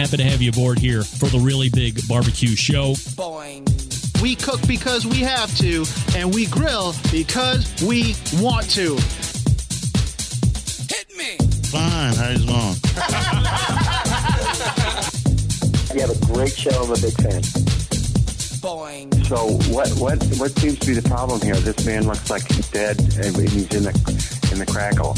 Happy 0.00 0.16
to 0.16 0.24
have 0.24 0.40
you 0.40 0.48
aboard 0.48 0.78
here 0.78 1.02
for 1.02 1.26
the 1.26 1.38
really 1.38 1.68
big 1.68 2.00
barbecue 2.08 2.56
show. 2.56 2.94
Boing. 3.20 3.68
We 4.22 4.34
cook 4.34 4.66
because 4.66 5.06
we 5.06 5.18
have 5.18 5.54
to, 5.58 5.84
and 6.16 6.34
we 6.34 6.46
grill 6.46 6.94
because 7.12 7.70
we 7.82 8.16
want 8.40 8.70
to. 8.70 8.96
Hit 10.88 11.06
me. 11.18 11.36
Fine. 11.68 12.14
How's 12.14 12.46
long? 12.46 12.76
You 15.92 16.00
have 16.00 16.10
a 16.10 16.26
great 16.32 16.56
show. 16.56 16.70
I'm 16.70 16.92
a 16.92 16.94
big 16.94 17.12
fan. 17.20 17.42
Boing. 18.62 19.26
So 19.26 19.48
what 19.70 19.90
what 19.98 20.22
what 20.38 20.58
seems 20.58 20.78
to 20.78 20.86
be 20.86 20.94
the 20.94 21.06
problem 21.06 21.42
here? 21.42 21.56
This 21.56 21.84
man 21.84 22.06
looks 22.06 22.30
like 22.30 22.46
he's 22.50 22.70
dead 22.70 22.98
and 22.98 23.36
he's 23.36 23.74
in 23.74 23.82
the 23.82 23.92
in 24.50 24.60
the 24.60 24.66
crackle. 24.66 25.14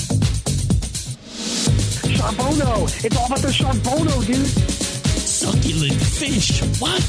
Charbono. 2.23 3.05
It's 3.05 3.17
all 3.17 3.27
about 3.27 3.41
the 3.41 3.49
Charbono, 3.49 4.25
dude. 4.25 4.82
Succulent 5.43 6.01
fish. 6.01 6.63
What? 6.79 7.03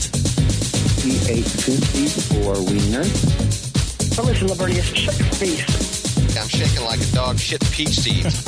He 1.03 1.21
ate 1.31 1.45
two 1.45 1.77
Tootsie 1.77 2.41
or 2.41 2.57
Wiener. 2.65 3.05
But 4.15 4.25
listen, 4.25 4.47
Lavernius, 4.47 4.95
shut 4.95 5.19
your 5.19 5.27
face. 5.37 5.61
I'm 6.35 6.47
shaking 6.47 6.83
like 6.83 6.99
a 6.99 7.05
dog 7.13 7.38
shit 7.38 7.61
peach 7.71 7.89
seeds. 7.89 8.43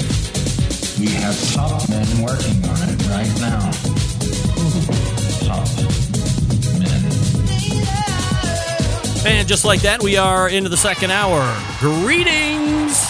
We 1.00 1.10
have 1.22 1.38
top 1.54 1.88
men 1.88 2.08
working 2.24 2.66
on 2.66 2.90
it 2.90 2.98
right 3.10 3.30
now. 3.40 3.60
Top 5.46 5.68
men. 6.80 7.04
And 9.28 9.48
just 9.48 9.66
like 9.66 9.82
that, 9.82 10.02
we 10.02 10.18
are 10.18 10.50
into 10.50 10.70
the 10.70 10.78
second 10.78 11.12
hour. 11.12 11.46
Greetings! 11.80 13.04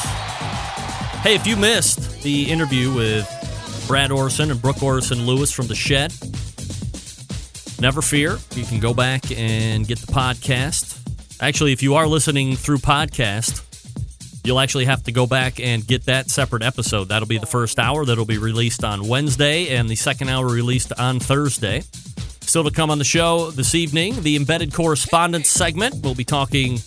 Hey, 1.23 1.35
if 1.35 1.47
you 1.47 1.55
missed 1.55 2.21
the 2.21 2.52
interview 2.52 2.94
with 2.94 3.25
Brad 3.88 4.09
Orrison 4.11 4.52
and 4.52 4.61
Brooke 4.61 4.81
Orrison 4.81 5.25
Lewis 5.25 5.53
from 5.53 5.67
The 5.67 5.75
Shed, 5.75 6.11
never 7.86 8.02
fear. 8.02 8.39
You 8.55 8.66
can 8.66 8.80
go 8.80 8.95
back 8.95 9.31
and 9.31 9.88
get 9.88 10.00
the 10.00 10.11
podcast. 10.11 11.00
Actually, 11.39 11.72
if 11.72 11.83
you 11.83 11.94
are 11.94 12.08
listening 12.08 12.55
through 12.55 12.80
podcast, 12.80 13.61
you'll 14.44 14.59
actually 14.59 14.86
have 14.86 15.03
to 15.03 15.11
go 15.11 15.28
back 15.28 15.59
and 15.59 15.86
get 15.86 16.06
that 16.06 16.31
separate 16.31 16.63
episode. 16.63 17.09
That'll 17.09 17.28
be 17.28 17.38
the 17.38 17.45
first 17.45 17.78
hour 17.78 18.03
that'll 18.03 18.25
be 18.25 18.39
released 18.39 18.83
on 18.83 19.08
Wednesday, 19.08 19.67
and 19.67 19.88
the 19.88 19.95
second 19.95 20.30
hour 20.30 20.47
released 20.47 20.94
on 20.94 21.19
Thursday. 21.19 21.83
Still 22.41 22.63
to 22.63 22.72
come 22.72 22.89
on 22.89 22.97
the 22.97 23.03
show 23.03 23.52
this 23.52 23.75
evening, 23.75 24.19
the 24.23 24.36
embedded 24.36 24.73
correspondents 24.73 25.52
segment. 25.52 25.94
We'll 26.03 26.16
be 26.16 26.25
talking 26.25 26.80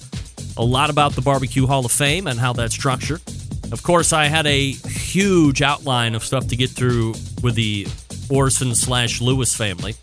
a 0.57 0.65
lot 0.65 0.91
about 0.91 1.13
the 1.13 1.23
Barbecue 1.23 1.69
Hall 1.69 1.87
of 1.87 1.93
Fame 1.93 2.27
and 2.27 2.41
how 2.41 2.55
that's 2.55 2.75
structured. 2.75 3.23
Of 3.71 3.85
course, 3.85 4.13
I 4.13 4.25
had 4.25 4.49
a 4.49 4.73
huge 4.73 5.63
outline 5.63 6.17
of 6.17 6.25
stuff 6.25 6.49
to 6.49 6.57
get 6.57 6.71
through 6.71 7.11
with 7.41 7.55
the 7.55 7.85
Orrison 8.31 8.75
slash 8.75 9.21
Lewis 9.21 9.55
family. 9.55 9.95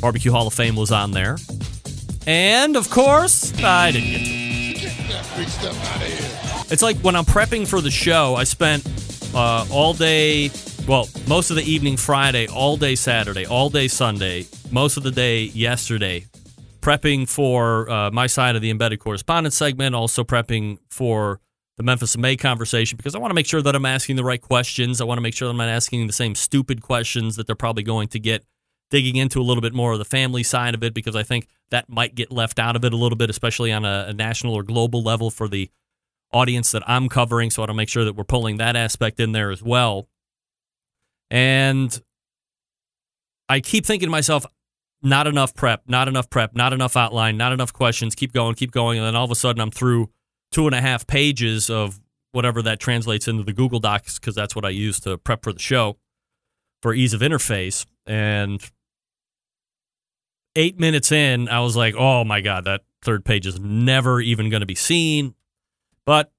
Barbecue 0.00 0.32
Hall 0.32 0.46
of 0.46 0.54
Fame 0.54 0.76
was 0.76 0.90
on 0.90 1.10
there. 1.12 1.36
And 2.26 2.76
of 2.76 2.90
course, 2.90 3.52
I 3.62 3.92
didn't 3.92 4.10
get 4.10 5.48
to. 5.48 6.70
It's 6.72 6.82
like 6.82 6.98
when 6.98 7.16
I'm 7.16 7.24
prepping 7.24 7.66
for 7.66 7.80
the 7.80 7.90
show, 7.90 8.34
I 8.36 8.44
spent 8.44 8.86
uh, 9.34 9.66
all 9.70 9.92
day, 9.92 10.50
well, 10.86 11.08
most 11.26 11.50
of 11.50 11.56
the 11.56 11.64
evening 11.64 11.96
Friday, 11.96 12.46
all 12.48 12.76
day 12.76 12.94
Saturday, 12.94 13.46
all 13.46 13.70
day 13.70 13.88
Sunday, 13.88 14.46
most 14.70 14.96
of 14.96 15.02
the 15.02 15.10
day 15.10 15.44
yesterday, 15.44 16.26
prepping 16.80 17.28
for 17.28 17.90
uh, 17.90 18.10
my 18.10 18.26
side 18.26 18.56
of 18.56 18.62
the 18.62 18.70
embedded 18.70 19.00
correspondents 19.00 19.56
segment, 19.56 19.94
also 19.94 20.24
prepping 20.24 20.78
for 20.88 21.40
the 21.76 21.82
Memphis 21.82 22.16
May 22.16 22.36
conversation 22.36 22.96
because 22.96 23.14
I 23.14 23.18
want 23.18 23.30
to 23.30 23.34
make 23.34 23.46
sure 23.46 23.62
that 23.62 23.74
I'm 23.74 23.86
asking 23.86 24.16
the 24.16 24.24
right 24.24 24.40
questions. 24.40 25.00
I 25.00 25.04
want 25.04 25.18
to 25.18 25.22
make 25.22 25.34
sure 25.34 25.48
that 25.48 25.52
I'm 25.52 25.56
not 25.56 25.68
asking 25.68 26.06
the 26.06 26.12
same 26.12 26.34
stupid 26.34 26.82
questions 26.82 27.36
that 27.36 27.46
they're 27.46 27.56
probably 27.56 27.82
going 27.82 28.08
to 28.08 28.18
get 28.18 28.44
digging 28.90 29.16
into 29.16 29.40
a 29.40 29.44
little 29.44 29.60
bit 29.60 29.72
more 29.72 29.92
of 29.92 29.98
the 29.98 30.04
family 30.04 30.42
side 30.42 30.74
of 30.74 30.82
it 30.82 30.92
because 30.92 31.16
I 31.16 31.22
think 31.22 31.46
that 31.70 31.88
might 31.88 32.14
get 32.14 32.30
left 32.30 32.58
out 32.58 32.76
of 32.76 32.84
it 32.84 32.92
a 32.92 32.96
little 32.96 33.16
bit, 33.16 33.30
especially 33.30 33.72
on 33.72 33.84
a, 33.84 34.06
a 34.08 34.12
national 34.12 34.54
or 34.54 34.62
global 34.62 35.02
level 35.02 35.30
for 35.30 35.48
the 35.48 35.70
audience 36.32 36.72
that 36.72 36.82
I'm 36.88 37.08
covering. 37.08 37.50
So 37.50 37.62
I 37.62 37.62
want 37.62 37.70
to 37.70 37.74
make 37.74 37.88
sure 37.88 38.04
that 38.04 38.14
we're 38.14 38.24
pulling 38.24 38.58
that 38.58 38.76
aspect 38.76 39.20
in 39.20 39.32
there 39.32 39.50
as 39.50 39.62
well. 39.62 40.08
And 41.30 42.00
I 43.48 43.60
keep 43.60 43.86
thinking 43.86 44.08
to 44.08 44.10
myself, 44.10 44.44
not 45.02 45.26
enough 45.26 45.54
prep, 45.54 45.82
not 45.86 46.08
enough 46.08 46.28
prep, 46.28 46.54
not 46.54 46.72
enough 46.72 46.96
outline, 46.96 47.36
not 47.36 47.52
enough 47.52 47.72
questions. 47.72 48.14
Keep 48.14 48.32
going, 48.32 48.54
keep 48.54 48.70
going. 48.70 48.98
And 48.98 49.06
then 49.06 49.16
all 49.16 49.24
of 49.24 49.30
a 49.30 49.36
sudden 49.36 49.60
I'm 49.60 49.70
through 49.70 50.10
two 50.50 50.66
and 50.66 50.74
a 50.74 50.80
half 50.80 51.06
pages 51.06 51.70
of 51.70 52.00
whatever 52.32 52.62
that 52.62 52.80
translates 52.80 53.26
into 53.26 53.42
the 53.42 53.52
Google 53.52 53.80
Docs 53.80 54.18
because 54.18 54.34
that's 54.34 54.54
what 54.54 54.64
I 54.64 54.70
use 54.70 55.00
to 55.00 55.16
prep 55.18 55.42
for 55.42 55.52
the 55.52 55.58
show 55.58 55.96
for 56.82 56.94
ease 56.94 57.14
of 57.14 57.20
interface. 57.20 57.86
And 58.06 58.62
eight 60.56 60.78
minutes 60.78 61.12
in, 61.12 61.48
I 61.48 61.60
was 61.60 61.76
like, 61.76 61.94
oh 61.96 62.24
my 62.24 62.40
God, 62.40 62.64
that 62.64 62.82
third 63.02 63.24
page 63.24 63.46
is 63.46 63.58
never 63.60 64.20
even 64.20 64.50
going 64.50 64.60
to 64.60 64.66
be 64.66 64.74
seen. 64.74 65.34
But 66.04 66.32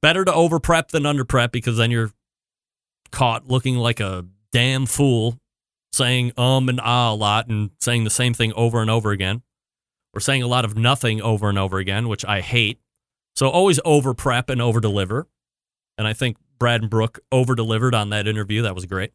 better 0.00 0.24
to 0.24 0.32
over 0.34 0.60
prep 0.60 0.88
than 0.88 1.06
under 1.06 1.24
prep 1.24 1.52
because 1.52 1.76
then 1.76 1.90
you're 1.90 2.12
caught 3.10 3.48
looking 3.48 3.76
like 3.76 4.00
a 4.00 4.26
damn 4.52 4.86
fool 4.86 5.38
saying 5.92 6.32
um 6.36 6.68
and 6.68 6.80
ah 6.82 7.12
a 7.12 7.14
lot 7.14 7.48
and 7.48 7.70
saying 7.80 8.02
the 8.04 8.10
same 8.10 8.34
thing 8.34 8.52
over 8.54 8.80
and 8.80 8.90
over 8.90 9.12
again 9.12 9.42
or 10.12 10.20
saying 10.20 10.42
a 10.42 10.46
lot 10.46 10.64
of 10.64 10.76
nothing 10.76 11.20
over 11.22 11.48
and 11.48 11.58
over 11.58 11.78
again, 11.78 12.08
which 12.08 12.24
I 12.24 12.40
hate. 12.40 12.80
So 13.34 13.48
always 13.48 13.80
over 13.84 14.14
prep 14.14 14.48
and 14.48 14.60
over 14.60 14.80
deliver. 14.80 15.26
And 15.96 16.06
I 16.06 16.12
think 16.12 16.36
Brad 16.58 16.82
and 16.82 16.90
Brooke 16.90 17.20
over 17.32 17.54
delivered 17.54 17.94
on 17.94 18.10
that 18.10 18.26
interview. 18.28 18.62
That 18.62 18.74
was 18.74 18.86
great. 18.86 19.12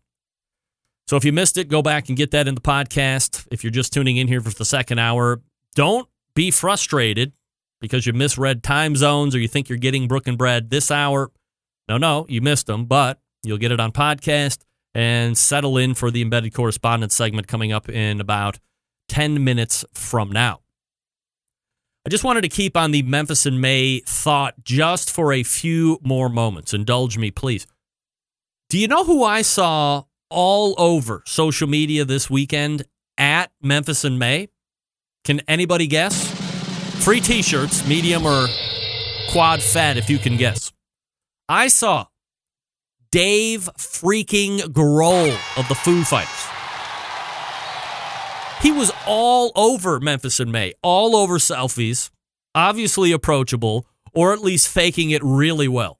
So 1.09 1.17
if 1.17 1.25
you 1.25 1.31
missed 1.31 1.57
it, 1.57 1.69
go 1.69 1.81
back 1.81 2.07
and 2.07 2.15
get 2.15 2.29
that 2.31 2.47
in 2.47 2.53
the 2.53 2.61
podcast. 2.61 3.47
If 3.49 3.63
you're 3.63 3.71
just 3.71 3.91
tuning 3.91 4.17
in 4.17 4.27
here 4.27 4.41
for 4.41 4.51
the 4.51 4.63
second 4.63 4.99
hour, 4.99 5.41
don't 5.73 6.07
be 6.35 6.51
frustrated 6.51 7.33
because 7.81 8.05
you 8.05 8.13
misread 8.13 8.61
time 8.61 8.95
zones 8.95 9.33
or 9.33 9.39
you 9.39 9.47
think 9.47 9.69
you're 9.69 9.79
getting 9.79 10.07
Brooke 10.07 10.27
and 10.27 10.37
Brad 10.37 10.69
this 10.69 10.91
hour. 10.91 11.31
No, 11.87 11.97
no, 11.97 12.27
you 12.29 12.41
missed 12.41 12.67
them, 12.67 12.85
but 12.85 13.19
you'll 13.41 13.57
get 13.57 13.71
it 13.71 13.79
on 13.79 13.91
podcast 13.91 14.59
and 14.93 15.35
settle 15.35 15.79
in 15.79 15.95
for 15.95 16.11
the 16.11 16.21
embedded 16.21 16.53
correspondents 16.53 17.15
segment 17.15 17.47
coming 17.47 17.71
up 17.71 17.89
in 17.89 18.21
about 18.21 18.59
10 19.07 19.43
minutes 19.43 19.83
from 19.95 20.31
now. 20.31 20.59
I 22.05 22.09
just 22.09 22.23
wanted 22.23 22.41
to 22.41 22.49
keep 22.49 22.77
on 22.77 22.91
the 22.91 23.01
Memphis 23.01 23.47
and 23.47 23.59
May 23.59 24.01
thought 24.01 24.63
just 24.63 25.09
for 25.09 25.33
a 25.33 25.41
few 25.41 25.97
more 26.03 26.29
moments. 26.29 26.71
Indulge 26.71 27.17
me, 27.17 27.31
please. 27.31 27.65
Do 28.69 28.77
you 28.77 28.87
know 28.87 29.05
who 29.05 29.23
I 29.23 29.41
saw 29.41 30.03
all 30.29 30.75
over 30.77 31.23
social 31.25 31.67
media 31.67 32.05
this 32.05 32.29
weekend 32.29 32.85
at 33.17 33.51
Memphis 33.61 34.03
and 34.03 34.19
May? 34.19 34.49
Can 35.23 35.41
anybody 35.47 35.87
guess? 35.87 36.31
Free 37.03 37.19
t 37.19 37.41
shirts, 37.41 37.87
medium 37.87 38.25
or 38.25 38.47
quad 39.29 39.61
fat, 39.61 39.97
if 39.97 40.09
you 40.09 40.17
can 40.17 40.37
guess. 40.37 40.71
I 41.47 41.67
saw 41.67 42.05
Dave 43.11 43.69
freaking 43.77 44.59
Grohl 44.59 45.29
of 45.57 45.67
the 45.67 45.75
Foo 45.75 46.03
Fighters. 46.03 46.45
He 48.61 48.71
was 48.71 48.91
all 49.07 49.51
over 49.55 49.99
Memphis 49.99 50.39
and 50.39 50.51
May, 50.51 50.73
all 50.83 51.15
over 51.15 51.37
selfies, 51.37 52.09
obviously 52.53 53.11
approachable, 53.11 53.87
or 54.13 54.33
at 54.33 54.41
least 54.41 54.67
faking 54.67 55.11
it 55.11 55.23
really 55.23 55.67
well. 55.67 55.99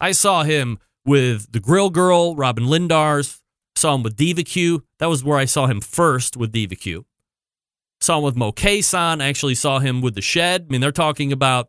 I 0.00 0.12
saw 0.12 0.44
him 0.44 0.78
with 1.08 1.50
the 1.52 1.60
Grill 1.60 1.90
Girl, 1.90 2.36
Robyn 2.36 2.66
Lindars. 2.66 3.40
Saw 3.74 3.94
him 3.94 4.02
with 4.02 4.16
Diva 4.16 4.42
Q. 4.42 4.84
That 4.98 5.08
was 5.08 5.24
where 5.24 5.38
I 5.38 5.46
saw 5.46 5.66
him 5.66 5.80
first 5.80 6.36
with 6.36 6.52
Diva 6.52 6.76
Q. 6.76 7.06
Saw 8.00 8.18
him 8.18 8.24
with 8.24 8.36
Moe 8.36 8.52
Cason. 8.52 9.22
I 9.22 9.26
actually 9.26 9.54
saw 9.54 9.78
him 9.78 10.02
with 10.02 10.14
The 10.14 10.20
Shed. 10.20 10.66
I 10.68 10.72
mean, 10.72 10.80
they're 10.80 10.92
talking 10.92 11.32
about 11.32 11.68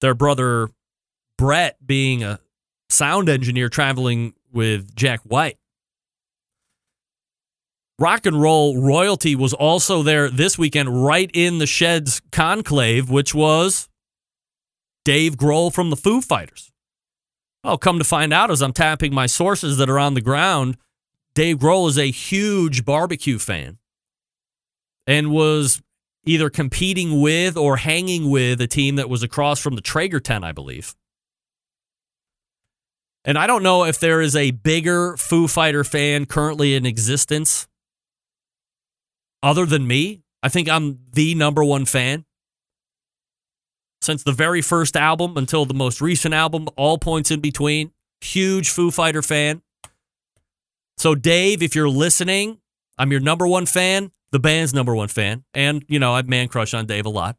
their 0.00 0.14
brother 0.14 0.68
Brett 1.38 1.76
being 1.84 2.22
a 2.22 2.38
sound 2.88 3.28
engineer 3.28 3.68
traveling 3.68 4.34
with 4.52 4.94
Jack 4.94 5.20
White. 5.20 5.58
Rock 7.98 8.26
and 8.26 8.40
roll 8.40 8.80
royalty 8.80 9.34
was 9.34 9.52
also 9.54 10.02
there 10.02 10.28
this 10.28 10.58
weekend, 10.58 11.04
right 11.04 11.30
in 11.32 11.58
the 11.58 11.66
Shed's 11.66 12.20
conclave, 12.30 13.10
which 13.10 13.34
was 13.34 13.88
Dave 15.04 15.36
Grohl 15.36 15.72
from 15.72 15.90
the 15.90 15.96
Foo 15.96 16.20
Fighters. 16.20 16.71
Well, 17.64 17.78
come 17.78 17.98
to 17.98 18.04
find 18.04 18.32
out, 18.32 18.50
as 18.50 18.60
I'm 18.60 18.72
tapping 18.72 19.14
my 19.14 19.26
sources 19.26 19.76
that 19.76 19.88
are 19.88 19.98
on 19.98 20.14
the 20.14 20.20
ground, 20.20 20.76
Dave 21.34 21.58
Grohl 21.58 21.88
is 21.88 21.96
a 21.96 22.10
huge 22.10 22.84
barbecue 22.84 23.38
fan 23.38 23.78
and 25.06 25.30
was 25.30 25.80
either 26.24 26.50
competing 26.50 27.20
with 27.20 27.56
or 27.56 27.78
hanging 27.78 28.30
with 28.30 28.60
a 28.60 28.66
team 28.66 28.96
that 28.96 29.08
was 29.08 29.22
across 29.22 29.60
from 29.60 29.74
the 29.74 29.80
Traeger 29.80 30.20
tent, 30.20 30.44
I 30.44 30.52
believe. 30.52 30.94
And 33.24 33.38
I 33.38 33.46
don't 33.46 33.62
know 33.62 33.84
if 33.84 34.00
there 34.00 34.20
is 34.20 34.34
a 34.34 34.50
bigger 34.50 35.16
Foo 35.16 35.46
Fighter 35.46 35.84
fan 35.84 36.26
currently 36.26 36.74
in 36.74 36.84
existence 36.84 37.68
other 39.42 39.66
than 39.66 39.86
me. 39.86 40.22
I 40.42 40.48
think 40.48 40.68
I'm 40.68 40.98
the 41.12 41.36
number 41.36 41.62
one 41.62 41.84
fan. 41.84 42.24
Since 44.02 44.24
the 44.24 44.32
very 44.32 44.60
first 44.60 44.96
album 44.96 45.36
until 45.36 45.64
the 45.64 45.74
most 45.74 46.00
recent 46.00 46.34
album, 46.34 46.68
all 46.76 46.98
points 46.98 47.30
in 47.30 47.40
between. 47.40 47.92
Huge 48.20 48.68
Foo 48.68 48.90
Fighter 48.90 49.22
fan. 49.22 49.62
So, 50.98 51.14
Dave, 51.14 51.62
if 51.62 51.74
you're 51.76 51.88
listening, 51.88 52.58
I'm 52.98 53.12
your 53.12 53.20
number 53.20 53.46
one 53.46 53.64
fan, 53.64 54.10
the 54.32 54.40
band's 54.40 54.74
number 54.74 54.94
one 54.94 55.08
fan, 55.08 55.44
and 55.54 55.84
you 55.88 55.98
know, 55.98 56.14
I've 56.14 56.28
man 56.28 56.48
crush 56.48 56.74
on 56.74 56.86
Dave 56.86 57.06
a 57.06 57.10
lot. 57.10 57.36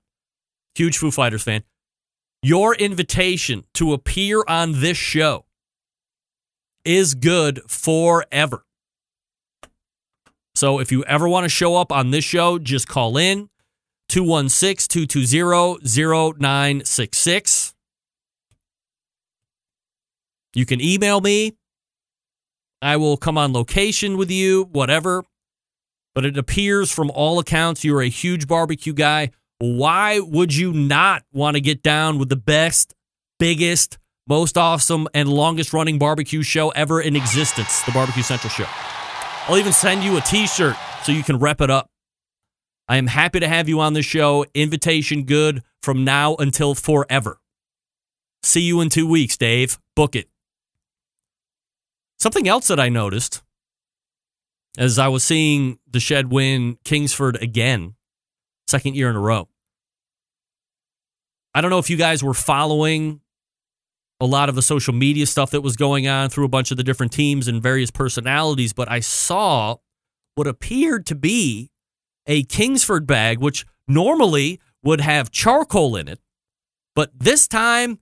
Huge 0.75 0.97
Foo 0.97 1.11
Fighters 1.11 1.43
fan. 1.43 1.63
Your 2.41 2.75
invitation 2.75 3.65
to 3.75 3.93
appear 3.93 4.43
on 4.47 4.79
this 4.79 4.97
show 4.97 5.45
is 6.85 7.13
good 7.13 7.61
forever. 7.67 8.65
So 10.55 10.79
if 10.79 10.91
you 10.91 11.03
ever 11.05 11.27
want 11.27 11.43
to 11.43 11.49
show 11.49 11.75
up 11.75 11.91
on 11.91 12.11
this 12.11 12.23
show, 12.23 12.57
just 12.57 12.87
call 12.87 13.17
in 13.17 13.49
216 14.13 15.07
220 15.07 15.79
0966. 16.39 17.73
You 20.53 20.67
can 20.67 20.79
email 20.79 21.19
me. 21.19 21.57
I 22.79 22.97
will 22.97 23.17
come 23.17 23.39
on 23.39 23.53
location 23.53 24.15
with 24.15 24.29
you, 24.29 24.65
whatever. 24.65 25.23
But 26.13 26.25
it 26.25 26.37
appears 26.37 26.91
from 26.91 27.09
all 27.09 27.39
accounts 27.39 27.83
you're 27.83 28.03
a 28.03 28.07
huge 28.07 28.47
barbecue 28.47 28.93
guy. 28.93 29.31
Why 29.57 30.19
would 30.19 30.53
you 30.53 30.71
not 30.73 31.23
want 31.31 31.55
to 31.55 31.61
get 31.61 31.81
down 31.81 32.19
with 32.19 32.29
the 32.29 32.35
best, 32.35 32.93
biggest, 33.39 33.97
most 34.27 34.59
awesome, 34.59 35.07
and 35.15 35.27
longest 35.27 35.73
running 35.73 35.97
barbecue 35.97 36.43
show 36.43 36.69
ever 36.69 37.01
in 37.01 37.15
existence, 37.15 37.81
the 37.81 37.91
Barbecue 37.91 38.21
Central 38.21 38.51
Show? 38.51 38.67
I'll 39.47 39.57
even 39.57 39.73
send 39.73 40.03
you 40.03 40.17
a 40.17 40.21
t 40.21 40.45
shirt 40.45 40.75
so 41.01 41.11
you 41.11 41.23
can 41.23 41.39
rep 41.39 41.61
it 41.61 41.71
up. 41.71 41.89
I 42.87 42.97
am 42.97 43.07
happy 43.07 43.39
to 43.39 43.47
have 43.47 43.69
you 43.69 43.79
on 43.79 43.93
the 43.93 44.01
show. 44.01 44.45
Invitation 44.53 45.23
good 45.23 45.63
from 45.81 46.03
now 46.03 46.35
until 46.35 46.75
forever. 46.75 47.39
See 48.43 48.61
you 48.61 48.81
in 48.81 48.89
two 48.89 49.07
weeks, 49.07 49.37
Dave. 49.37 49.79
Book 49.95 50.15
it. 50.15 50.29
Something 52.19 52.47
else 52.47 52.67
that 52.67 52.79
I 52.79 52.89
noticed 52.89 53.41
as 54.77 54.99
I 54.99 55.07
was 55.07 55.23
seeing 55.23 55.79
the 55.89 55.99
shed 55.99 56.31
win 56.31 56.77
Kingsford 56.83 57.41
again, 57.41 57.95
second 58.67 58.95
year 58.95 59.09
in 59.09 59.15
a 59.15 59.19
row. 59.19 59.47
I 61.53 61.61
don't 61.61 61.69
know 61.69 61.79
if 61.79 61.89
you 61.89 61.97
guys 61.97 62.23
were 62.23 62.33
following 62.33 63.21
a 64.19 64.25
lot 64.25 64.49
of 64.49 64.55
the 64.55 64.61
social 64.61 64.93
media 64.93 65.25
stuff 65.25 65.51
that 65.51 65.61
was 65.61 65.75
going 65.75 66.07
on 66.07 66.29
through 66.29 66.45
a 66.45 66.49
bunch 66.49 66.71
of 66.71 66.77
the 66.77 66.83
different 66.83 67.11
teams 67.11 67.47
and 67.47 67.61
various 67.61 67.91
personalities, 67.91 68.73
but 68.73 68.89
I 68.89 68.99
saw 68.99 69.77
what 70.35 70.47
appeared 70.47 71.05
to 71.07 71.15
be 71.15 71.69
a 72.27 72.43
Kingsford 72.43 73.05
bag, 73.05 73.39
which 73.39 73.65
normally 73.87 74.59
would 74.83 75.01
have 75.01 75.31
charcoal 75.31 75.95
in 75.95 76.07
it, 76.07 76.19
but 76.95 77.11
this 77.17 77.47
time 77.47 77.99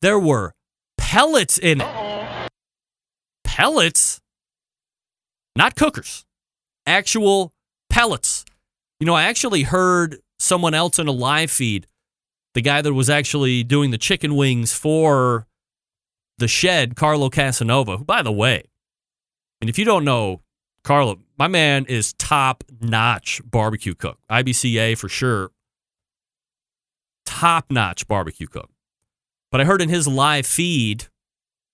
there 0.00 0.18
were 0.18 0.54
pellets 0.98 1.58
in 1.58 1.80
it. 1.80 2.48
Pellets? 3.44 4.20
Not 5.54 5.74
cookers, 5.74 6.24
actual 6.86 7.52
pellets. 7.90 8.44
You 8.98 9.06
know, 9.06 9.14
I 9.14 9.24
actually 9.24 9.64
heard 9.64 10.18
someone 10.38 10.74
else 10.74 10.98
in 10.98 11.08
a 11.08 11.12
live 11.12 11.50
feed, 11.50 11.86
the 12.54 12.62
guy 12.62 12.80
that 12.80 12.94
was 12.94 13.10
actually 13.10 13.62
doing 13.62 13.90
the 13.90 13.98
chicken 13.98 14.34
wings 14.34 14.72
for 14.72 15.46
the 16.38 16.48
shed, 16.48 16.96
Carlo 16.96 17.28
Casanova, 17.28 17.98
who, 17.98 18.04
by 18.04 18.22
the 18.22 18.32
way, 18.32 18.64
and 19.60 19.68
if 19.68 19.78
you 19.78 19.84
don't 19.84 20.04
know 20.04 20.40
Carlo, 20.84 21.18
my 21.42 21.48
man 21.48 21.84
is 21.86 22.12
top 22.12 22.62
notch 22.80 23.42
barbecue 23.44 23.96
cook, 23.96 24.20
IBCA 24.30 24.96
for 24.96 25.08
sure. 25.08 25.50
Top 27.26 27.68
notch 27.68 28.06
barbecue 28.06 28.46
cook. 28.46 28.70
But 29.50 29.60
I 29.60 29.64
heard 29.64 29.82
in 29.82 29.88
his 29.88 30.06
live 30.06 30.46
feed 30.46 31.06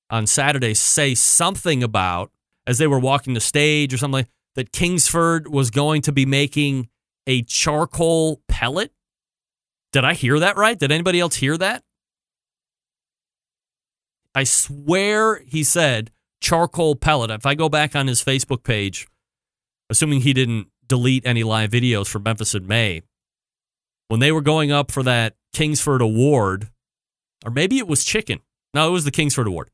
on 0.09 0.27
Saturday 0.27 0.73
say 0.73 1.15
something 1.15 1.83
about 1.83 2.31
as 2.67 2.79
they 2.79 2.87
were 2.87 2.99
walking 2.99 3.35
the 3.35 3.43
stage 3.43 3.93
or 3.93 3.99
something 3.99 4.27
that 4.55 4.73
Kingsford 4.73 5.49
was 5.49 5.71
going 5.71 6.01
to 6.01 6.13
be 6.13 6.25
making 6.25 6.89
a 7.27 7.43
charcoal 7.43 8.41
pellet. 8.49 8.91
Did 9.93 10.03
I 10.03 10.15
hear 10.15 10.39
that 10.39 10.57
right? 10.57 10.79
Did 10.79 10.93
anybody 10.93 11.21
else 11.21 11.35
hear 11.35 11.59
that? 11.59 11.85
I 14.35 14.45
swear 14.45 15.43
he 15.47 15.63
said 15.63 16.11
charcoal 16.41 16.97
pellet. 16.97 17.31
If 17.31 17.45
I 17.45 17.55
go 17.55 17.69
back 17.69 17.95
on 17.95 18.07
his 18.07 18.25
Facebook 18.25 18.63
page, 18.63 19.07
assuming 19.91 20.21
he 20.21 20.33
didn't 20.33 20.69
delete 20.87 21.27
any 21.27 21.45
live 21.45 21.71
videos 21.71 22.07
from 22.09 22.23
Memphis 22.23 22.55
in 22.55 22.67
May, 22.67 23.03
when 24.09 24.21
they 24.21 24.33
were 24.33 24.41
going 24.41 24.73
up 24.73 24.91
for 24.91 25.03
that 25.03 25.37
Kingsford 25.53 26.01
Award, 26.01 26.71
or 27.45 27.51
maybe 27.51 27.79
it 27.79 27.87
was 27.87 28.05
chicken. 28.05 28.41
No, 28.75 28.89
it 28.89 28.93
was 28.93 29.05
the 29.05 29.11
Kingsford 29.11 29.47
Award. 29.47 29.71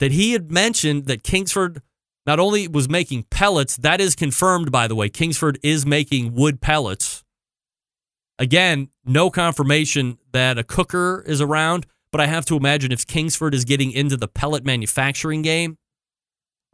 That 0.00 0.12
he 0.12 0.32
had 0.32 0.50
mentioned 0.50 1.06
that 1.06 1.22
Kingsford 1.22 1.82
not 2.26 2.40
only 2.40 2.66
was 2.66 2.88
making 2.88 3.24
pellets, 3.30 3.76
that 3.76 4.00
is 4.00 4.14
confirmed, 4.14 4.72
by 4.72 4.88
the 4.88 4.94
way. 4.94 5.08
Kingsford 5.08 5.58
is 5.62 5.84
making 5.84 6.34
wood 6.34 6.60
pellets. 6.60 7.22
Again, 8.38 8.88
no 9.04 9.30
confirmation 9.30 10.18
that 10.32 10.58
a 10.58 10.64
cooker 10.64 11.22
is 11.26 11.40
around, 11.40 11.86
but 12.10 12.20
I 12.20 12.26
have 12.26 12.44
to 12.46 12.56
imagine 12.56 12.92
if 12.92 13.06
Kingsford 13.06 13.54
is 13.54 13.64
getting 13.64 13.92
into 13.92 14.16
the 14.16 14.26
pellet 14.28 14.64
manufacturing 14.64 15.42
game, 15.42 15.76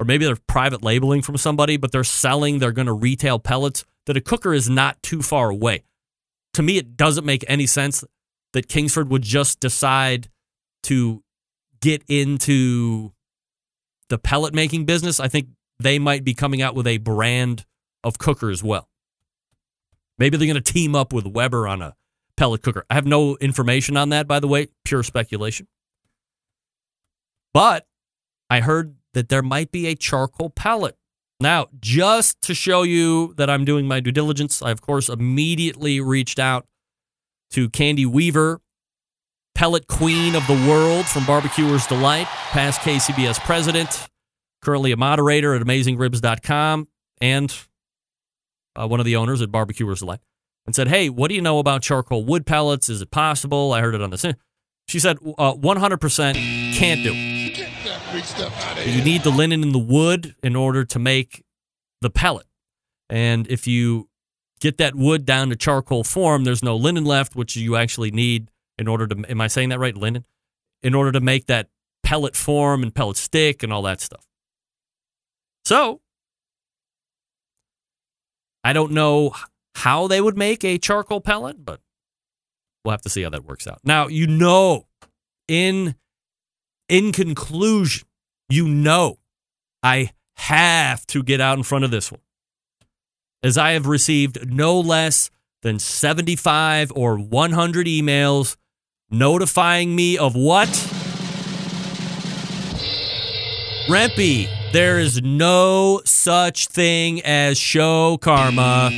or 0.00 0.06
maybe 0.06 0.24
they're 0.24 0.36
private 0.48 0.82
labeling 0.82 1.20
from 1.20 1.36
somebody, 1.36 1.76
but 1.76 1.92
they're 1.92 2.02
selling, 2.02 2.58
they're 2.58 2.72
going 2.72 2.86
to 2.86 2.92
retail 2.92 3.38
pellets, 3.38 3.84
that 4.06 4.16
a 4.16 4.20
cooker 4.20 4.54
is 4.54 4.68
not 4.68 5.00
too 5.02 5.20
far 5.20 5.50
away. 5.50 5.84
To 6.54 6.62
me, 6.62 6.78
it 6.78 6.96
doesn't 6.96 7.26
make 7.26 7.44
any 7.46 7.66
sense 7.66 8.02
that 8.54 8.66
Kingsford 8.66 9.10
would 9.10 9.22
just 9.22 9.60
decide 9.60 10.30
to 10.84 11.22
get 11.82 12.02
into 12.08 13.12
the 14.08 14.18
pellet 14.18 14.54
making 14.54 14.86
business. 14.86 15.20
I 15.20 15.28
think 15.28 15.48
they 15.78 15.98
might 15.98 16.24
be 16.24 16.32
coming 16.34 16.62
out 16.62 16.74
with 16.74 16.86
a 16.86 16.96
brand 16.96 17.66
of 18.02 18.18
cooker 18.18 18.50
as 18.50 18.64
well. 18.64 18.88
Maybe 20.18 20.38
they're 20.38 20.46
going 20.46 20.60
to 20.60 20.72
team 20.72 20.96
up 20.96 21.12
with 21.12 21.26
Weber 21.26 21.68
on 21.68 21.82
a 21.82 21.94
pellet 22.36 22.62
cooker. 22.62 22.86
I 22.88 22.94
have 22.94 23.06
no 23.06 23.36
information 23.36 23.98
on 23.98 24.08
that, 24.08 24.26
by 24.26 24.40
the 24.40 24.48
way, 24.48 24.68
pure 24.84 25.02
speculation. 25.02 25.68
But 27.52 27.86
I 28.48 28.60
heard 28.60 28.96
that 29.14 29.28
there 29.28 29.42
might 29.42 29.70
be 29.72 29.86
a 29.86 29.94
charcoal 29.94 30.50
pellet. 30.50 30.96
Now, 31.40 31.68
just 31.80 32.42
to 32.42 32.54
show 32.54 32.82
you 32.82 33.34
that 33.36 33.48
I'm 33.48 33.64
doing 33.64 33.88
my 33.88 34.00
due 34.00 34.12
diligence, 34.12 34.60
I, 34.60 34.70
of 34.70 34.82
course, 34.82 35.08
immediately 35.08 36.00
reached 36.00 36.38
out 36.38 36.66
to 37.52 37.70
Candy 37.70 38.04
Weaver, 38.04 38.60
pellet 39.54 39.86
queen 39.86 40.34
of 40.34 40.46
the 40.46 40.54
world 40.68 41.06
from 41.06 41.24
Barbecuers 41.24 41.86
Delight, 41.86 42.26
past 42.26 42.80
KCBS 42.82 43.40
president, 43.40 44.08
currently 44.60 44.92
a 44.92 44.96
moderator 44.96 45.54
at 45.54 45.62
AmazingRibs.com, 45.62 46.88
and 47.22 47.56
uh, 48.76 48.86
one 48.86 49.00
of 49.00 49.06
the 49.06 49.16
owners 49.16 49.40
at 49.40 49.50
Barbecuers 49.50 50.00
Delight, 50.00 50.20
and 50.66 50.74
said, 50.74 50.88
Hey, 50.88 51.08
what 51.08 51.28
do 51.28 51.34
you 51.34 51.42
know 51.42 51.58
about 51.58 51.80
charcoal 51.82 52.24
wood 52.24 52.44
pellets? 52.44 52.90
Is 52.90 53.00
it 53.00 53.10
possible? 53.10 53.72
I 53.72 53.80
heard 53.80 53.94
it 53.94 54.02
on 54.02 54.10
the. 54.10 54.36
She 54.88 54.98
said, 54.98 55.18
uh, 55.38 55.54
100% 55.54 56.74
can't 56.74 57.02
do 57.04 57.12
it. 57.14 57.39
You 58.86 59.02
need 59.02 59.22
the 59.22 59.30
linen 59.30 59.62
and 59.62 59.74
the 59.74 59.78
wood 59.78 60.34
in 60.42 60.56
order 60.56 60.84
to 60.84 60.98
make 60.98 61.44
the 62.00 62.10
pellet. 62.10 62.46
And 63.08 63.46
if 63.48 63.66
you 63.66 64.08
get 64.60 64.78
that 64.78 64.94
wood 64.94 65.24
down 65.24 65.50
to 65.50 65.56
charcoal 65.56 66.04
form, 66.04 66.44
there's 66.44 66.62
no 66.62 66.76
linen 66.76 67.04
left, 67.04 67.34
which 67.34 67.56
you 67.56 67.76
actually 67.76 68.10
need 68.10 68.50
in 68.78 68.88
order 68.88 69.06
to. 69.06 69.30
Am 69.30 69.40
I 69.40 69.46
saying 69.48 69.70
that 69.70 69.78
right? 69.78 69.96
Linen? 69.96 70.24
In 70.82 70.94
order 70.94 71.12
to 71.12 71.20
make 71.20 71.46
that 71.46 71.68
pellet 72.02 72.36
form 72.36 72.82
and 72.82 72.94
pellet 72.94 73.16
stick 73.16 73.62
and 73.62 73.72
all 73.72 73.82
that 73.82 74.00
stuff. 74.00 74.24
So, 75.64 76.00
I 78.64 78.72
don't 78.72 78.92
know 78.92 79.34
how 79.74 80.08
they 80.08 80.20
would 80.20 80.36
make 80.36 80.64
a 80.64 80.78
charcoal 80.78 81.20
pellet, 81.20 81.64
but 81.64 81.80
we'll 82.84 82.92
have 82.92 83.02
to 83.02 83.08
see 83.08 83.22
how 83.22 83.30
that 83.30 83.44
works 83.44 83.66
out. 83.66 83.80
Now, 83.84 84.08
you 84.08 84.26
know, 84.26 84.86
in 85.48 85.94
in 86.90 87.12
conclusion, 87.12 88.06
you 88.48 88.66
know, 88.68 89.18
I 89.82 90.10
have 90.34 91.06
to 91.06 91.22
get 91.22 91.40
out 91.40 91.56
in 91.56 91.62
front 91.62 91.84
of 91.84 91.90
this 91.90 92.10
one. 92.10 92.20
As 93.42 93.56
I 93.56 93.70
have 93.72 93.86
received 93.86 94.52
no 94.52 94.78
less 94.78 95.30
than 95.62 95.78
75 95.78 96.92
or 96.94 97.16
100 97.16 97.86
emails 97.86 98.56
notifying 99.08 99.94
me 99.94 100.18
of 100.18 100.34
what? 100.34 100.68
Rempy, 103.88 104.48
there 104.72 104.98
is 104.98 105.22
no 105.22 106.00
such 106.04 106.66
thing 106.66 107.22
as 107.22 107.56
show 107.56 108.18
karma. 108.18 108.90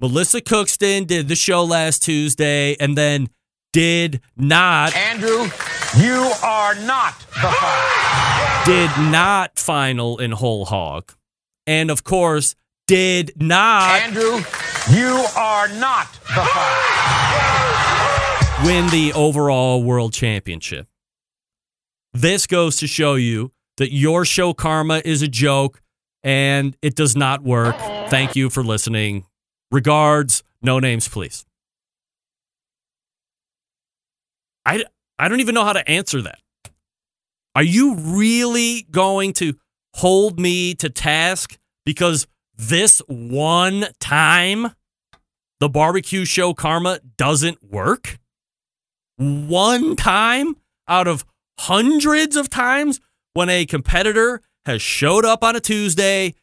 Melissa 0.00 0.40
Cookston 0.40 1.06
did 1.06 1.28
the 1.28 1.36
show 1.36 1.64
last 1.64 2.02
Tuesday 2.02 2.76
and 2.80 2.96
then 2.96 3.28
did 3.72 4.20
not 4.36 4.94
Andrew, 4.96 5.48
you 5.98 6.32
are 6.42 6.74
not 6.74 7.18
the 7.18 7.50
father. 7.60 8.64
did 8.64 8.90
not 9.10 9.58
final 9.58 10.18
in 10.18 10.32
whole 10.32 10.64
hog. 10.64 11.12
And 11.66 11.90
of 11.90 12.04
course, 12.04 12.54
did 12.86 13.32
not 13.40 14.00
Andrew, 14.02 14.40
you 14.90 15.24
are 15.36 15.68
not 15.68 16.12
the 16.22 16.46
father. 16.54 18.66
win 18.66 18.86
the 18.88 19.12
overall 19.14 19.82
world 19.82 20.12
championship. 20.12 20.86
This 22.14 22.46
goes 22.46 22.76
to 22.78 22.86
show 22.86 23.14
you 23.14 23.50
that 23.76 23.92
your 23.92 24.24
show 24.24 24.54
karma 24.54 25.02
is 25.04 25.22
a 25.22 25.28
joke. 25.28 25.80
and 26.24 26.76
it 26.82 26.96
does 26.96 27.14
not 27.16 27.42
work. 27.44 27.76
Thank 28.10 28.34
you 28.34 28.50
for 28.50 28.64
listening. 28.64 29.24
Regards, 29.70 30.42
no 30.60 30.80
names, 30.80 31.06
please. 31.06 31.46
I, 34.68 34.84
I 35.18 35.28
don't 35.28 35.40
even 35.40 35.54
know 35.54 35.64
how 35.64 35.72
to 35.72 35.88
answer 35.88 36.20
that. 36.20 36.40
Are 37.54 37.62
you 37.62 37.94
really 37.94 38.86
going 38.90 39.32
to 39.34 39.54
hold 39.94 40.38
me 40.38 40.74
to 40.74 40.90
task 40.90 41.58
because 41.86 42.26
this 42.54 43.00
one 43.08 43.86
time 43.98 44.72
the 45.58 45.70
barbecue 45.70 46.26
show 46.26 46.52
karma 46.52 47.00
doesn't 47.16 47.64
work? 47.64 48.18
One 49.16 49.96
time 49.96 50.56
out 50.86 51.08
of 51.08 51.24
hundreds 51.60 52.36
of 52.36 52.50
times 52.50 53.00
when 53.32 53.48
a 53.48 53.64
competitor 53.64 54.42
has 54.66 54.82
showed 54.82 55.24
up 55.24 55.42
on 55.42 55.56
a 55.56 55.60
Tuesday, 55.60 56.34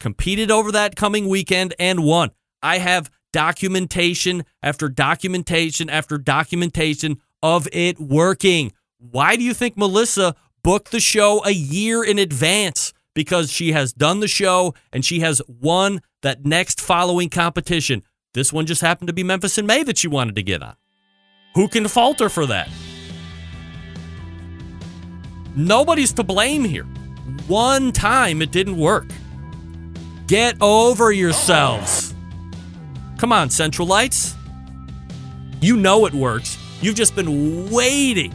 competed 0.00 0.50
over 0.50 0.72
that 0.72 0.96
coming 0.96 1.28
weekend, 1.28 1.74
and 1.78 2.02
won. 2.02 2.30
I 2.62 2.78
have 2.78 3.10
documentation 3.34 4.44
after 4.62 4.88
documentation 4.88 5.90
after 5.90 6.16
documentation 6.16 7.18
of 7.44 7.68
it 7.72 8.00
working. 8.00 8.72
Why 8.96 9.36
do 9.36 9.44
you 9.44 9.52
think 9.52 9.76
Melissa 9.76 10.34
booked 10.62 10.90
the 10.92 10.98
show 10.98 11.44
a 11.44 11.50
year 11.50 12.02
in 12.02 12.18
advance? 12.18 12.94
Because 13.12 13.52
she 13.52 13.72
has 13.72 13.92
done 13.92 14.20
the 14.20 14.28
show 14.28 14.74
and 14.94 15.04
she 15.04 15.20
has 15.20 15.42
won 15.46 16.00
that 16.22 16.46
next 16.46 16.80
following 16.80 17.28
competition. 17.28 18.02
This 18.32 18.50
one 18.50 18.64
just 18.64 18.80
happened 18.80 19.08
to 19.08 19.12
be 19.12 19.22
Memphis 19.22 19.58
in 19.58 19.66
May 19.66 19.82
that 19.82 19.98
she 19.98 20.08
wanted 20.08 20.36
to 20.36 20.42
get 20.42 20.62
on. 20.62 20.74
Who 21.54 21.68
can 21.68 21.86
fault 21.86 22.18
her 22.20 22.30
for 22.30 22.46
that? 22.46 22.70
Nobody's 25.54 26.14
to 26.14 26.24
blame 26.24 26.64
here. 26.64 26.86
One 27.46 27.92
time 27.92 28.40
it 28.40 28.52
didn't 28.52 28.78
work. 28.78 29.10
Get 30.26 30.56
over 30.62 31.12
yourselves. 31.12 32.14
Come 33.18 33.32
on, 33.32 33.50
Central 33.50 33.86
Lights. 33.86 34.34
You 35.60 35.76
know 35.76 36.06
it 36.06 36.14
works. 36.14 36.58
You've 36.84 36.96
just 36.96 37.16
been 37.16 37.70
waiting 37.70 38.34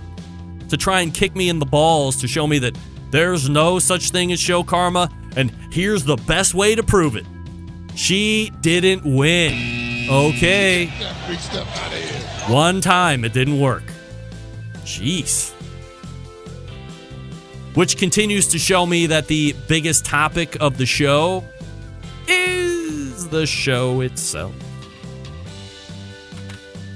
to 0.70 0.76
try 0.76 1.02
and 1.02 1.14
kick 1.14 1.36
me 1.36 1.50
in 1.50 1.60
the 1.60 1.68
balls 1.68 2.16
to 2.22 2.28
show 2.28 2.48
me 2.48 2.58
that 2.58 2.76
there's 3.12 3.48
no 3.48 3.78
such 3.78 4.10
thing 4.10 4.32
as 4.32 4.40
show 4.40 4.64
karma, 4.64 5.08
and 5.36 5.52
here's 5.72 6.04
the 6.04 6.16
best 6.16 6.56
way 6.56 6.74
to 6.74 6.82
prove 6.82 7.16
it. 7.16 7.28
She 7.94 8.52
didn't 8.62 9.06
win. 9.06 10.10
Okay. 10.10 10.88
One 12.48 12.82
time 12.82 13.24
it 13.24 13.34
didn't 13.34 13.60
work. 13.60 13.84
Jeez. 14.78 15.52
Which 17.76 17.98
continues 17.98 18.48
to 18.48 18.58
show 18.58 18.88
me 18.88 19.06
that 19.06 19.28
the 19.28 19.54
biggest 19.68 20.06
topic 20.06 20.58
of 20.60 20.80
the 20.80 20.88
show 20.88 21.44
is 22.28 23.30
the 23.30 23.46
show 23.46 24.02
itself. 24.02 24.56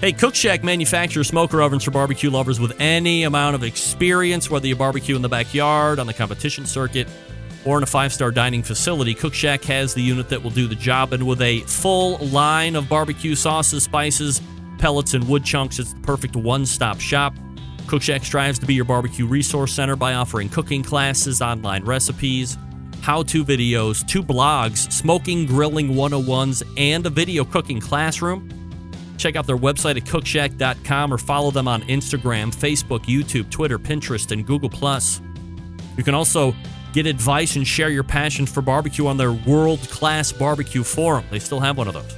Hey, 0.04 0.12
Cook 0.12 0.36
Shack 0.36 0.66
manufactures 0.66 1.30
smoker 1.30 1.62
ovens 1.62 1.86
for 1.86 1.92
barbecue 1.92 2.30
lovers 2.30 2.60
with 2.60 2.76
any 2.78 3.24
amount 3.24 3.56
of 3.56 3.64
experience, 3.64 4.50
whether 4.50 4.68
you 4.68 4.76
barbecue 4.76 5.16
in 5.16 5.22
the 5.22 5.30
backyard, 5.30 5.98
on 5.98 6.08
the 6.08 6.14
competition 6.14 6.66
circuit, 6.66 7.08
or 7.64 7.78
in 7.78 7.84
a 7.84 7.86
five 7.86 8.12
star 8.12 8.30
dining 8.30 8.64
facility. 8.64 9.14
Cook 9.14 9.34
Shack 9.34 9.64
has 9.64 9.94
the 9.94 10.02
unit 10.02 10.28
that 10.28 10.44
will 10.44 10.50
do 10.50 10.68
the 10.68 10.76
job, 10.76 11.14
and 11.14 11.26
with 11.26 11.42
a 11.42 11.62
full 11.62 12.18
line 12.18 12.76
of 12.76 12.90
barbecue 12.90 13.34
sauces, 13.34 13.84
spices, 13.84 14.42
pellets, 14.78 15.14
and 15.14 15.26
wood 15.30 15.46
chunks, 15.46 15.80
it's 15.80 15.94
the 15.94 16.02
perfect 16.02 16.36
one 16.36 16.66
stop 16.66 17.00
shop. 17.00 17.34
Cook 17.88 18.02
Shack 18.02 18.26
strives 18.26 18.60
to 18.60 18.66
be 18.66 18.74
your 18.74 18.84
barbecue 18.84 19.26
resource 19.26 19.72
center 19.72 19.96
by 19.96 20.16
offering 20.16 20.50
cooking 20.50 20.84
classes, 20.84 21.42
online 21.42 21.86
recipes, 21.86 22.58
how 23.00 23.24
to 23.24 23.46
videos, 23.46 24.06
two 24.06 24.22
blogs, 24.22 24.92
smoking, 24.92 25.46
grilling 25.46 25.92
101s, 25.92 26.62
and 26.76 27.06
a 27.06 27.10
video 27.10 27.46
cooking 27.46 27.80
classroom. 27.80 28.63
Check 29.24 29.38
out 29.38 29.48
their 29.48 29.58
website 29.58 29.96
at 29.96 30.04
cookshack.com 30.04 31.14
or 31.14 31.18
follow 31.18 31.50
them 31.50 31.66
on 31.66 31.82
Instagram, 31.84 32.54
Facebook, 32.54 33.06
YouTube, 33.06 33.50
Twitter, 33.50 33.80
Pinterest, 33.80 34.30
and 34.34 34.46
Google. 34.46 34.70
You 35.98 36.04
can 36.04 36.14
also 36.14 36.54
get 36.92 37.06
advice 37.06 37.56
and 37.56 37.66
share 37.66 37.90
your 37.90 38.04
passion 38.04 38.46
for 38.46 38.62
barbecue 38.62 39.08
on 39.08 39.16
their 39.16 39.32
world 39.32 39.80
class 39.90 40.34
barbecue 40.34 40.84
forum. 40.84 41.24
They 41.32 41.40
still 41.40 41.62
have 41.62 41.78
one 41.78 41.88
of 41.88 41.94
those. 41.94 42.14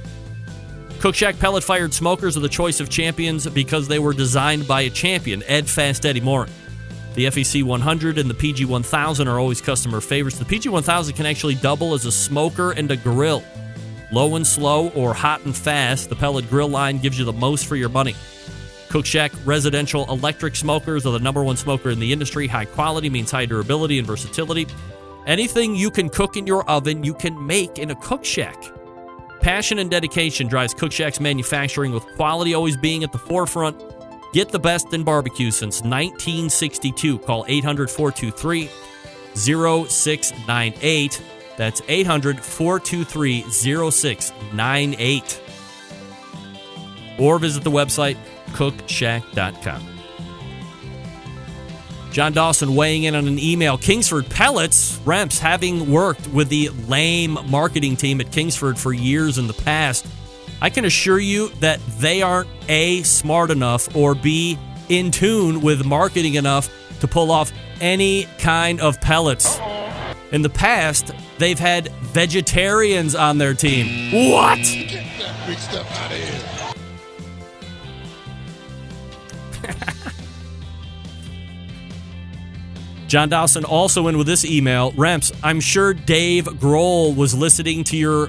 Cook 0.98 1.14
Shack 1.14 1.38
pellet 1.38 1.62
fired 1.62 1.94
smokers 1.94 2.36
are 2.36 2.40
the 2.40 2.48
choice 2.48 2.80
of 2.80 2.90
champions 2.90 3.46
because 3.46 3.86
they 3.86 4.00
were 4.00 4.12
designed 4.12 4.66
by 4.66 4.80
a 4.80 4.90
champion, 4.90 5.44
Ed 5.44 5.70
Fast 5.70 6.04
Eddie 6.04 6.20
Maurin. 6.20 6.50
The 7.14 7.26
FEC 7.26 7.62
100 7.62 8.18
and 8.18 8.28
the 8.28 8.34
PG 8.34 8.64
1000 8.64 9.28
are 9.28 9.38
always 9.38 9.60
customer 9.60 10.00
favorites. 10.00 10.40
The 10.40 10.44
PG 10.44 10.70
1000 10.70 11.14
can 11.14 11.24
actually 11.24 11.54
double 11.54 11.94
as 11.94 12.04
a 12.04 12.10
smoker 12.10 12.72
and 12.72 12.90
a 12.90 12.96
grill. 12.96 13.44
Low 14.12 14.36
and 14.36 14.46
slow 14.46 14.88
or 14.90 15.14
hot 15.14 15.44
and 15.44 15.56
fast, 15.56 16.08
the 16.08 16.16
pellet 16.16 16.48
grill 16.48 16.68
line 16.68 16.98
gives 16.98 17.18
you 17.18 17.24
the 17.24 17.32
most 17.32 17.66
for 17.66 17.76
your 17.76 17.88
money. 17.88 18.14
Cook 18.88 19.04
Shack 19.04 19.32
residential 19.44 20.08
electric 20.10 20.54
smokers 20.54 21.04
are 21.06 21.12
the 21.12 21.18
number 21.18 21.42
one 21.42 21.56
smoker 21.56 21.90
in 21.90 21.98
the 21.98 22.12
industry. 22.12 22.46
High 22.46 22.66
quality 22.66 23.10
means 23.10 23.30
high 23.30 23.46
durability 23.46 23.98
and 23.98 24.06
versatility. 24.06 24.66
Anything 25.26 25.74
you 25.74 25.90
can 25.90 26.08
cook 26.08 26.36
in 26.36 26.46
your 26.46 26.62
oven, 26.70 27.02
you 27.02 27.12
can 27.12 27.46
make 27.46 27.78
in 27.78 27.90
a 27.90 27.96
Cook 27.96 28.24
Shack. 28.24 28.56
Passion 29.40 29.80
and 29.80 29.90
dedication 29.90 30.46
drives 30.46 30.72
Cook 30.72 30.92
Shack's 30.92 31.18
manufacturing, 31.18 31.92
with 31.92 32.06
quality 32.14 32.54
always 32.54 32.76
being 32.76 33.02
at 33.02 33.10
the 33.10 33.18
forefront. 33.18 33.82
Get 34.32 34.50
the 34.50 34.58
best 34.58 34.92
in 34.92 35.02
barbecue 35.02 35.50
since 35.50 35.82
1962. 35.82 37.18
Call 37.20 37.44
800 37.48 37.90
423 37.90 38.70
0698. 39.34 41.22
That's 41.56 41.82
800 41.88 42.40
423 42.40 43.42
0698. 43.50 45.40
Or 47.18 47.38
visit 47.38 47.64
the 47.64 47.70
website 47.70 48.16
cookshack.com. 48.50 49.96
John 52.16 52.32
Dawson 52.32 52.74
weighing 52.74 53.02
in 53.04 53.14
on 53.14 53.28
an 53.28 53.38
email. 53.38 53.76
Kingsford 53.76 54.30
Pellets, 54.30 54.98
Remps, 55.00 55.38
having 55.38 55.90
worked 55.90 56.26
with 56.28 56.48
the 56.48 56.70
lame 56.88 57.36
marketing 57.46 57.94
team 57.96 58.22
at 58.22 58.32
Kingsford 58.32 58.78
for 58.78 58.94
years 58.94 59.36
in 59.36 59.46
the 59.46 59.52
past, 59.52 60.06
I 60.62 60.70
can 60.70 60.86
assure 60.86 61.18
you 61.18 61.50
that 61.60 61.78
they 61.98 62.22
aren't 62.22 62.48
A, 62.68 63.02
smart 63.02 63.50
enough, 63.50 63.94
or 63.94 64.14
B, 64.14 64.58
in 64.88 65.10
tune 65.10 65.60
with 65.60 65.84
marketing 65.84 66.34
enough 66.34 66.70
to 67.00 67.06
pull 67.06 67.30
off 67.30 67.52
any 67.82 68.26
kind 68.38 68.80
of 68.80 68.98
pellets. 69.02 69.58
In 70.32 70.42
the 70.42 70.50
past, 70.50 71.12
they've 71.38 71.58
had 71.58 71.92
vegetarians 72.02 73.14
on 73.14 73.38
their 73.38 73.54
team. 73.54 74.30
What? 74.32 74.58
John 83.06 83.28
Dawson 83.28 83.64
also 83.64 84.08
in 84.08 84.18
with 84.18 84.26
this 84.26 84.44
email. 84.44 84.90
Remps, 84.92 85.32
I'm 85.42 85.60
sure 85.60 85.94
Dave 85.94 86.46
Grohl 86.46 87.14
was 87.14 87.34
listening 87.34 87.84
to 87.84 87.96
your 87.96 88.28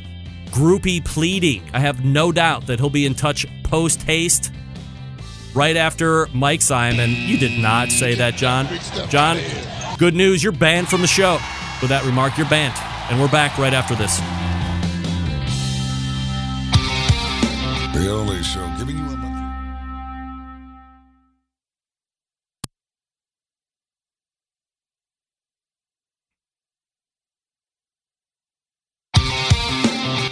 groupie 0.51 1.03
pleading. 1.03 1.67
I 1.73 1.79
have 1.79 2.05
no 2.05 2.31
doubt 2.31 2.67
that 2.67 2.79
he'll 2.79 2.91
be 2.91 3.07
in 3.07 3.15
touch 3.15 3.45
post 3.63 4.03
haste 4.03 4.51
right 5.55 5.75
after 5.75 6.27
Mike 6.33 6.61
Simon. 6.61 7.09
You 7.09 7.37
did 7.37 7.59
not 7.59 7.89
say 7.89 8.13
that, 8.15 8.35
John. 8.35 8.67
John, 9.09 9.39
good 9.97 10.13
news. 10.13 10.43
You're 10.43 10.53
banned 10.53 10.89
from 10.89 11.01
the 11.01 11.07
show. 11.07 11.39
With 11.81 11.89
that 11.89 12.05
remark, 12.05 12.37
you're 12.37 12.49
banned. 12.49 12.75
And 13.09 13.21
we're 13.21 13.29
back 13.29 13.57
right 13.57 13.73
after 13.73 13.95
this. 13.95 14.17
The 17.93 18.09
only 18.11 18.43
show 18.43 18.67
giving 18.77 18.97
you 18.97 19.05
a 19.05 19.17
monthly. 19.17 19.37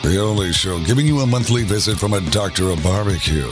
The 0.09 0.19
only 0.19 0.51
show 0.51 0.79
giving 0.83 1.07
you 1.07 1.19
a 1.19 1.27
monthly 1.27 1.63
visit 1.63 1.97
from 1.99 2.13
a 2.13 2.21
doctor 2.31 2.69
of 2.69 2.83
barbecue. 2.83 3.49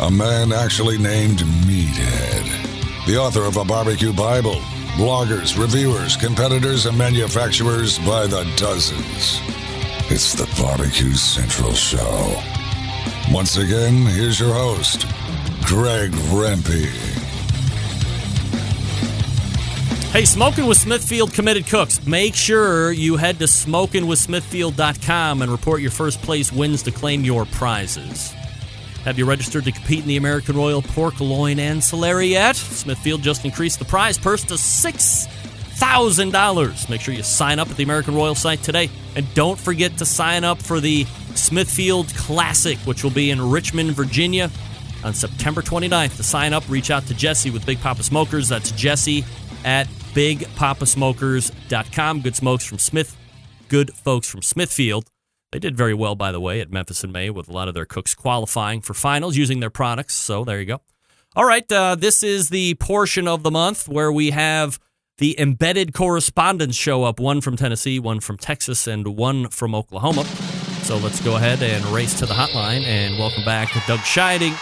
A 0.00 0.10
man 0.10 0.52
actually 0.52 0.98
named 0.98 1.40
Meathead. 1.66 3.06
The 3.06 3.16
author 3.16 3.44
of 3.44 3.56
a 3.56 3.64
barbecue 3.64 4.12
Bible. 4.12 4.60
Bloggers, 4.94 5.58
reviewers, 5.58 6.16
competitors, 6.16 6.86
and 6.86 6.96
manufacturers 6.96 7.98
by 7.98 8.28
the 8.28 8.44
dozens. 8.56 9.40
It's 10.08 10.34
the 10.34 10.48
Barbecue 10.56 11.14
Central 11.14 11.72
Show. 11.72 12.40
Once 13.28 13.56
again, 13.56 14.06
here's 14.06 14.38
your 14.38 14.54
host, 14.54 15.06
Greg 15.64 16.12
Rempe. 16.30 16.86
Hey, 20.12 20.24
Smoking 20.24 20.66
with 20.66 20.78
Smithfield 20.78 21.32
committed 21.34 21.66
cooks. 21.66 22.06
Make 22.06 22.36
sure 22.36 22.92
you 22.92 23.16
head 23.16 23.40
to 23.40 23.46
smokingwithsmithfield.com 23.46 25.42
and 25.42 25.50
report 25.50 25.82
your 25.82 25.90
first 25.90 26.22
place 26.22 26.52
wins 26.52 26.84
to 26.84 26.92
claim 26.92 27.24
your 27.24 27.46
prizes. 27.46 28.32
Have 29.04 29.18
you 29.18 29.26
registered 29.26 29.64
to 29.64 29.72
compete 29.72 30.00
in 30.00 30.08
the 30.08 30.16
American 30.16 30.56
Royal 30.56 30.80
Pork 30.80 31.20
Loin 31.20 31.58
Ancillary 31.58 32.28
yet? 32.28 32.56
Smithfield 32.56 33.20
just 33.20 33.44
increased 33.44 33.78
the 33.78 33.84
prize 33.84 34.16
purse 34.16 34.42
to 34.44 34.56
six 34.56 35.26
thousand 35.74 36.32
dollars. 36.32 36.88
Make 36.88 37.02
sure 37.02 37.12
you 37.12 37.22
sign 37.22 37.58
up 37.58 37.68
at 37.68 37.76
the 37.76 37.82
American 37.82 38.14
Royal 38.14 38.34
site 38.34 38.62
today. 38.62 38.88
And 39.14 39.26
don't 39.34 39.60
forget 39.60 39.98
to 39.98 40.06
sign 40.06 40.42
up 40.42 40.62
for 40.62 40.80
the 40.80 41.04
Smithfield 41.34 42.14
Classic, 42.14 42.78
which 42.78 43.04
will 43.04 43.10
be 43.10 43.30
in 43.30 43.50
Richmond, 43.50 43.90
Virginia 43.90 44.50
on 45.04 45.12
September 45.12 45.60
29th. 45.60 46.16
To 46.16 46.22
sign 46.22 46.54
up, 46.54 46.66
reach 46.70 46.90
out 46.90 47.04
to 47.06 47.14
Jesse 47.14 47.50
with 47.50 47.66
Big 47.66 47.80
Poppa 47.80 48.02
Smokers. 48.02 48.48
That's 48.48 48.72
Jesse 48.72 49.22
at 49.66 49.86
bigpoppasmokers.com. 50.14 52.22
Good 52.22 52.36
smokes 52.36 52.64
from 52.64 52.78
Smith. 52.78 53.14
Good 53.68 53.92
folks 53.92 54.28
from 54.28 54.40
Smithfield. 54.40 55.04
They 55.54 55.60
did 55.60 55.76
very 55.76 55.94
well, 55.94 56.16
by 56.16 56.32
the 56.32 56.40
way, 56.40 56.60
at 56.60 56.72
Memphis 56.72 57.04
in 57.04 57.12
May 57.12 57.30
with 57.30 57.48
a 57.48 57.52
lot 57.52 57.68
of 57.68 57.74
their 57.74 57.84
cooks 57.84 58.12
qualifying 58.12 58.80
for 58.80 58.92
finals 58.92 59.36
using 59.36 59.60
their 59.60 59.70
products. 59.70 60.14
So 60.14 60.42
there 60.42 60.58
you 60.58 60.66
go. 60.66 60.80
All 61.36 61.44
right, 61.44 61.70
uh, 61.70 61.94
this 61.94 62.24
is 62.24 62.48
the 62.48 62.74
portion 62.74 63.28
of 63.28 63.44
the 63.44 63.52
month 63.52 63.88
where 63.88 64.10
we 64.10 64.30
have 64.30 64.80
the 65.18 65.38
embedded 65.38 65.94
correspondents 65.94 66.76
show 66.76 67.04
up 67.04 67.20
one 67.20 67.40
from 67.40 67.56
Tennessee, 67.56 68.00
one 68.00 68.18
from 68.18 68.36
Texas, 68.36 68.88
and 68.88 69.16
one 69.16 69.48
from 69.48 69.76
Oklahoma. 69.76 70.24
So 70.82 70.96
let's 70.96 71.20
go 71.20 71.36
ahead 71.36 71.62
and 71.62 71.84
race 71.86 72.18
to 72.18 72.26
the 72.26 72.34
hotline 72.34 72.82
and 72.82 73.16
welcome 73.16 73.44
back 73.44 73.68
Doug 73.86 74.00
Scheiding, 74.00 74.56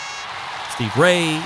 Steve 0.74 0.94
Ray, 0.98 1.42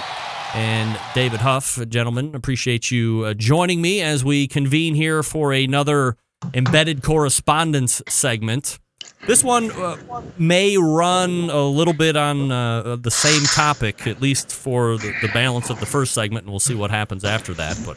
and 0.55 0.99
David 1.15 1.39
Huff. 1.39 1.79
Gentlemen, 1.89 2.35
appreciate 2.35 2.91
you 2.91 3.23
uh, 3.27 3.35
joining 3.35 3.81
me 3.81 4.03
as 4.03 4.25
we 4.25 4.49
convene 4.49 4.97
here 4.97 5.23
for 5.23 5.53
another 5.53 6.17
embedded 6.53 7.05
correspondents 7.05 8.03
segment. 8.09 8.81
This 9.27 9.43
one 9.43 9.73
uh, 9.73 9.97
may 10.39 10.77
run 10.77 11.51
a 11.51 11.65
little 11.65 11.93
bit 11.93 12.17
on 12.17 12.53
uh, 12.53 12.97
the 12.97 13.11
same 13.11 13.43
topic, 13.43 14.07
at 14.07 14.23
least 14.23 14.53
for 14.53 14.97
the, 14.99 15.13
the 15.21 15.29
balance 15.29 15.69
of 15.69 15.81
the 15.81 15.87
first 15.87 16.15
segment, 16.15 16.45
and 16.45 16.53
we'll 16.53 16.61
see 16.61 16.77
what 16.77 16.91
happens 16.93 17.25
after 17.25 17.53
that. 17.55 17.77
But 17.85 17.97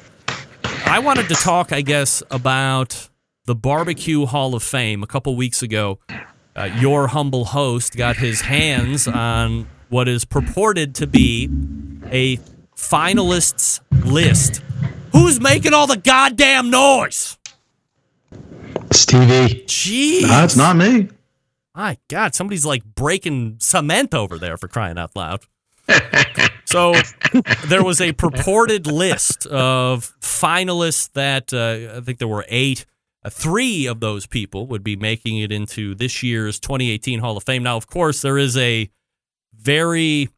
I 0.86 0.98
wanted 0.98 1.28
to 1.30 1.36
talk, 1.36 1.72
I 1.72 1.82
guess, 1.82 2.24
about 2.32 3.10
the 3.46 3.54
Barbecue 3.54 4.26
Hall 4.26 4.56
of 4.56 4.64
Fame. 4.64 5.04
A 5.04 5.08
couple 5.08 5.36
weeks 5.36 5.62
ago, 5.62 6.00
uh, 6.56 6.64
your 6.80 7.08
humble 7.08 7.46
host 7.46 7.96
got 7.96 8.18
his 8.18 8.42
hands 8.42 9.08
on 9.08 9.68
what 9.90 10.08
is 10.08 10.26
purported 10.26 10.96
to 10.96 11.06
be 11.06 11.46
a 12.06 12.38
finalists 12.76 13.82
list. 14.04 14.64
Who's 15.12 15.40
making 15.40 15.76
all 15.76 15.86
the 15.86 15.98
goddamn 15.98 16.72
noise? 16.72 17.38
Stevie. 18.92 19.64
Jeez. 19.68 20.24
No, 20.24 20.44
it's 20.44 20.56
not 20.56 20.76
me. 20.76 21.10
My 21.76 21.98
God, 22.08 22.36
somebody's 22.36 22.66
like 22.66 22.84
breaking 22.84 23.58
cement 23.60 24.14
over 24.14 24.38
there 24.38 24.58
for 24.58 24.68
crying 24.68 24.98
out 24.98 25.16
loud. 25.16 25.42
so 26.66 26.94
there 27.68 27.84
was 27.84 28.02
a 28.02 28.12
purported 28.14 28.88
list 28.88 29.46
of 29.48 30.14
finalists 30.20 31.12
that 31.14 31.54
uh, 31.54 31.98
I 31.98 32.02
think 32.02 32.20
there 32.20 32.28
were 32.28 32.46
eight. 32.48 32.86
Uh, 33.24 33.30
three 33.30 33.86
of 33.86 34.00
those 34.00 34.26
people 34.26 34.68
would 34.68 34.84
be 34.84 34.96
making 34.96 35.40
it 35.40 35.52
into 35.52 35.94
this 35.96 36.24
year's 36.24 36.60
2018 36.60 37.20
Hall 37.20 37.36
of 37.38 37.44
Fame. 37.44 37.64
Now, 37.64 37.76
of 37.76 37.88
course, 37.88 38.22
there 38.22 38.38
is 38.38 38.56
a 38.56 38.90
very 39.54 40.30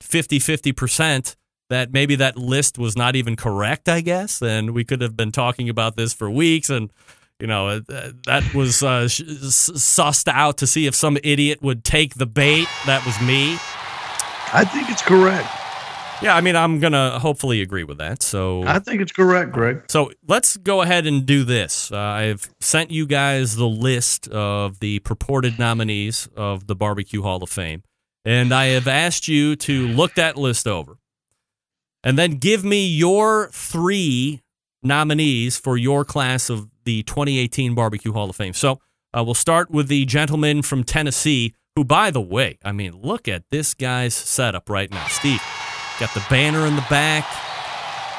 50 0.00 0.38
50% 0.38 1.36
that 1.70 1.92
maybe 1.92 2.14
that 2.16 2.36
list 2.36 2.76
was 2.76 2.96
not 2.96 3.16
even 3.16 3.34
correct, 3.34 3.88
I 3.88 4.02
guess. 4.02 4.42
And 4.42 4.72
we 4.72 4.84
could 4.84 5.00
have 5.00 5.16
been 5.16 5.32
talking 5.32 5.70
about 5.70 5.96
this 5.96 6.12
for 6.12 6.30
weeks. 6.30 6.68
And 6.68 6.92
you 7.42 7.48
know, 7.48 7.66
uh, 7.66 7.80
that 8.26 8.54
was 8.54 8.84
uh, 8.84 9.06
sussed 9.06 10.28
out 10.28 10.58
to 10.58 10.66
see 10.66 10.86
if 10.86 10.94
some 10.94 11.18
idiot 11.24 11.60
would 11.60 11.82
take 11.82 12.14
the 12.14 12.24
bait. 12.24 12.68
That 12.86 13.04
was 13.04 13.20
me. 13.20 13.54
I 14.54 14.64
think 14.64 14.88
it's 14.88 15.02
correct. 15.02 15.48
Yeah, 16.22 16.36
I 16.36 16.40
mean, 16.40 16.54
I'm 16.54 16.78
going 16.78 16.92
to 16.92 17.18
hopefully 17.18 17.60
agree 17.60 17.82
with 17.82 17.98
that. 17.98 18.22
So 18.22 18.62
I 18.64 18.78
think 18.78 19.00
it's 19.00 19.10
correct, 19.10 19.50
Greg. 19.50 19.82
So 19.88 20.12
let's 20.28 20.56
go 20.56 20.82
ahead 20.82 21.04
and 21.04 21.26
do 21.26 21.42
this. 21.42 21.90
Uh, 21.90 21.98
I've 21.98 22.48
sent 22.60 22.92
you 22.92 23.06
guys 23.06 23.56
the 23.56 23.68
list 23.68 24.28
of 24.28 24.78
the 24.78 25.00
purported 25.00 25.58
nominees 25.58 26.28
of 26.36 26.68
the 26.68 26.76
Barbecue 26.76 27.22
Hall 27.22 27.42
of 27.42 27.50
Fame, 27.50 27.82
and 28.24 28.54
I 28.54 28.66
have 28.66 28.86
asked 28.86 29.26
you 29.26 29.56
to 29.56 29.88
look 29.88 30.14
that 30.14 30.36
list 30.36 30.68
over 30.68 30.98
and 32.04 32.16
then 32.16 32.36
give 32.36 32.64
me 32.64 32.86
your 32.86 33.48
three 33.48 34.42
nominees 34.80 35.56
for 35.56 35.76
your 35.76 36.04
class 36.04 36.48
of 36.48 36.68
the 36.84 37.02
2018 37.04 37.74
Barbecue 37.74 38.12
Hall 38.12 38.30
of 38.30 38.36
Fame. 38.36 38.54
So 38.54 38.80
uh, 39.14 39.22
we'll 39.24 39.34
start 39.34 39.70
with 39.70 39.88
the 39.88 40.04
gentleman 40.04 40.62
from 40.62 40.84
Tennessee, 40.84 41.54
who, 41.76 41.84
by 41.84 42.10
the 42.10 42.20
way, 42.20 42.58
I 42.64 42.72
mean, 42.72 43.00
look 43.00 43.28
at 43.28 43.50
this 43.50 43.74
guy's 43.74 44.14
setup 44.14 44.68
right 44.68 44.90
now. 44.90 45.06
Steve, 45.08 45.42
got 46.00 46.12
the 46.14 46.24
banner 46.30 46.66
in 46.66 46.76
the 46.76 46.86
back. 46.88 47.24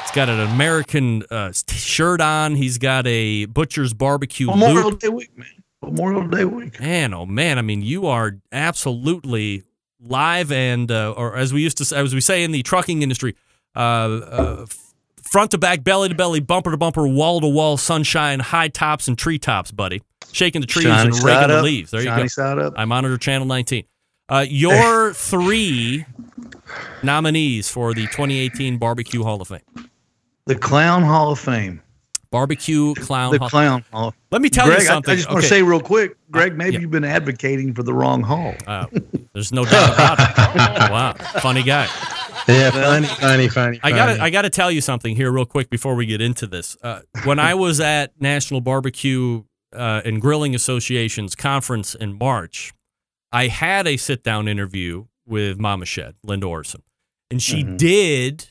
He's 0.02 0.12
got 0.12 0.30
an 0.30 0.39
American 0.39 1.23
uh, 1.32 1.52
shirt 1.69 2.21
on. 2.21 2.56
He's 2.56 2.78
got 2.78 3.08
a 3.08 3.45
Butcher's 3.45 3.93
Barbecue 3.93 4.47
Memorial 4.47 4.91
loop. 4.91 4.99
Day 4.99 5.10
week, 5.10 5.38
man. 5.38 5.47
Memorial 5.82 6.28
Day 6.28 6.45
week. 6.45 6.80
Man, 6.80 7.13
oh 7.13 7.26
man! 7.26 7.58
I 7.58 7.62
mean, 7.62 7.82
you 7.82 8.08
are 8.08 8.38
absolutely 8.52 9.63
live 9.99 10.52
and, 10.52 10.91
uh, 10.91 11.12
or 11.12 11.36
as 11.36 11.54
we 11.54 11.62
used 11.62 11.78
to, 11.78 11.86
say, 11.86 11.97
as 11.97 12.13
we 12.13 12.21
say 12.21 12.43
in 12.43 12.52
the 12.52 12.63
trucking 12.63 13.02
industry, 13.02 13.36
uh, 13.76 13.80
uh, 13.80 14.65
front 15.34 15.50
to 15.50 15.58
back, 15.58 15.84
belly 15.84 16.10
to 16.10 16.15
belly, 16.15 16.39
bumper 16.39 16.69
to 16.69 16.78
bumper, 16.78 17.08
wall 17.08 17.41
to 17.41 17.48
wall, 17.48 17.76
sunshine, 17.76 18.39
high 18.39 18.67
tops 18.67 19.08
and 19.08 19.17
tree 19.17 19.39
tops, 19.39 19.72
buddy. 19.72 20.04
Shaking 20.32 20.62
the 20.62 20.67
trees 20.67 20.86
Shiny 20.86 21.10
and 21.10 21.24
raking 21.24 21.48
the 21.48 21.63
leaves. 21.63 21.89
There 21.89 22.02
you 22.02 22.15
go. 22.15 22.28
side 22.28 22.60
up. 22.60 22.74
I 22.78 22.86
monitor 22.86 23.17
channel 23.17 23.48
19. 23.48 23.84
Uh, 24.30 24.46
your 24.48 25.12
three 25.15 26.06
nominees 27.02 27.67
for 27.67 27.96
the 27.96 28.04
2018 28.04 28.78
Barbecue 28.78 29.24
Hall 29.24 29.41
of 29.41 29.48
Fame. 29.48 29.62
The 30.46 30.56
Clown 30.56 31.02
Hall 31.02 31.32
of 31.32 31.39
Fame. 31.39 31.82
Barbecue 32.30 32.93
Clown 32.96 33.32
The 33.32 33.39
Hall. 33.39 33.50
Clown 33.50 33.86
Hall. 33.91 34.13
Let 34.30 34.43
me 34.43 34.50
tell 34.50 34.67
Greg, 34.67 34.82
you 34.82 34.86
something. 34.86 35.13
I, 35.13 35.15
just 35.15 35.30
want 35.30 35.41
to 35.41 35.48
say 35.48 35.63
real 35.63 35.82
quick, 35.82 36.15
Greg, 36.30 36.56
maybe 36.56 36.74
yeah. 36.74 36.80
you've 36.82 36.91
been 36.91 37.04
advocating 37.04 37.74
for 37.74 37.82
the 37.82 37.93
wrong 37.93 38.22
hall. 38.22 38.54
Uh, 38.67 38.86
there's 39.34 39.52
no 39.52 39.65
doubt 39.65 39.93
about 39.93 40.19
it. 40.19 40.34
Wow, 40.91 41.13
funny 41.41 41.63
guy. 41.63 41.88
Yeah, 42.47 42.71
funny, 42.71 43.08
funny, 43.08 43.47
funny. 43.47 43.79
I 43.84 43.91
got 43.91 44.13
to 44.13 44.21
I 44.21 44.29
got 44.29 44.43
to 44.43 44.49
tell 44.49 44.71
you 44.71 44.82
something 44.82 45.15
here 45.15 45.32
real 45.32 45.45
quick 45.45 45.69
before 45.69 45.95
we 45.95 46.06
get 46.06 46.21
into 46.21 46.47
this. 46.47 46.77
Uh, 46.82 47.01
when 47.23 47.39
I 47.39 47.53
was 47.53 47.79
at 47.79 48.19
National 48.19 48.62
Barbecue 48.62 49.43
uh, 49.73 50.01
and 50.06 50.21
Grilling 50.21 50.56
Association's 50.56 51.36
conference 51.36 51.95
in 51.95 52.17
March, 52.17 52.73
I 53.32 53.47
had 53.47 53.88
a 53.88 53.97
sit 53.97 54.23
down 54.23 54.47
interview 54.47 55.06
with 55.25 55.60
Mama 55.60 55.86
Shed, 55.86 56.15
Linda 56.23 56.47
Orrison, 56.47 56.82
and 57.32 57.41
she 57.41 57.63
did 57.63 58.49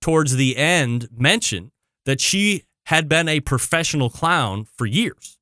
towards 0.00 0.36
the 0.36 0.56
end 0.56 1.08
mention 1.16 1.70
that 2.06 2.20
she 2.20 2.64
had 2.86 3.08
been 3.08 3.28
a 3.28 3.40
professional 3.40 4.08
clown 4.08 4.64
for 4.64 4.86
years. 4.86 5.38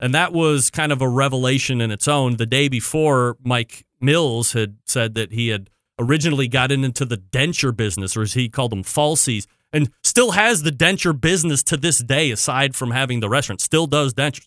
And 0.00 0.14
that 0.14 0.32
was 0.32 0.70
kind 0.70 0.92
of 0.92 1.00
a 1.00 1.08
revelation 1.08 1.80
in 1.80 1.90
its 1.90 2.06
own. 2.06 2.36
The 2.36 2.46
day 2.46 2.68
before, 2.68 3.36
Mike 3.42 3.84
Mills 4.00 4.52
had 4.52 4.76
said 4.84 5.14
that 5.14 5.32
he 5.32 5.48
had 5.48 5.70
originally 5.98 6.48
gotten 6.48 6.84
into 6.84 7.04
the 7.04 7.16
denture 7.16 7.74
business, 7.76 8.16
or 8.16 8.22
as 8.22 8.34
he 8.34 8.48
called 8.48 8.72
them, 8.72 8.82
falsies, 8.82 9.46
and 9.72 9.90
still 10.02 10.32
has 10.32 10.62
the 10.62 10.70
denture 10.70 11.18
business 11.18 11.62
to 11.64 11.76
this 11.76 11.98
day, 11.98 12.30
aside 12.30 12.74
from 12.74 12.90
having 12.90 13.20
the 13.20 13.28
restaurant, 13.28 13.60
still 13.60 13.86
does 13.86 14.14
dentures. 14.14 14.46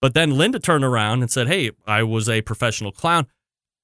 But 0.00 0.14
then 0.14 0.36
Linda 0.38 0.58
turned 0.58 0.84
around 0.84 1.22
and 1.22 1.30
said, 1.30 1.46
Hey, 1.48 1.72
I 1.86 2.02
was 2.04 2.28
a 2.28 2.40
professional 2.42 2.90
clown. 2.92 3.26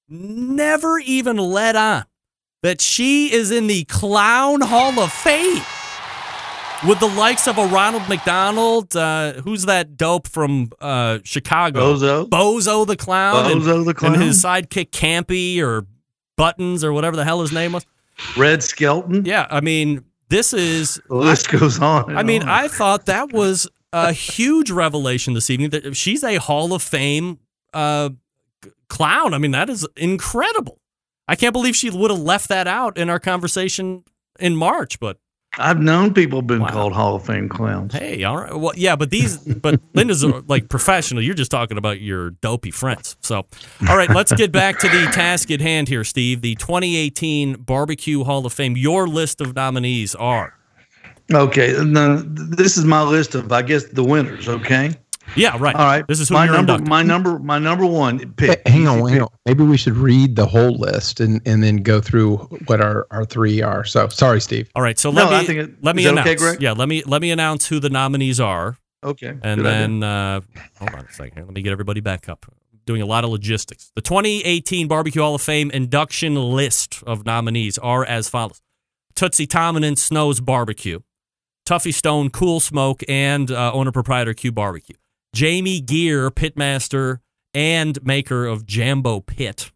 Never 0.09 0.99
even 0.99 1.37
let 1.37 1.75
on 1.75 2.05
that 2.63 2.81
she 2.81 3.31
is 3.31 3.51
in 3.51 3.67
the 3.67 3.83
Clown 3.85 4.61
Hall 4.61 4.97
of 4.99 5.11
Fame 5.11 5.61
with 6.87 6.99
the 6.99 7.07
likes 7.07 7.47
of 7.47 7.57
a 7.57 7.65
Ronald 7.67 8.07
McDonald. 8.09 8.95
Uh, 8.95 9.33
who's 9.33 9.65
that 9.65 9.97
dope 9.97 10.27
from 10.27 10.69
uh, 10.79 11.19
Chicago? 11.23 11.93
Bozo. 11.95 12.29
Bozo 12.29 12.87
the 12.87 12.95
Clown. 12.95 13.51
and- 13.51 13.61
Bozo 13.61 13.85
the 13.85 13.93
Clown. 13.93 14.13
And 14.15 14.23
his 14.23 14.43
sidekick 14.43 14.89
Campy 14.91 15.61
or 15.61 15.85
Buttons 16.37 16.83
or 16.83 16.93
whatever 16.93 17.15
the 17.15 17.25
hell 17.25 17.41
his 17.41 17.51
name 17.51 17.73
was. 17.73 17.85
Red 18.37 18.63
Skelton. 18.63 19.25
Yeah, 19.25 19.47
I 19.49 19.61
mean, 19.61 20.05
this 20.29 20.53
is. 20.53 21.01
The 21.09 21.15
list 21.15 21.49
goes 21.49 21.79
on. 21.79 22.15
I 22.15 22.23
mean, 22.23 22.43
on. 22.43 22.49
I 22.49 22.67
thought 22.67 23.05
that 23.07 23.33
was 23.33 23.67
a 23.93 24.11
huge 24.11 24.71
revelation 24.71 25.33
this 25.33 25.49
evening 25.49 25.71
that 25.71 25.95
she's 25.95 26.23
a 26.23 26.35
Hall 26.35 26.73
of 26.73 26.81
Fame 26.81 27.39
uh, 27.73 28.09
clown. 28.89 29.33
I 29.33 29.37
mean, 29.37 29.51
that 29.51 29.69
is 29.69 29.87
incredible. 29.95 30.79
I 31.27 31.35
can't 31.35 31.53
believe 31.53 31.75
she 31.75 31.89
would 31.89 32.11
have 32.11 32.19
left 32.19 32.49
that 32.49 32.67
out 32.67 32.97
in 32.97 33.09
our 33.09 33.19
conversation 33.19 34.03
in 34.39 34.55
March, 34.55 34.99
but 34.99 35.19
I've 35.59 35.79
known 35.79 36.13
people 36.13 36.41
been 36.41 36.59
Wow. 36.61 36.67
called 36.69 36.93
Hall 36.93 37.15
of 37.15 37.25
Fame 37.25 37.49
clowns. 37.49 37.93
hey, 37.93 38.23
all 38.23 38.37
right. 38.37 38.55
Well, 38.55 38.73
yeah, 38.75 38.95
but 38.95 39.09
these, 39.09 39.37
but 39.37 39.79
Linda's 39.93 40.23
uh, 40.23 40.41
like 40.47 40.69
professional. 40.69 41.21
You're 41.23 41.33
just 41.35 41.51
talking 41.51 41.77
about 41.77 41.99
your 42.01 42.31
dopey 42.31 42.71
friends. 42.71 43.17
So, 43.21 43.45
all 43.89 43.97
right, 43.97 44.09
let's 44.09 44.31
get 44.33 44.51
back 44.51 44.79
to 44.79 44.87
the 44.87 45.09
task 45.13 45.49
at 45.51 45.59
hand 45.61 45.87
here, 45.87 46.03
Steve. 46.03 46.41
The 46.41 46.55
2018 46.55 47.53
Barbecue 47.61 48.23
Hall 48.23 48.45
of 48.45 48.53
Fame. 48.53 48.77
Your 48.77 49.07
list 49.07 49.41
of 49.41 49.55
nominees 49.55 50.13
are 50.15 50.53
Okay, 51.33 51.75
no, 51.83 52.17
this 52.19 52.77
is 52.77 52.85
my 52.85 53.01
list 53.01 53.35
of, 53.35 53.51
I 53.51 53.61
guess, 53.61 53.83
the 53.85 54.03
winners. 54.03 54.47
Okay, 54.47 54.91
Yeah, 55.35 55.57
right. 55.59 55.75
All 55.75 55.85
right. 55.85 56.07
This 56.07 56.19
is 56.19 56.29
who 56.29 56.35
my 56.35 56.45
you're 56.45 56.53
number. 56.55 56.73
inducting. 56.73 56.89
My 56.89 57.03
number. 57.03 57.39
My 57.39 57.59
number 57.59 57.85
one 57.85 58.33
pick. 58.33 58.61
Hey, 58.65 58.71
hang 58.71 58.87
on, 58.87 59.07
hang 59.09 59.21
on. 59.21 59.27
Maybe 59.45 59.63
we 59.63 59.77
should 59.77 59.95
read 59.97 60.35
the 60.35 60.45
whole 60.45 60.71
list 60.77 61.19
and, 61.19 61.41
and 61.45 61.61
then 61.63 61.77
go 61.77 61.99
through 62.01 62.37
what 62.67 62.81
our, 62.81 63.05
our 63.11 63.25
three 63.25 63.61
are. 63.61 63.83
So 63.83 64.07
sorry, 64.07 64.41
Steve. 64.41 64.69
All 64.75 64.81
right, 64.81 64.97
so 64.97 65.11
No, 65.11 65.25
let 65.25 65.33
I 65.33 65.39
me 65.41 65.45
think 65.47 65.59
it- 65.59 65.83
let 65.83 65.95
me 65.95 66.05
announce. 66.07 66.27
okay, 66.27 66.35
Greg? 66.35 66.61
Yeah, 66.61 66.71
let 66.71 66.87
me 66.87 67.03
let 67.05 67.21
me 67.21 67.31
announce 67.31 67.67
who 67.67 67.79
the 67.79 67.89
nominees 67.89 68.39
are, 68.39 68.77
Okay. 69.03 69.37
and 69.43 69.65
then 69.65 70.01
uh, 70.03 70.41
hold 70.79 70.91
on 70.91 71.05
a 71.05 71.11
second. 71.11 71.33
Here. 71.35 71.45
Let 71.45 71.53
me 71.53 71.61
get 71.61 71.71
everybody 71.71 71.99
back 71.99 72.29
up. 72.29 72.45
Doing 72.85 73.01
a 73.01 73.05
lot 73.05 73.25
of 73.25 73.29
logistics. 73.29 73.91
The 73.95 74.01
2018 74.01 74.87
Barbecue 74.87 75.21
Hall 75.21 75.35
of 75.35 75.41
Fame 75.41 75.69
induction 75.71 76.35
list 76.35 77.03
of 77.05 77.25
nominees 77.25 77.77
are 77.77 78.05
as 78.05 78.29
follows: 78.29 78.61
Tootsie 79.13 79.45
Tomlin, 79.45 79.97
Snow's 79.97 80.39
Barbecue, 80.39 80.99
Tuffy 81.65 81.93
Stone, 81.93 82.29
Cool 82.29 82.61
Smoke, 82.61 83.03
and 83.09 83.51
uh, 83.51 83.73
owner 83.73 83.91
proprietor 83.91 84.33
Q 84.33 84.53
Barbecue. 84.53 84.95
Jamie 85.37 85.81
Geer, 85.81 86.31
pitmaster 86.31 87.19
and 87.53 88.03
maker 88.03 88.47
of 88.47 88.65
Jambo 88.65 89.19
Pit. 89.19 89.71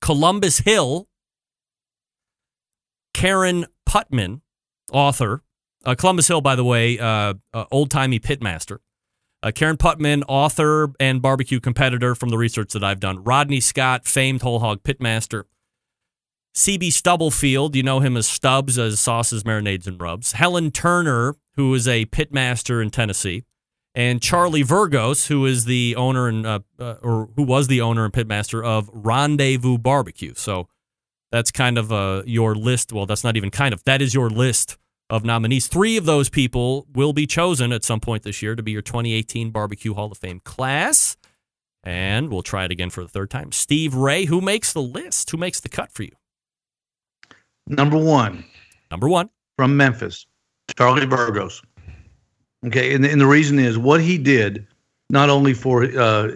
Columbus 0.00 0.58
Hill, 0.58 1.08
Karen 3.14 3.66
Putman, 3.84 4.42
author. 4.92 5.42
Uh, 5.84 5.96
Columbus 5.96 6.28
Hill, 6.28 6.40
by 6.40 6.54
the 6.54 6.62
way, 6.62 7.00
uh, 7.00 7.34
uh, 7.52 7.64
old 7.72 7.90
timey 7.90 8.20
pitmaster. 8.20 8.78
Uh, 9.42 9.50
Karen 9.50 9.76
Putman, 9.76 10.22
author 10.28 10.92
and 11.00 11.20
barbecue 11.20 11.58
competitor 11.58 12.14
from 12.14 12.28
the 12.28 12.38
research 12.38 12.74
that 12.74 12.84
I've 12.84 13.00
done. 13.00 13.24
Rodney 13.24 13.58
Scott, 13.58 14.06
famed 14.06 14.42
whole 14.42 14.60
hog 14.60 14.84
pitmaster. 14.84 15.46
CB 16.54 16.92
Stubblefield, 16.92 17.74
you 17.74 17.82
know 17.82 17.98
him 17.98 18.16
as 18.16 18.28
Stubbs, 18.28 18.78
as 18.78 19.00
sauces, 19.00 19.42
marinades, 19.42 19.88
and 19.88 20.00
rubs. 20.00 20.30
Helen 20.30 20.70
Turner, 20.70 21.34
who 21.56 21.74
is 21.74 21.88
a 21.88 22.06
pitmaster 22.06 22.80
in 22.80 22.90
Tennessee. 22.90 23.42
And 23.94 24.20
Charlie 24.20 24.64
Vergos, 24.64 25.28
who 25.28 25.46
is 25.46 25.66
the 25.66 25.94
owner 25.96 26.26
and 26.28 26.44
uh, 26.44 26.60
uh, 26.80 26.94
or 27.02 27.28
who 27.36 27.44
was 27.44 27.68
the 27.68 27.80
owner 27.80 28.04
and 28.04 28.12
pitmaster 28.12 28.64
of 28.64 28.90
Rendezvous 28.92 29.78
Barbecue. 29.78 30.34
So 30.34 30.68
that's 31.30 31.50
kind 31.52 31.78
of 31.78 31.92
uh, 31.92 32.22
your 32.26 32.54
list. 32.56 32.92
Well, 32.92 33.06
that's 33.06 33.22
not 33.24 33.36
even 33.36 33.50
kind 33.50 33.72
of. 33.72 33.84
That 33.84 34.02
is 34.02 34.12
your 34.12 34.28
list 34.30 34.78
of 35.10 35.24
nominees. 35.24 35.68
Three 35.68 35.96
of 35.96 36.06
those 36.06 36.28
people 36.28 36.86
will 36.92 37.12
be 37.12 37.26
chosen 37.26 37.72
at 37.72 37.84
some 37.84 38.00
point 38.00 38.24
this 38.24 38.42
year 38.42 38.56
to 38.56 38.62
be 38.62 38.72
your 38.72 38.82
2018 38.82 39.50
Barbecue 39.50 39.94
Hall 39.94 40.10
of 40.10 40.18
Fame 40.18 40.40
class. 40.40 41.16
And 41.84 42.30
we'll 42.30 42.42
try 42.42 42.64
it 42.64 42.70
again 42.72 42.90
for 42.90 43.02
the 43.02 43.08
third 43.08 43.30
time. 43.30 43.52
Steve 43.52 43.94
Ray, 43.94 44.24
who 44.24 44.40
makes 44.40 44.72
the 44.72 44.82
list? 44.82 45.30
Who 45.30 45.36
makes 45.36 45.60
the 45.60 45.68
cut 45.68 45.92
for 45.92 46.02
you? 46.02 46.12
number 47.66 47.96
one 47.96 48.44
Number 48.90 49.08
one. 49.08 49.30
from 49.56 49.76
Memphis, 49.76 50.26
Charlie 50.76 51.06
Vergos. 51.06 51.62
Okay, 52.66 52.94
and, 52.94 53.04
and 53.04 53.20
the 53.20 53.26
reason 53.26 53.58
is 53.58 53.76
what 53.76 54.00
he 54.00 54.16
did, 54.16 54.66
not 55.10 55.28
only 55.30 55.54
for 55.54 55.84
uh, 55.84 56.30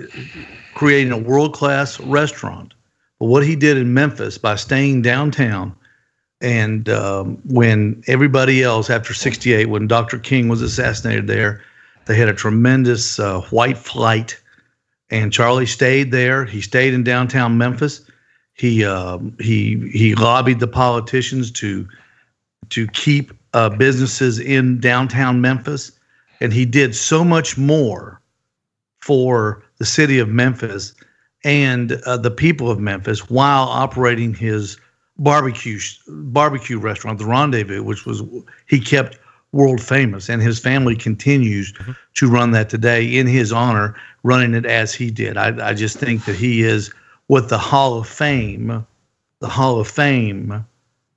creating 0.75 1.13
a 1.13 1.19
world 1.19 1.55
class 1.55 1.99
restaurant, 2.01 2.75
but 3.19 3.27
what 3.27 3.45
he 3.45 3.57
did 3.57 3.77
in 3.77 3.95
Memphis 3.95 4.39
by 4.39 4.55
staying 4.55 5.03
downtown. 5.03 5.75
And 6.41 6.89
um, 6.89 7.39
when 7.47 8.03
everybody 8.07 8.63
else, 8.63 8.91
after 8.91 9.13
68, 9.13 9.67
when 9.67 9.89
Dr. 9.89 10.19
King 10.19 10.49
was 10.49 10.63
assassinated 10.63 11.27
there, 11.27 11.63
they 12.07 12.17
had 12.17 12.29
a 12.29 12.35
tremendous 12.35 13.19
uh, 13.19 13.41
white 13.51 13.79
flight. 13.79 14.41
And 15.11 15.33
Charlie 15.33 15.67
stayed 15.67 16.13
there. 16.13 16.45
He 16.45 16.61
stayed 16.61 16.95
in 16.95 17.03
downtown 17.03 17.59
Memphis. 17.59 18.03
He 18.55 18.85
um, 18.85 19.37
he 19.41 19.89
he 19.93 20.15
lobbied 20.17 20.59
the 20.59 20.67
politicians 20.67 21.51
to 21.53 21.89
to 22.71 22.87
keep 22.89 23.33
uh, 23.55 23.71
businesses 23.71 24.39
in 24.39 24.81
downtown 24.81 25.41
Memphis, 25.41 25.93
and 26.41 26.53
he 26.53 26.65
did 26.65 26.95
so 26.95 27.25
much 27.25 27.59
more 27.59 28.21
for 28.99 29.63
the 29.79 29.87
city 29.87 30.19
of 30.19 30.29
Memphis 30.29 30.95
and 31.45 31.93
uh, 32.05 32.17
the 32.17 32.31
people 32.31 32.71
of 32.71 32.79
Memphis 32.79 33.31
while 33.31 33.65
operating 33.65 34.35
his 34.35 34.77
barbecue 35.19 35.79
barbecue 36.09 36.79
restaurant, 36.79 37.19
the 37.19 37.27
Rendezvous, 37.27 37.83
which 37.83 38.07
was 38.07 38.23
he 38.67 38.81
kept 38.81 39.19
world 39.53 39.81
famous, 39.81 40.29
and 40.29 40.43
his 40.43 40.59
family 40.59 40.95
continues 40.95 41.73
to 42.15 42.29
run 42.29 42.51
that 42.51 42.69
today 42.69 43.05
in 43.05 43.27
his 43.27 43.53
honor, 43.53 43.95
running 44.23 44.55
it 44.55 44.67
as 44.67 44.93
he 44.95 45.11
did. 45.11 45.37
I, 45.37 45.71
I 45.71 45.75
just 45.75 45.99
think 45.99 46.25
that 46.27 46.37
he 46.37 46.63
is 46.63 46.93
what 47.29 47.49
the 47.49 47.59
Hall 47.59 47.99
of 47.99 48.07
Fame, 48.07 48.87
the 49.41 49.49
Hall 49.49 49.81
of 49.81 49.89
Fame, 49.89 50.67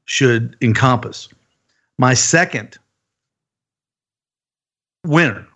should 0.05 0.55
encompass. 0.61 1.29
My 1.97 2.13
second 2.13 2.77
winner, 5.05 5.47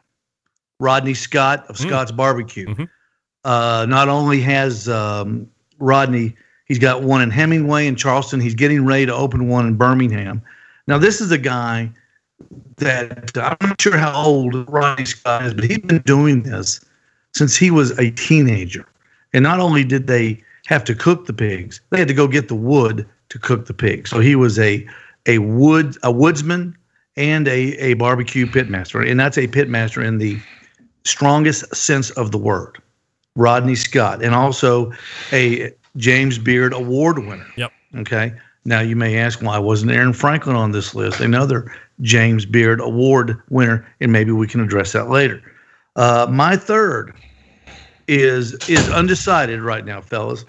Rodney 0.80 1.14
Scott 1.14 1.66
of 1.70 1.78
Scott's 1.78 2.12
Barbecue. 2.12 2.74
Uh, 3.44 3.86
not 3.88 4.10
only 4.10 4.42
has 4.42 4.90
um, 4.90 5.50
Rodney, 5.80 6.36
he's 6.66 6.80
got 6.80 7.04
one 7.04 7.22
in 7.22 7.30
Hemingway 7.30 7.88
and 7.88 7.98
Charleston. 7.98 8.40
He's 8.40 8.56
getting 8.56 8.86
ready 8.86 9.06
to 9.06 9.14
open 9.14 9.48
one 9.48 9.68
in 9.68 9.76
Birmingham. 9.76 10.42
Now, 10.88 10.98
this 10.98 11.22
is 11.22 11.32
a 11.32 11.38
guy 11.38 11.92
that 12.78 13.32
I'm 13.38 13.58
not 13.62 13.80
sure 13.80 13.98
how 13.98 14.14
old 14.14 14.70
Rodney 14.70 15.06
Scott 15.06 15.46
is, 15.46 15.54
but 15.54 15.64
he's 15.64 15.80
been 15.80 16.02
doing 16.02 16.44
this 16.44 16.84
since 17.34 17.56
he 17.56 17.72
was 17.72 17.98
a 18.00 18.12
teenager. 18.12 18.86
And 19.34 19.44
not 19.44 19.60
only 19.60 19.84
did 19.84 20.08
they 20.08 20.42
have 20.66 20.84
to 20.86 20.96
cook 20.96 21.26
the 21.26 21.34
pigs, 21.34 21.82
they 21.90 22.00
had 22.00 22.08
to 22.08 22.14
go 22.14 22.28
get 22.28 22.48
the 22.48 22.56
wood 22.56 23.08
to 23.30 23.40
cook 23.40 23.66
the 23.66 23.74
pigs. 23.74 24.10
So 24.10 24.20
he 24.20 24.36
was 24.36 24.60
a 24.60 24.88
a 25.26 25.40
wood 25.40 25.98
a 26.04 26.12
woodsman 26.12 26.76
and 27.18 27.48
a 27.48 27.74
a 27.78 27.94
barbecue 27.94 28.46
pitmaster, 28.46 29.10
and 29.10 29.20
that's 29.20 29.38
a 29.38 29.48
pitmaster 29.48 30.06
in 30.06 30.18
the 30.18 30.40
strongest 31.04 31.74
sense 31.76 32.12
of 32.12 32.32
the 32.32 32.38
word. 32.38 32.82
Rodney 33.36 33.76
Scott, 33.76 34.24
and 34.24 34.34
also 34.34 34.92
a 35.32 35.72
James 35.98 36.38
Beard 36.38 36.74
Award 36.74 37.20
winner. 37.20 37.48
Yep. 37.58 37.72
Okay. 37.98 38.34
Now 38.66 38.80
you 38.80 38.96
may 38.96 39.18
ask 39.18 39.42
why 39.42 39.60
wasn't 39.60 39.92
Aaron 39.92 40.14
Franklin 40.14 40.56
on 40.56 40.72
this 40.72 40.96
list? 40.96 41.20
Another 41.20 41.72
James 42.02 42.46
Beard 42.46 42.80
Award 42.80 43.42
winner, 43.50 43.88
and 44.00 44.12
maybe 44.12 44.32
we 44.32 44.48
can 44.48 44.62
address 44.62 44.94
that 44.94 45.10
later. 45.10 45.42
Uh, 45.96 46.28
my 46.30 46.56
third 46.56 47.14
is 48.08 48.54
is 48.70 48.90
undecided 48.90 49.62
right 49.62 49.86
now, 49.86 50.02
fellas. 50.02 50.46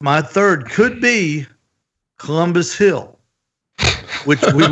My 0.00 0.22
third 0.22 0.70
could 0.70 1.00
be 1.00 1.46
Columbus 2.18 2.76
Hill, 2.76 3.18
which 4.24 4.40
we 4.54 4.64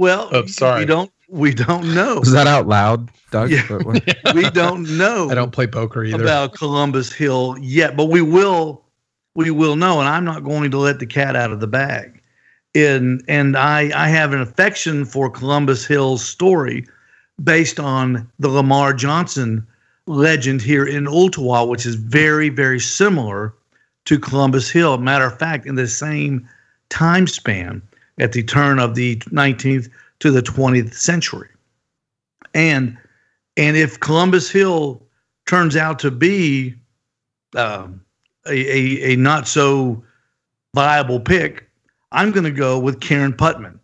well, 0.00 0.28
Oh, 0.32 0.46
sorry. 0.46 0.80
we 0.80 0.86
don't 0.86 1.12
we 1.28 1.54
don't 1.54 1.94
know. 1.94 2.16
Was 2.18 2.32
that 2.32 2.48
out 2.48 2.66
loud, 2.66 3.08
Doug? 3.30 3.50
Yeah. 3.52 3.62
we 4.34 4.50
don't 4.50 4.96
know 4.98 5.30
I 5.30 5.34
don't 5.34 5.52
play 5.52 5.66
poker 5.68 6.02
either. 6.02 6.20
about 6.22 6.54
Columbus 6.54 7.12
Hill 7.12 7.56
yet, 7.60 7.96
but 7.96 8.06
we 8.06 8.22
will 8.22 8.82
we 9.36 9.50
will 9.50 9.76
know, 9.76 10.00
and 10.00 10.08
I'm 10.08 10.24
not 10.24 10.42
going 10.42 10.70
to 10.72 10.78
let 10.78 10.98
the 10.98 11.06
cat 11.06 11.36
out 11.36 11.52
of 11.52 11.60
the 11.60 11.68
bag. 11.68 12.20
In 12.74 13.20
and 13.28 13.56
I 13.56 13.90
I 13.94 14.08
have 14.08 14.32
an 14.32 14.40
affection 14.40 15.04
for 15.04 15.28
Columbus 15.30 15.86
Hill's 15.86 16.24
story 16.24 16.86
based 17.42 17.78
on 17.78 18.28
the 18.38 18.48
Lamar 18.48 18.92
Johnson 18.94 19.66
legend 20.06 20.62
here 20.62 20.84
in 20.86 21.04
Ooltewah, 21.04 21.68
which 21.68 21.84
is 21.86 21.94
very 21.96 22.48
very 22.48 22.80
similar 22.80 23.54
to 24.06 24.18
Columbus 24.18 24.70
Hill. 24.70 24.98
Matter 24.98 25.26
of 25.26 25.38
fact, 25.38 25.66
in 25.66 25.74
the 25.76 25.86
same 25.86 26.48
time 26.88 27.26
span 27.26 27.82
at 28.20 28.32
the 28.32 28.42
turn 28.42 28.78
of 28.78 28.94
the 28.94 29.16
19th 29.16 29.90
to 30.20 30.30
the 30.30 30.42
20th 30.42 30.94
century. 30.94 31.48
And 32.54 32.96
and 33.56 33.76
if 33.76 33.98
Columbus 34.00 34.50
Hill 34.50 35.02
turns 35.46 35.76
out 35.76 35.98
to 36.00 36.10
be 36.10 36.74
um, 37.56 38.00
a, 38.46 38.52
a, 38.52 39.12
a 39.12 39.16
not 39.16 39.48
so 39.48 40.02
viable 40.74 41.20
pick, 41.20 41.68
I'm 42.12 42.30
going 42.30 42.44
to 42.44 42.50
go 42.50 42.78
with 42.78 43.00
Karen 43.00 43.32
Putman, 43.32 43.78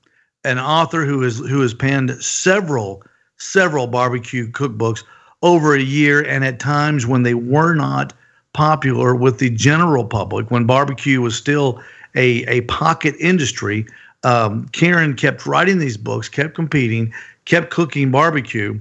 an 0.44 0.58
author 0.58 1.04
who 1.04 1.22
is 1.22 1.38
who 1.38 1.60
has 1.60 1.74
penned 1.74 2.10
several 2.22 3.02
several 3.38 3.86
barbecue 3.86 4.50
cookbooks 4.50 5.04
over 5.42 5.74
a 5.74 5.82
year, 5.82 6.22
and 6.22 6.44
at 6.44 6.58
times 6.58 7.06
when 7.06 7.22
they 7.22 7.34
were 7.34 7.74
not 7.74 8.12
popular 8.52 9.14
with 9.14 9.38
the 9.38 9.50
general 9.50 10.04
public, 10.04 10.50
when 10.50 10.64
barbecue 10.64 11.20
was 11.20 11.36
still 11.36 11.82
a, 12.14 12.44
a 12.46 12.62
pocket 12.62 13.14
industry, 13.20 13.86
um, 14.22 14.68
Karen 14.68 15.14
kept 15.14 15.46
writing 15.46 15.78
these 15.78 15.96
books, 15.96 16.28
kept 16.28 16.54
competing, 16.54 17.12
kept 17.44 17.70
cooking 17.70 18.10
barbecue, 18.10 18.78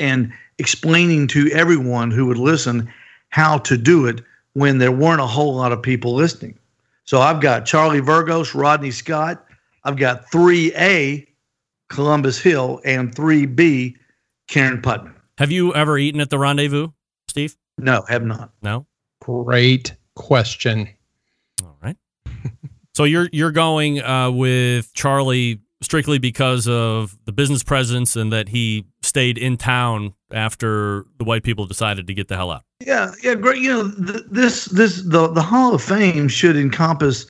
and 0.00 0.32
explaining 0.58 1.26
to 1.28 1.50
everyone 1.52 2.10
who 2.10 2.26
would 2.26 2.38
listen 2.38 2.92
how 3.30 3.58
to 3.58 3.76
do 3.76 4.06
it 4.06 4.22
when 4.54 4.78
there 4.78 4.92
weren't 4.92 5.20
a 5.20 5.26
whole 5.26 5.54
lot 5.54 5.72
of 5.72 5.82
people 5.82 6.14
listening. 6.14 6.58
So 7.04 7.20
I've 7.20 7.40
got 7.40 7.66
Charlie 7.66 8.00
Vergos, 8.00 8.54
Rodney 8.54 8.90
Scott. 8.90 9.44
I've 9.84 9.96
got 9.96 10.30
3A, 10.30 11.26
Columbus 11.88 12.40
Hill, 12.40 12.80
and 12.84 13.14
3B, 13.14 13.96
Karen 14.48 14.80
Putman. 14.82 15.14
Have 15.38 15.52
you 15.52 15.74
ever 15.74 15.98
eaten 15.98 16.20
at 16.20 16.30
the 16.30 16.38
Rendezvous, 16.38 16.88
Steve? 17.28 17.56
No, 17.78 18.02
have 18.08 18.24
not. 18.24 18.52
No. 18.62 18.86
Great 19.20 19.94
question. 20.14 20.88
All 21.62 21.76
right. 21.82 21.96
so 22.96 23.04
you're 23.04 23.28
you're 23.30 23.52
going 23.52 24.00
uh, 24.00 24.30
with 24.30 24.94
Charlie 24.94 25.60
strictly 25.82 26.18
because 26.18 26.66
of 26.66 27.14
the 27.26 27.32
business 27.32 27.62
presence 27.62 28.16
and 28.16 28.32
that 28.32 28.48
he 28.48 28.86
stayed 29.02 29.36
in 29.36 29.58
town 29.58 30.14
after 30.32 31.04
the 31.18 31.24
white 31.24 31.42
people 31.42 31.66
decided 31.66 32.06
to 32.06 32.14
get 32.14 32.28
the 32.28 32.36
hell 32.36 32.50
out. 32.50 32.62
Yeah, 32.80 33.12
yeah, 33.22 33.34
great. 33.34 33.60
You 33.60 33.68
know, 33.68 33.90
th- 33.90 34.24
this 34.30 34.64
this 34.66 35.02
the 35.02 35.28
the 35.28 35.42
Hall 35.42 35.74
of 35.74 35.82
Fame 35.82 36.28
should 36.28 36.56
encompass 36.56 37.26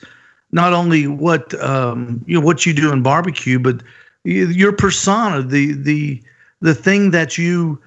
not 0.53 0.73
only 0.73 1.09
what 1.09 1.61
um, 1.61 2.25
you 2.29 2.39
know 2.39 2.47
what 2.47 2.65
you 2.65 2.73
do 2.73 2.93
in 2.93 3.03
barbecue, 3.03 3.59
but 3.59 3.83
your 4.23 4.71
persona, 4.71 5.43
the 5.43 5.73
the 5.73 6.23
the 6.61 6.77
thing 6.77 7.11
that 7.11 7.37
you 7.37 7.83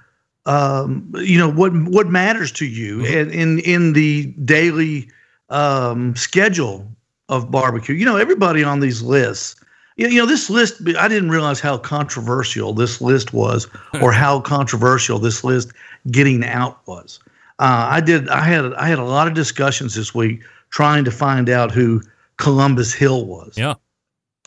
um, 0.45 1.09
you 1.15 1.37
know 1.37 1.49
what 1.49 1.71
what 1.73 2.07
matters 2.07 2.51
to 2.51 2.65
you, 2.65 3.05
and 3.05 3.31
in 3.31 3.59
in 3.59 3.93
the 3.93 4.25
daily 4.43 5.09
um, 5.47 6.13
schedule 6.17 6.85
of 7.29 7.49
barbecue. 7.49 7.95
You 7.95 8.05
know, 8.05 8.17
everybody 8.17 8.63
on 8.63 8.79
these 8.79 9.01
lists. 9.01 9.55
You 9.95 10.09
know, 10.15 10.25
this 10.25 10.49
list. 10.49 10.81
I 10.97 11.07
didn't 11.07 11.29
realize 11.29 11.59
how 11.59 11.77
controversial 11.77 12.73
this 12.73 13.01
list 13.01 13.33
was, 13.33 13.67
or 14.01 14.11
how 14.11 14.39
controversial 14.39 15.19
this 15.19 15.43
list 15.43 15.73
getting 16.09 16.43
out 16.45 16.85
was. 16.87 17.19
Uh, 17.59 17.87
I 17.91 18.01
did. 18.01 18.29
I 18.29 18.41
had. 18.41 18.73
I 18.73 18.87
had 18.87 18.99
a 18.99 19.03
lot 19.03 19.27
of 19.27 19.33
discussions 19.33 19.95
this 19.95 20.15
week 20.15 20.41
trying 20.69 21.03
to 21.03 21.11
find 21.11 21.49
out 21.49 21.71
who 21.71 22.01
Columbus 22.37 22.93
Hill 22.93 23.25
was. 23.25 23.57
Yeah. 23.57 23.73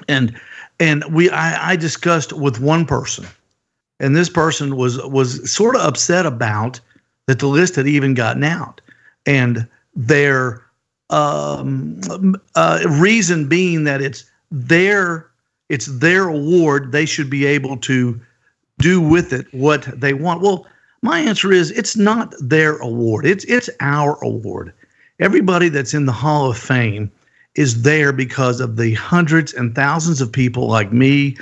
And 0.09 0.41
and 0.81 1.05
we. 1.13 1.29
I, 1.29 1.73
I 1.73 1.77
discussed 1.77 2.33
with 2.33 2.59
one 2.59 2.87
person, 2.87 3.27
and 4.01 4.17
this 4.17 4.31
person 4.31 4.77
was 4.77 4.99
was 5.05 5.53
sort 5.53 5.77
of 5.77 5.83
upset 5.83 6.25
about 6.25 6.81
that 7.27 7.41
the 7.41 7.47
list 7.47 7.77
had 7.77 7.87
even 7.87 8.15
gotten 8.15 8.43
out, 8.43 8.81
and 9.27 9.69
their 9.95 10.65
um, 11.11 12.01
uh, 12.55 12.83
reason 12.89 13.49
being 13.49 13.85
that 13.85 14.01
it's 14.01 14.31
their 14.51 15.29
it's 15.69 15.87
their 15.87 16.29
award. 16.29 16.93
They 16.93 17.07
should 17.07 17.31
be 17.31 17.47
able 17.47 17.77
to 17.79 18.21
do 18.79 19.01
with 19.01 19.33
it 19.33 19.47
what 19.53 19.83
they 19.99 20.13
want. 20.13 20.43
Well, 20.43 20.67
my 21.03 21.21
answer 21.21 21.53
is 21.53 21.71
it's 21.71 21.97
not 21.97 22.35
their 22.41 22.77
award. 22.79 23.27
It's 23.27 23.45
it's 23.45 23.71
our 23.81 24.23
award. 24.23 24.73
Everybody 25.21 25.69
that's 25.69 25.95
in 25.95 26.07
the 26.07 26.13
Hall 26.13 26.51
of 26.51 26.59
Fame 26.59 27.11
is 27.55 27.83
there 27.83 28.13
because 28.13 28.61
of 28.61 28.77
the 28.77 28.95
hundreds 28.95 29.53
and 29.53 29.75
thousands 29.75 30.21
of 30.21 30.33
people 30.33 30.69
like 30.69 30.93
me, 30.93 31.37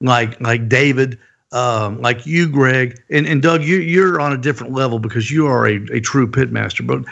like 0.00 0.40
like 0.40 0.68
David, 0.68 1.18
um, 1.52 2.00
like 2.00 2.26
you, 2.26 2.48
Greg, 2.48 3.00
and, 3.10 3.26
and 3.26 3.40
Doug. 3.40 3.62
You 3.62 3.76
you're 3.76 4.20
on 4.20 4.32
a 4.32 4.38
different 4.38 4.72
level 4.72 4.98
because 4.98 5.30
you 5.30 5.46
are 5.46 5.66
a, 5.66 5.76
a 5.92 6.00
true 6.00 6.26
pitmaster. 6.26 6.86
But 6.86 7.04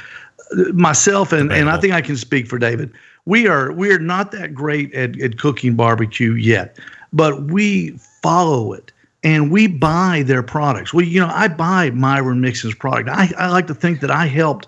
myself 0.72 1.32
and 1.32 1.52
and 1.52 1.70
I 1.70 1.78
think 1.78 1.92
I 1.92 2.00
can 2.00 2.16
speak 2.16 2.46
for 2.46 2.58
David. 2.58 2.92
We 3.24 3.46
are 3.46 3.72
we 3.72 3.90
are 3.92 3.98
not 3.98 4.32
that 4.32 4.54
great 4.54 4.92
at, 4.94 5.20
at 5.20 5.38
cooking 5.38 5.74
barbecue 5.76 6.32
yet, 6.32 6.78
but 7.12 7.44
we 7.44 7.90
follow 8.22 8.72
it 8.72 8.92
and 9.22 9.50
we 9.50 9.66
buy 9.66 10.22
their 10.26 10.42
products. 10.42 10.92
We, 10.92 11.06
you 11.06 11.20
know, 11.20 11.30
I 11.32 11.48
buy 11.48 11.90
Myron 11.90 12.40
Mixon's 12.40 12.74
product. 12.74 13.08
I, 13.08 13.30
I 13.38 13.48
like 13.48 13.66
to 13.68 13.74
think 13.74 14.00
that 14.00 14.10
I 14.10 14.26
helped 14.26 14.66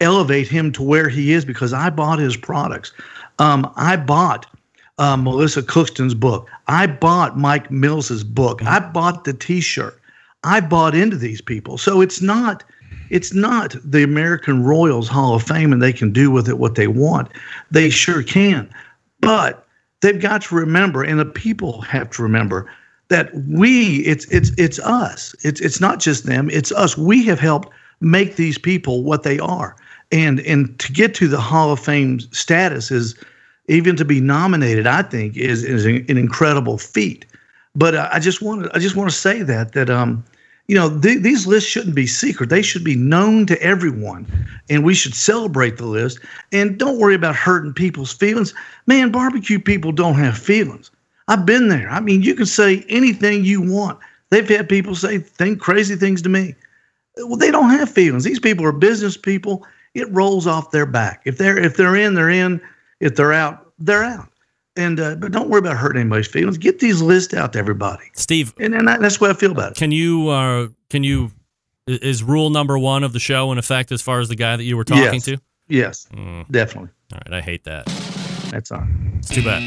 elevate 0.00 0.48
him 0.48 0.72
to 0.72 0.82
where 0.82 1.08
he 1.08 1.32
is 1.32 1.44
because 1.44 1.72
I 1.72 1.90
bought 1.90 2.18
his 2.18 2.36
products. 2.36 2.92
Um, 3.38 3.70
I 3.76 3.96
bought 3.96 4.46
uh, 4.98 5.16
Melissa 5.16 5.62
Cookston's 5.62 6.14
book. 6.14 6.48
I 6.66 6.86
bought 6.86 7.38
Mike 7.38 7.70
Mills's 7.70 8.24
book. 8.24 8.62
I 8.64 8.80
bought 8.80 9.24
the 9.24 9.32
T-shirt. 9.32 10.00
I 10.44 10.60
bought 10.60 10.94
into 10.94 11.16
these 11.16 11.40
people. 11.40 11.78
So 11.78 12.00
it's 12.00 12.20
not 12.20 12.64
it's 13.10 13.32
not 13.32 13.76
the 13.84 14.02
American 14.02 14.64
Royals 14.64 15.08
Hall 15.08 15.34
of 15.34 15.42
Fame 15.42 15.72
and 15.72 15.82
they 15.82 15.92
can 15.92 16.12
do 16.12 16.30
with 16.30 16.48
it 16.48 16.58
what 16.58 16.74
they 16.74 16.86
want. 16.86 17.28
They 17.70 17.90
sure 17.90 18.22
can. 18.22 18.72
But 19.20 19.66
they've 20.00 20.20
got 20.20 20.42
to 20.42 20.54
remember, 20.54 21.02
and 21.02 21.18
the 21.18 21.24
people 21.24 21.80
have 21.82 22.10
to 22.10 22.22
remember 22.22 22.70
that 23.08 23.34
we 23.34 23.98
it's 24.00 24.26
it's 24.26 24.50
it's 24.58 24.78
us. 24.80 25.34
It's 25.42 25.60
it's 25.60 25.80
not 25.80 25.98
just 25.98 26.24
them, 26.24 26.50
it's 26.50 26.72
us. 26.72 26.96
We 26.96 27.24
have 27.24 27.40
helped 27.40 27.70
make 28.00 28.36
these 28.36 28.58
people 28.58 29.02
what 29.02 29.22
they 29.22 29.38
are. 29.38 29.76
And 30.12 30.40
and 30.40 30.78
to 30.78 30.92
get 30.92 31.14
to 31.16 31.28
the 31.28 31.40
Hall 31.40 31.72
of 31.72 31.80
Fame 31.80 32.20
status 32.20 32.90
is 32.90 33.14
even 33.68 33.96
to 33.96 34.04
be 34.04 34.20
nominated, 34.20 34.86
I 34.86 35.02
think, 35.02 35.36
is 35.36 35.64
is 35.64 35.84
an, 35.84 36.04
incredible 36.08 36.78
feat. 36.78 37.26
But 37.74 37.96
I 37.96 38.18
just 38.18 38.40
want 38.40 38.64
to 38.64 38.70
I 38.74 38.78
just 38.78 38.96
want 38.96 39.10
to 39.10 39.16
say 39.16 39.42
that 39.42 39.72
that 39.72 39.90
um 39.90 40.24
you 40.68 40.74
know 40.74 41.00
th- 41.00 41.22
these 41.22 41.46
lists 41.46 41.68
shouldn't 41.68 41.96
be 41.96 42.06
secret. 42.06 42.50
They 42.50 42.62
should 42.62 42.84
be 42.84 42.94
known 42.94 43.46
to 43.46 43.60
everyone, 43.62 44.26
and 44.68 44.84
we 44.84 44.94
should 44.94 45.14
celebrate 45.14 45.78
the 45.78 45.86
list. 45.86 46.20
And 46.52 46.78
don't 46.78 46.98
worry 46.98 47.14
about 47.14 47.34
hurting 47.34 47.72
people's 47.72 48.12
feelings. 48.12 48.54
Man, 48.86 49.10
barbecue 49.10 49.58
people 49.58 49.92
don't 49.92 50.14
have 50.14 50.38
feelings. 50.38 50.90
I've 51.26 51.44
been 51.44 51.68
there. 51.68 51.90
I 51.90 52.00
mean, 52.00 52.22
you 52.22 52.34
can 52.34 52.46
say 52.46 52.84
anything 52.88 53.44
you 53.44 53.60
want. 53.60 53.98
They've 54.30 54.48
had 54.48 54.68
people 54.68 54.94
say 54.94 55.18
think 55.18 55.60
crazy 55.60 55.96
things 55.96 56.22
to 56.22 56.28
me. 56.28 56.54
Well, 57.16 57.36
they 57.36 57.50
don't 57.50 57.70
have 57.70 57.90
feelings. 57.90 58.24
These 58.24 58.40
people 58.40 58.64
are 58.64 58.72
business 58.72 59.16
people. 59.16 59.66
It 59.94 60.10
rolls 60.12 60.46
off 60.46 60.70
their 60.70 60.86
back. 60.86 61.22
If 61.24 61.38
they're 61.38 61.58
if 61.58 61.76
they're 61.76 61.96
in, 61.96 62.14
they're 62.14 62.30
in. 62.30 62.60
If 63.00 63.16
they're 63.16 63.32
out, 63.32 63.72
they're 63.78 64.04
out. 64.04 64.28
And 64.78 65.00
uh, 65.00 65.16
but 65.16 65.32
don't 65.32 65.50
worry 65.50 65.58
about 65.58 65.76
hurting 65.76 66.00
anybody's 66.00 66.28
feelings. 66.28 66.56
Get 66.56 66.78
these 66.78 67.02
lists 67.02 67.34
out 67.34 67.52
to 67.54 67.58
everybody. 67.58 68.04
Steve, 68.14 68.54
and, 68.60 68.74
and 68.74 68.86
that, 68.86 69.00
that's 69.00 69.20
what 69.20 69.30
I 69.30 69.34
feel 69.34 69.50
about 69.50 69.72
it. 69.72 69.76
Can 69.76 69.90
you 69.90 70.28
uh, 70.28 70.68
can 70.88 71.02
you 71.02 71.32
is 71.88 72.22
rule 72.22 72.50
number 72.50 72.78
one 72.78 73.02
of 73.02 73.12
the 73.12 73.18
show 73.18 73.50
in 73.50 73.58
effect 73.58 73.90
as 73.90 74.00
far 74.02 74.20
as 74.20 74.28
the 74.28 74.36
guy 74.36 74.56
that 74.56 74.62
you 74.62 74.76
were 74.76 74.84
talking 74.84 75.14
yes. 75.14 75.24
to? 75.24 75.38
Yes, 75.66 76.06
Mm. 76.14 76.48
definitely. 76.50 76.90
All 77.12 77.20
right, 77.26 77.38
I 77.38 77.40
hate 77.40 77.64
that. 77.64 77.86
That's 78.50 78.70
on. 78.70 79.14
It's 79.18 79.28
too 79.28 79.42
bad. 79.42 79.62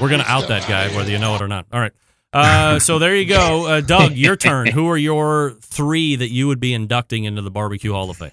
We're 0.00 0.08
gonna 0.08 0.24
out 0.26 0.46
that 0.48 0.66
guy 0.68 0.94
whether 0.94 1.10
you 1.10 1.18
know 1.18 1.34
it 1.34 1.42
or 1.42 1.48
not. 1.48 1.66
All 1.72 1.80
right. 1.80 1.92
Uh, 2.32 2.78
so 2.78 2.98
there 2.98 3.16
you 3.16 3.26
go, 3.26 3.66
uh, 3.66 3.80
Doug. 3.80 4.12
Your 4.12 4.36
turn. 4.36 4.68
Who 4.68 4.88
are 4.88 4.96
your 4.96 5.56
three 5.60 6.16
that 6.16 6.30
you 6.30 6.46
would 6.46 6.60
be 6.60 6.72
inducting 6.72 7.24
into 7.24 7.42
the 7.42 7.50
Barbecue 7.50 7.92
Hall 7.92 8.08
of 8.08 8.16
Fame? 8.16 8.30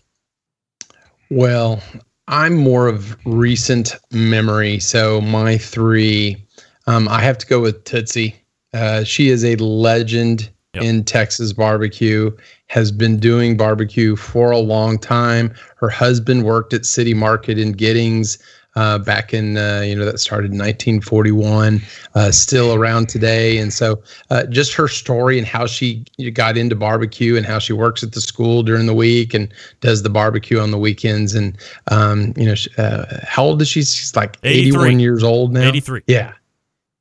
Well, 1.29 1.81
I'm 2.29 2.57
more 2.57 2.87
of 2.87 3.17
recent 3.25 3.95
memory. 4.11 4.79
So 4.79 5.19
my 5.19 5.57
three, 5.57 6.37
um, 6.85 7.07
I 7.07 7.21
have 7.21 7.39
to 7.39 7.47
go 7.47 7.59
with 7.59 7.83
Tootsie. 7.85 8.35
Uh, 8.71 9.03
she 9.03 9.29
is 9.29 9.43
a 9.43 9.55
legend 9.55 10.51
in 10.75 11.03
Texas 11.03 11.53
barbecue, 11.53 12.29
has 12.67 12.91
been 12.91 13.19
doing 13.19 13.57
barbecue 13.57 14.15
for 14.15 14.51
a 14.51 14.59
long 14.59 14.99
time. 14.99 15.51
Her 15.77 15.89
husband 15.89 16.43
worked 16.43 16.71
at 16.71 16.85
City 16.85 17.15
Market 17.15 17.57
in 17.57 17.71
Giddings. 17.71 18.37
Uh, 18.75 18.99
back 18.99 19.33
in 19.33 19.57
uh, 19.57 19.81
you 19.83 19.95
know 19.95 20.05
that 20.05 20.19
started 20.19 20.51
in 20.51 20.57
1941 20.59 21.81
uh, 22.13 22.31
still 22.31 22.73
around 22.73 23.09
today. 23.09 23.57
And 23.57 23.73
so 23.73 24.01
uh, 24.29 24.45
just 24.45 24.73
her 24.75 24.87
story 24.87 25.39
and 25.39 25.47
how 25.47 25.65
she 25.65 26.05
got 26.33 26.55
into 26.55 26.75
barbecue 26.75 27.35
and 27.35 27.45
how 27.45 27.57
she 27.57 27.73
works 27.73 28.03
at 28.03 28.11
the 28.11 28.21
school 28.21 28.61
during 28.61 28.85
the 28.85 28.93
week 28.93 29.33
and 29.33 29.51
does 29.81 30.03
the 30.03 30.09
barbecue 30.09 30.59
on 30.59 30.69
the 30.69 30.77
weekends. 30.77 31.33
And 31.33 31.57
um, 31.89 32.33
you 32.37 32.45
know 32.45 32.55
uh, 32.77 33.05
how 33.23 33.43
old 33.43 33.61
is 33.61 33.69
she? 33.69 33.81
She's 33.81 34.15
like 34.15 34.37
81 34.43 34.99
years 34.99 35.23
old 35.23 35.51
now? 35.51 35.67
83. 35.67 36.03
yeah. 36.07 36.33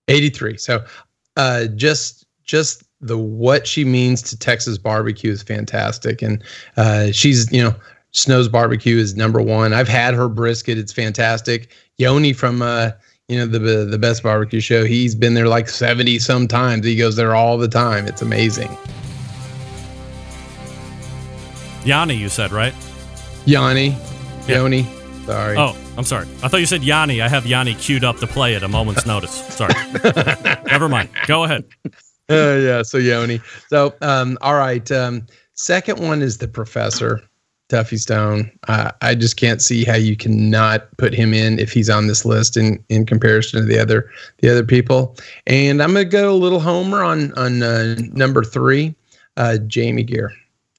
83 0.08 0.56
so 0.56 0.82
uh, 1.36 1.66
just 1.76 2.26
just 2.44 2.82
the 3.00 3.16
what 3.16 3.66
she 3.66 3.84
means 3.84 4.22
to 4.22 4.36
Texas 4.36 4.76
barbecue 4.76 5.30
is 5.30 5.42
fantastic. 5.42 6.20
And 6.20 6.42
uh, 6.76 7.12
she's 7.12 7.50
you 7.52 7.62
know 7.62 7.74
Snow's 8.12 8.48
barbecue 8.48 8.96
is 8.96 9.16
number 9.16 9.40
one. 9.40 9.72
I've 9.72 9.88
had 9.88 10.14
her 10.14 10.28
brisket; 10.28 10.78
it's 10.78 10.92
fantastic. 10.92 11.70
Yoni 11.98 12.32
from 12.32 12.62
uh, 12.62 12.90
you 13.28 13.38
know 13.38 13.46
the 13.46 13.84
the 13.84 13.98
best 13.98 14.22
barbecue 14.22 14.60
show. 14.60 14.84
He's 14.84 15.14
been 15.14 15.34
there 15.34 15.48
like 15.48 15.68
seventy 15.68 16.18
some 16.18 16.48
times. 16.48 16.86
He 16.86 16.96
goes 16.96 17.16
there 17.16 17.34
all 17.34 17.58
the 17.58 17.68
time. 17.68 18.06
It's 18.06 18.22
amazing. 18.22 18.76
Yanni, 21.84 22.14
you 22.14 22.28
said 22.28 22.52
right? 22.52 22.74
Yanni, 23.44 23.96
Yoni. 24.46 24.86
Sorry. 25.26 25.56
Oh, 25.58 25.76
I'm 25.98 26.04
sorry. 26.04 26.26
I 26.42 26.48
thought 26.48 26.60
you 26.60 26.66
said 26.66 26.82
Yanni. 26.82 27.20
I 27.20 27.28
have 27.28 27.46
Yanni 27.46 27.74
queued 27.74 28.02
up 28.04 28.16
to 28.18 28.26
play 28.26 28.54
at 28.54 28.62
a 28.62 28.68
moment's 28.68 29.04
notice. 29.06 29.32
Sorry. 29.54 29.74
Never 30.66 30.88
mind. 30.88 31.10
Go 31.26 31.44
ahead. 31.44 31.64
Uh, 32.30 32.56
yeah. 32.56 32.82
So 32.82 32.96
Yoni. 32.98 33.40
So 33.68 33.94
um, 34.00 34.38
all 34.40 34.54
right. 34.54 34.90
Um, 34.90 35.26
second 35.54 36.00
one 36.00 36.22
is 36.22 36.38
the 36.38 36.48
professor. 36.48 37.22
Tuffy 37.68 37.98
Stone. 37.98 38.50
Uh, 38.66 38.92
I 39.02 39.14
just 39.14 39.36
can't 39.36 39.60
see 39.60 39.84
how 39.84 39.94
you 39.94 40.16
cannot 40.16 40.88
put 40.96 41.14
him 41.14 41.34
in 41.34 41.58
if 41.58 41.72
he's 41.72 41.90
on 41.90 42.06
this 42.06 42.24
list 42.24 42.56
in, 42.56 42.82
in 42.88 43.04
comparison 43.04 43.60
to 43.60 43.66
the 43.66 43.78
other 43.78 44.10
the 44.38 44.50
other 44.50 44.64
people. 44.64 45.16
And 45.46 45.82
I'm 45.82 45.92
gonna 45.92 46.04
go 46.04 46.32
a 46.32 46.36
little 46.36 46.60
homer 46.60 47.02
on 47.02 47.32
on 47.34 47.62
uh, 47.62 47.96
number 48.12 48.42
three, 48.42 48.94
uh, 49.36 49.58
Jamie 49.66 50.04
Geer. 50.04 50.32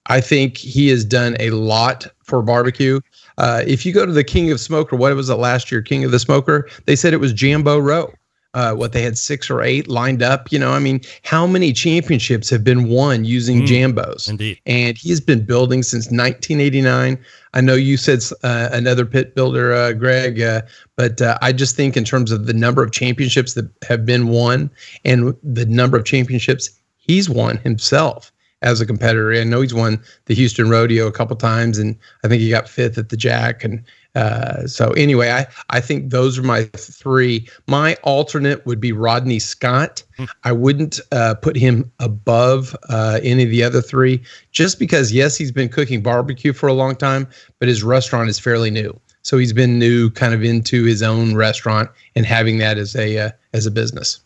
I 0.07 0.21
think 0.21 0.57
he 0.57 0.87
has 0.89 1.05
done 1.05 1.37
a 1.39 1.51
lot 1.51 2.07
for 2.23 2.41
barbecue. 2.41 2.99
Uh, 3.37 3.63
if 3.65 3.85
you 3.85 3.93
go 3.93 4.05
to 4.05 4.11
the 4.11 4.23
King 4.23 4.51
of 4.51 4.59
Smoker, 4.59 4.95
what 4.95 5.15
was 5.15 5.29
it 5.29 5.35
last 5.35 5.71
year? 5.71 5.81
King 5.81 6.03
of 6.03 6.11
the 6.11 6.19
Smoker. 6.19 6.67
They 6.85 6.95
said 6.95 7.13
it 7.13 7.17
was 7.17 7.31
Jambo 7.31 7.77
Row. 7.77 8.11
Uh, 8.55 8.73
what 8.73 8.93
they 8.93 9.03
had 9.03 9.15
six 9.15 9.47
or 9.51 9.61
eight 9.61 9.87
lined 9.87 10.23
up. 10.23 10.51
You 10.51 10.57
know, 10.57 10.71
I 10.71 10.79
mean, 10.79 11.01
how 11.23 11.45
many 11.45 11.71
championships 11.71 12.49
have 12.49 12.63
been 12.63 12.89
won 12.89 13.23
using 13.23 13.61
Mm, 13.61 13.67
Jambos? 13.93 14.27
Indeed. 14.27 14.59
and 14.65 14.97
he's 14.97 15.21
been 15.21 15.45
building 15.45 15.83
since 15.83 16.05
1989. 16.05 17.19
I 17.53 17.61
know 17.61 17.75
you 17.75 17.95
said 17.95 18.21
uh, 18.43 18.69
another 18.71 19.05
pit 19.05 19.35
builder, 19.35 19.71
uh, 19.73 19.93
Greg, 19.93 20.41
uh, 20.41 20.63
but 20.95 21.21
uh, 21.21 21.37
I 21.43 21.51
just 21.51 21.75
think 21.75 21.95
in 21.95 22.03
terms 22.03 22.31
of 22.31 22.47
the 22.47 22.53
number 22.53 22.81
of 22.83 22.91
championships 22.91 23.53
that 23.53 23.69
have 23.87 24.03
been 24.05 24.29
won 24.29 24.71
and 25.05 25.35
the 25.43 25.65
number 25.67 25.95
of 25.97 26.05
championships 26.05 26.71
he's 26.97 27.29
won 27.29 27.57
himself 27.57 28.31
as 28.61 28.81
a 28.81 28.85
competitor. 28.85 29.31
I 29.33 29.43
know 29.43 29.61
he's 29.61 29.73
won 29.75 30.01
the 30.25 30.33
Houston 30.35 30.69
Rodeo 30.69 31.05
a 31.07 31.11
couple 31.11 31.35
times, 31.35 31.77
and 31.77 31.95
I 32.23 32.27
think 32.27 32.41
he 32.41 32.49
got 32.49 32.67
fifth 32.67 32.97
at 32.97 33.09
the 33.09 33.17
Jack. 33.17 33.63
And 33.63 33.83
uh, 34.15 34.65
so, 34.65 34.91
anyway, 34.91 35.29
I 35.29 35.45
I 35.69 35.79
think 35.79 36.09
those 36.09 36.39
are 36.39 36.43
my 36.43 36.63
three. 36.75 37.47
My 37.67 37.95
alternate 38.03 38.65
would 38.65 38.79
be 38.79 38.91
Rodney 38.91 39.39
Scott. 39.39 40.03
I 40.43 40.51
wouldn't 40.51 40.99
uh, 41.11 41.35
put 41.35 41.55
him 41.55 41.91
above 41.99 42.75
uh, 42.89 43.19
any 43.21 43.43
of 43.43 43.49
the 43.49 43.63
other 43.63 43.81
three, 43.81 44.21
just 44.51 44.79
because 44.79 45.11
yes, 45.11 45.37
he's 45.37 45.51
been 45.51 45.69
cooking 45.69 46.01
barbecue 46.01 46.53
for 46.53 46.67
a 46.67 46.73
long 46.73 46.95
time, 46.95 47.27
but 47.59 47.67
his 47.67 47.83
restaurant 47.83 48.29
is 48.29 48.39
fairly 48.39 48.71
new. 48.71 48.99
So 49.21 49.37
he's 49.37 49.53
been 49.53 49.77
new, 49.77 50.09
kind 50.09 50.33
of 50.33 50.43
into 50.43 50.85
his 50.85 51.03
own 51.03 51.35
restaurant 51.35 51.89
and 52.15 52.25
having 52.25 52.57
that 52.57 52.77
as 52.77 52.95
a 52.95 53.17
uh, 53.17 53.31
as 53.53 53.65
a 53.65 53.71
business. 53.71 54.21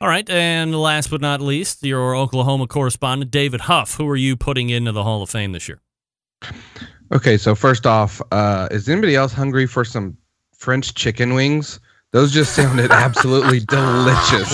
All 0.00 0.08
right, 0.08 0.28
and 0.30 0.74
last 0.74 1.10
but 1.10 1.20
not 1.20 1.42
least, 1.42 1.82
your 1.82 2.16
Oklahoma 2.16 2.66
correspondent, 2.66 3.30
David 3.30 3.62
Huff. 3.62 3.96
Who 3.96 4.08
are 4.08 4.16
you 4.16 4.34
putting 4.34 4.70
into 4.70 4.92
the 4.92 5.04
Hall 5.04 5.22
of 5.22 5.28
Fame 5.28 5.52
this 5.52 5.68
year? 5.68 5.80
Okay, 7.12 7.36
so 7.36 7.54
first 7.54 7.86
off, 7.86 8.22
uh, 8.30 8.68
is 8.70 8.88
anybody 8.88 9.16
else 9.16 9.32
hungry 9.32 9.66
for 9.66 9.84
some 9.84 10.16
French 10.54 10.94
chicken 10.94 11.34
wings? 11.34 11.80
Those 12.12 12.32
just 12.32 12.54
sounded 12.54 12.90
absolutely 12.90 13.60
delicious 13.68 14.52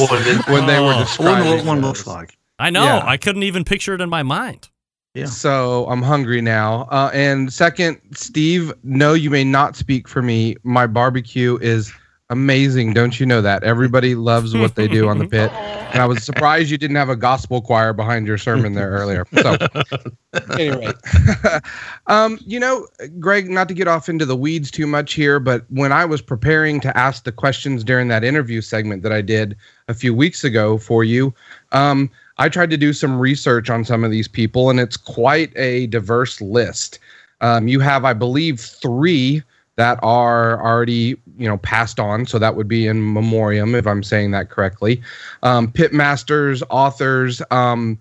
when 0.49 0.67
they 0.67 0.81
were 0.81 0.95
described. 0.95 1.07
describing. 1.07 1.51
what 1.51 1.65
one 1.65 1.81
looks 1.83 2.07
like. 2.07 2.37
I 2.59 2.71
know. 2.71 2.85
Yeah. 2.85 3.03
I 3.05 3.17
couldn't 3.17 3.43
even 3.43 3.65
picture 3.65 3.95
it 3.95 4.01
in 4.01 4.09
my 4.09 4.23
mind. 4.23 4.69
Yeah. 5.15 5.27
So 5.27 5.87
I'm 5.89 6.03
hungry 6.03 6.43
now. 6.43 6.83
Uh, 6.91 7.11
and 7.15 7.53
second, 7.53 7.99
Steve, 8.13 8.73
no, 8.83 9.15
you 9.15 9.31
may 9.31 9.45
not 9.45 9.77
speak 9.77 10.09
for 10.09 10.21
me. 10.21 10.57
My 10.63 10.87
barbecue 10.87 11.59
is 11.63 11.93
amazing. 12.29 12.93
Don't 12.93 13.19
you 13.19 13.25
know 13.25 13.41
that? 13.41 13.63
Everybody 13.65 14.15
loves 14.15 14.55
what 14.55 14.75
they 14.75 14.89
do 14.89 15.09
on 15.09 15.19
the 15.19 15.27
pit. 15.29 15.51
And 15.93 16.03
I 16.03 16.07
was 16.07 16.23
surprised 16.25 16.71
you 16.71 16.79
didn't 16.79 16.97
have 16.97 17.09
a 17.09 17.17
gospel 17.17 17.63
choir 17.63 17.93
behind 17.93 18.27
your 18.27 18.39
sermon 18.39 18.75
there 18.75 18.91
earlier. 18.91 19.27
So, 19.41 19.57
anyway, 20.59 20.93
um, 22.07 22.39
you 22.47 22.61
know, 22.61 22.87
Greg, 23.19 23.49
not 23.49 23.69
to 23.69 23.75
get 23.75 23.89
off 23.89 24.09
into 24.09 24.27
the 24.27 24.37
weeds 24.37 24.71
too 24.71 24.87
much 24.87 25.15
here, 25.15 25.41
but 25.41 25.65
when 25.71 25.93
I 25.93 26.05
was 26.05 26.21
preparing 26.21 26.81
to 26.81 26.97
ask 26.97 27.25
the 27.25 27.33
questions 27.33 27.83
during 27.85 28.09
that 28.09 28.25
interview 28.25 28.61
segment 28.61 29.03
that 29.03 29.13
I 29.13 29.23
did 29.23 29.57
a 29.89 29.95
few 29.95 30.15
weeks 30.15 30.45
ago 30.45 30.79
for 30.79 31.05
you, 31.05 31.35
um, 31.73 32.11
I 32.39 32.49
tried 32.49 32.71
to 32.71 32.77
do 32.77 32.93
some 32.93 33.19
research 33.19 33.71
on 33.71 33.85
some 33.85 34.05
of 34.05 34.11
these 34.11 34.29
people, 34.29 34.69
and 34.69 34.79
it's 34.79 34.97
quite 34.97 35.57
a 35.57 35.87
diverse 35.87 36.41
list. 36.41 36.99
Um, 37.41 37.69
you 37.69 37.81
have, 37.81 38.05
I 38.05 38.13
believe, 38.13 38.61
three 38.61 39.43
that 39.77 39.99
are 40.03 40.63
already, 40.63 41.17
you 41.39 41.47
know, 41.49 41.59
passed 41.59 42.01
on. 42.01 42.27
So 42.27 42.39
that 42.39 42.57
would 42.57 42.69
be 42.69 42.87
in 42.87 43.13
memoriam, 43.13 43.75
if 43.75 43.87
I'm 43.87 44.03
saying 44.03 44.31
that 44.33 44.51
correctly. 44.51 45.01
Um, 45.43 45.71
pit 45.71 45.93
masters, 45.93 46.63
authors. 46.71 47.43
Um, 47.51 48.01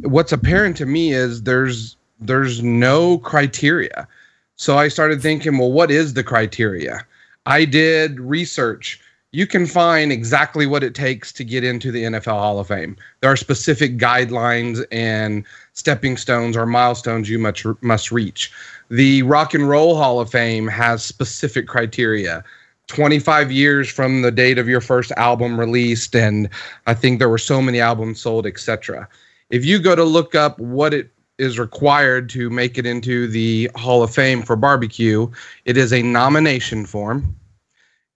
what's 0.00 0.32
apparent 0.32 0.76
to 0.78 0.86
me 0.86 1.12
is 1.12 1.42
there's 1.42 1.96
there's 2.20 2.62
no 2.62 3.18
criteria. 3.18 4.08
So 4.56 4.78
I 4.78 4.88
started 4.88 5.20
thinking, 5.20 5.58
well, 5.58 5.72
what 5.72 5.90
is 5.90 6.14
the 6.14 6.24
criteria? 6.24 7.04
I 7.44 7.64
did 7.64 8.18
research. 8.18 9.00
You 9.32 9.46
can 9.46 9.66
find 9.66 10.10
exactly 10.10 10.66
what 10.66 10.82
it 10.82 10.94
takes 10.94 11.30
to 11.34 11.44
get 11.44 11.62
into 11.62 11.92
the 11.92 12.04
NFL 12.04 12.38
Hall 12.38 12.58
of 12.58 12.68
Fame. 12.68 12.96
There 13.20 13.30
are 13.30 13.36
specific 13.36 13.98
guidelines 13.98 14.82
and 14.90 15.44
stepping 15.76 16.16
stones 16.16 16.56
or 16.56 16.66
milestones 16.66 17.30
you 17.30 17.38
must 17.38 17.64
must 17.82 18.10
reach. 18.10 18.50
The 18.90 19.22
Rock 19.22 19.54
and 19.54 19.68
Roll 19.68 19.96
Hall 19.96 20.20
of 20.20 20.30
Fame 20.30 20.66
has 20.66 21.04
specific 21.04 21.68
criteria. 21.68 22.42
25 22.88 23.50
years 23.50 23.88
from 23.88 24.22
the 24.22 24.30
date 24.30 24.58
of 24.58 24.68
your 24.68 24.80
first 24.80 25.10
album 25.12 25.58
released 25.58 26.14
and 26.14 26.48
I 26.86 26.94
think 26.94 27.18
there 27.18 27.28
were 27.28 27.38
so 27.38 27.60
many 27.60 27.80
albums 27.80 28.20
sold, 28.20 28.46
etc. 28.46 29.08
If 29.50 29.64
you 29.64 29.78
go 29.78 29.94
to 29.96 30.04
look 30.04 30.34
up 30.34 30.58
what 30.58 30.94
it 30.94 31.10
is 31.38 31.58
required 31.58 32.28
to 32.30 32.48
make 32.48 32.78
it 32.78 32.86
into 32.86 33.26
the 33.26 33.70
Hall 33.74 34.02
of 34.02 34.14
Fame 34.14 34.42
for 34.42 34.56
barbecue, 34.56 35.28
it 35.64 35.76
is 35.76 35.92
a 35.92 36.02
nomination 36.02 36.86
form 36.86 37.36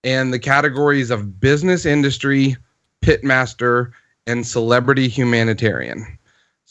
and 0.03 0.33
the 0.33 0.39
categories 0.39 1.11
of 1.11 1.41
business 1.41 1.85
industry, 1.85 2.57
pitmaster, 3.05 3.91
and 4.27 4.47
celebrity 4.47 5.09
humanitarian. 5.09 6.19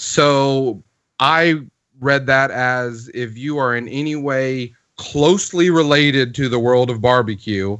So 0.01 0.81
I 1.19 1.59
read 1.99 2.25
that 2.27 2.51
as 2.51 3.11
if 3.13 3.37
you 3.37 3.57
are 3.57 3.75
in 3.75 3.89
any 3.89 4.15
way 4.15 4.73
closely 4.95 5.69
related 5.69 6.33
to 6.35 6.47
the 6.47 6.57
world 6.57 6.89
of 6.89 7.01
barbecue, 7.01 7.77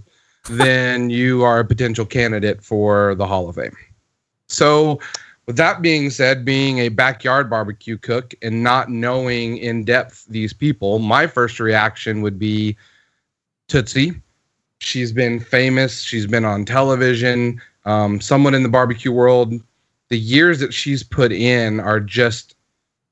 then 0.50 1.10
you 1.10 1.44
are 1.44 1.62
a 1.62 1.66
potential 1.66 2.06
candidate 2.06 2.62
for 2.62 3.16
the 3.16 3.26
Hall 3.26 3.48
of 3.48 3.56
Fame. 3.56 3.76
So, 4.48 5.00
with 5.46 5.56
that 5.56 5.82
being 5.82 6.10
said, 6.10 6.44
being 6.44 6.80
a 6.80 6.90
backyard 6.90 7.50
barbecue 7.50 7.98
cook 7.98 8.36
and 8.42 8.62
not 8.64 8.90
knowing 8.90 9.58
in 9.58 9.86
depth 9.86 10.26
these 10.26 10.52
people, 10.52 11.00
my 11.00 11.26
first 11.26 11.58
reaction 11.62 12.22
would 12.22 12.38
be 12.38 12.76
Tootsie. 13.70 14.22
She's 14.80 15.14
been 15.14 15.40
famous. 15.40 16.02
She's 16.02 16.28
been 16.28 16.44
on 16.44 16.66
television. 16.66 17.62
Um, 17.86 18.20
someone 18.20 18.56
in 18.56 18.64
the 18.64 18.70
barbecue 18.70 19.14
world. 19.14 19.54
The 20.10 20.18
years 20.20 20.60
that 20.60 20.74
she's 20.74 21.04
put 21.04 21.32
in 21.32 21.80
are 21.80 22.00
just 22.00 22.56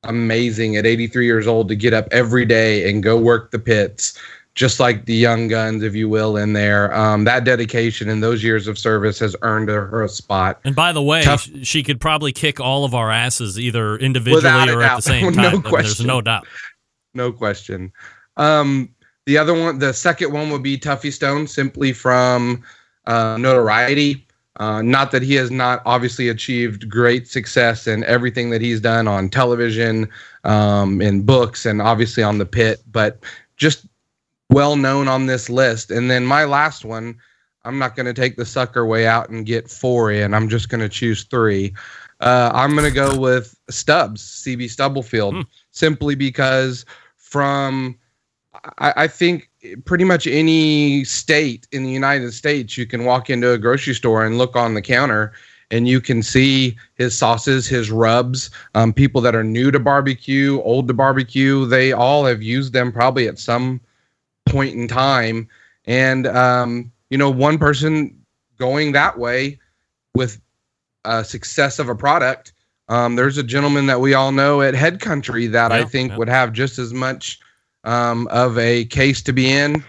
amazing. 0.03 0.77
At 0.77 0.85
83 0.85 1.25
years 1.25 1.47
old, 1.47 1.67
to 1.69 1.75
get 1.75 1.93
up 1.93 2.07
every 2.11 2.45
day 2.45 2.89
and 2.89 3.03
go 3.03 3.17
work 3.17 3.51
the 3.51 3.59
pits, 3.59 4.17
just 4.55 4.79
like 4.79 5.05
the 5.05 5.13
young 5.15 5.47
guns, 5.47 5.83
if 5.83 5.93
you 5.93 6.09
will, 6.09 6.37
in 6.37 6.53
there. 6.53 6.93
Um, 6.95 7.23
that 7.25 7.43
dedication 7.43 8.09
and 8.09 8.23
those 8.23 8.43
years 8.43 8.67
of 8.67 8.77
service 8.77 9.19
has 9.19 9.35
earned 9.43 9.69
her 9.69 10.03
a 10.03 10.09
spot. 10.09 10.59
And 10.63 10.75
by 10.75 10.91
the 10.91 11.03
way, 11.03 11.23
Tough- 11.23 11.49
she 11.63 11.83
could 11.83 11.99
probably 12.01 12.31
kick 12.31 12.59
all 12.59 12.83
of 12.85 12.95
our 12.95 13.11
asses 13.11 13.59
either 13.59 13.97
individually 13.97 14.37
Without 14.37 14.69
or 14.69 14.81
at 14.81 14.95
the 14.97 15.01
same 15.03 15.33
time. 15.33 15.45
I 15.45 15.51
mean, 15.53 15.61
There's 15.71 16.03
no 16.03 16.21
doubt. 16.21 16.47
no 17.13 17.31
question. 17.31 17.91
Um, 18.37 18.89
the 19.25 19.37
other 19.37 19.53
one, 19.53 19.79
the 19.79 19.93
second 19.93 20.31
one 20.31 20.49
would 20.51 20.63
be 20.63 20.77
Tuffy 20.77 21.11
Stone, 21.11 21.47
simply 21.47 21.91
from 21.91 22.63
uh, 23.05 23.37
notoriety. 23.37 24.26
Uh, 24.57 24.81
not 24.81 25.11
that 25.11 25.21
he 25.21 25.35
has 25.35 25.51
not 25.51 25.81
obviously 25.85 26.29
achieved 26.29 26.89
great 26.89 27.27
success 27.27 27.85
in 27.85 28.03
everything 28.05 28.49
that 28.49 28.61
he's 28.61 28.81
done 28.81 29.07
on 29.07 29.29
television, 29.29 30.09
um, 30.43 31.01
in 31.01 31.21
books, 31.21 31.65
and 31.65 31.81
obviously 31.81 32.23
on 32.23 32.39
the 32.39 32.45
pit, 32.45 32.81
but 32.91 33.19
just 33.55 33.85
well 34.49 34.75
known 34.75 35.07
on 35.07 35.27
this 35.27 35.49
list. 35.49 35.91
And 35.91 36.09
then 36.09 36.25
my 36.25 36.45
last 36.45 36.85
one, 36.85 37.17
I'm 37.65 37.77
not 37.77 37.95
going 37.95 38.05
to 38.05 38.13
take 38.13 38.35
the 38.35 38.45
sucker 38.45 38.85
way 38.85 39.05
out 39.05 39.29
and 39.29 39.45
get 39.45 39.69
four 39.69 40.11
in. 40.11 40.33
I'm 40.33 40.49
just 40.49 40.69
going 40.69 40.81
to 40.81 40.89
choose 40.89 41.23
three. 41.25 41.73
Uh, 42.19 42.49
I'm 42.53 42.71
going 42.71 42.85
to 42.85 42.95
go 42.95 43.19
with 43.19 43.55
Stubbs, 43.69 44.23
CB 44.23 44.69
Stubblefield, 44.69 45.45
simply 45.71 46.15
because 46.15 46.85
from 47.17 47.97
I, 48.79 48.93
I 49.03 49.07
think 49.07 49.49
pretty 49.85 50.03
much 50.03 50.27
any 50.27 51.03
state 51.03 51.67
in 51.71 51.83
the 51.83 51.91
United 51.91 52.33
States, 52.33 52.77
you 52.77 52.85
can 52.85 53.05
walk 53.05 53.29
into 53.29 53.51
a 53.51 53.57
grocery 53.57 53.93
store 53.93 54.25
and 54.25 54.37
look 54.37 54.55
on 54.55 54.73
the 54.73 54.81
counter 54.81 55.33
and 55.69 55.87
you 55.87 55.99
can 55.99 56.23
see 56.23 56.77
his 56.95 57.17
sauces, 57.17 57.67
his 57.67 57.91
rubs. 57.91 58.49
Um, 58.73 58.93
people 58.93 59.21
that 59.21 59.35
are 59.35 59.43
new 59.43 59.71
to 59.71 59.79
barbecue, 59.79 60.61
old 60.61 60.87
to 60.87 60.93
barbecue, 60.93 61.65
they 61.65 61.91
all 61.91 62.25
have 62.25 62.41
used 62.41 62.73
them 62.73 62.91
probably 62.91 63.27
at 63.27 63.37
some 63.39 63.81
point 64.45 64.75
in 64.75 64.87
time. 64.87 65.47
And, 65.85 66.27
um, 66.27 66.91
you 67.09 67.17
know, 67.17 67.29
one 67.29 67.57
person 67.57 68.17
going 68.57 68.93
that 68.93 69.19
way 69.19 69.59
with 70.15 70.41
uh, 71.05 71.23
success 71.23 71.79
of 71.79 71.89
a 71.89 71.95
product. 71.95 72.53
Um, 72.89 73.15
there's 73.15 73.37
a 73.37 73.43
gentleman 73.43 73.85
that 73.87 73.99
we 73.99 74.13
all 74.13 74.31
know 74.31 74.61
at 74.61 74.73
Head 74.73 75.01
Country 75.01 75.47
that 75.47 75.71
I 75.73 75.83
think 75.83 76.11
yeah. 76.11 76.17
would 76.17 76.29
have 76.29 76.53
just 76.53 76.79
as 76.79 76.93
much 76.93 77.39
um, 77.87 78.27
of 78.27 78.57
a 78.57 78.85
case 78.85 79.21
to 79.23 79.33
be 79.33 79.51
in 79.51 79.83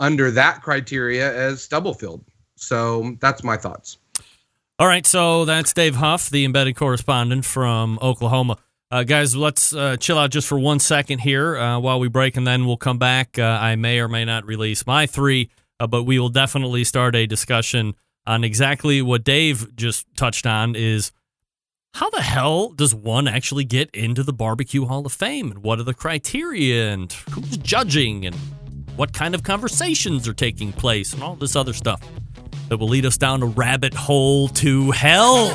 under 0.00 0.30
that 0.32 0.62
criteria 0.62 1.32
as 1.32 1.62
Stubblefield. 1.62 2.24
So 2.56 3.16
that's 3.20 3.44
my 3.44 3.56
thoughts. 3.56 3.98
All 4.78 4.88
right, 4.88 5.06
so 5.06 5.44
that's 5.44 5.72
Dave 5.72 5.94
Huff, 5.96 6.30
the 6.30 6.44
embedded 6.44 6.74
correspondent 6.74 7.44
from 7.44 7.98
Oklahoma. 8.02 8.56
Uh, 8.90 9.04
guys, 9.04 9.36
let's 9.36 9.72
uh, 9.74 9.96
chill 9.96 10.18
out 10.18 10.30
just 10.30 10.48
for 10.48 10.58
one 10.58 10.78
second 10.78 11.20
here 11.20 11.56
uh, 11.56 11.78
while 11.78 12.00
we 12.00 12.08
break, 12.08 12.36
and 12.36 12.46
then 12.46 12.66
we'll 12.66 12.76
come 12.76 12.98
back. 12.98 13.38
Uh, 13.38 13.42
I 13.42 13.76
may 13.76 14.00
or 14.00 14.08
may 14.08 14.24
not 14.24 14.44
release 14.44 14.86
my 14.86 15.06
three, 15.06 15.50
uh, 15.78 15.86
but 15.86 16.02
we 16.02 16.18
will 16.18 16.30
definitely 16.30 16.84
start 16.84 17.14
a 17.14 17.26
discussion 17.26 17.94
on 18.26 18.44
exactly 18.44 19.02
what 19.02 19.24
Dave 19.24 19.74
just 19.76 20.06
touched 20.16 20.46
on 20.46 20.74
is 20.74 21.12
how 21.94 22.08
the 22.08 22.22
hell 22.22 22.70
does 22.70 22.94
one 22.94 23.28
actually 23.28 23.64
get 23.64 23.90
into 23.94 24.22
the 24.22 24.32
Barbecue 24.32 24.86
Hall 24.86 25.04
of 25.04 25.12
Fame, 25.12 25.50
and 25.50 25.62
what 25.62 25.78
are 25.78 25.82
the 25.82 25.92
criteria, 25.92 26.90
and 26.90 27.12
who's 27.30 27.58
judging, 27.58 28.24
and 28.24 28.34
what 28.96 29.12
kind 29.12 29.34
of 29.34 29.42
conversations 29.42 30.26
are 30.26 30.32
taking 30.32 30.72
place, 30.72 31.12
and 31.12 31.22
all 31.22 31.36
this 31.36 31.54
other 31.54 31.74
stuff 31.74 32.00
that 32.68 32.78
will 32.78 32.88
lead 32.88 33.04
us 33.04 33.18
down 33.18 33.42
a 33.42 33.46
rabbit 33.46 33.92
hole 33.92 34.48
to 34.48 34.90
hell. 34.92 35.48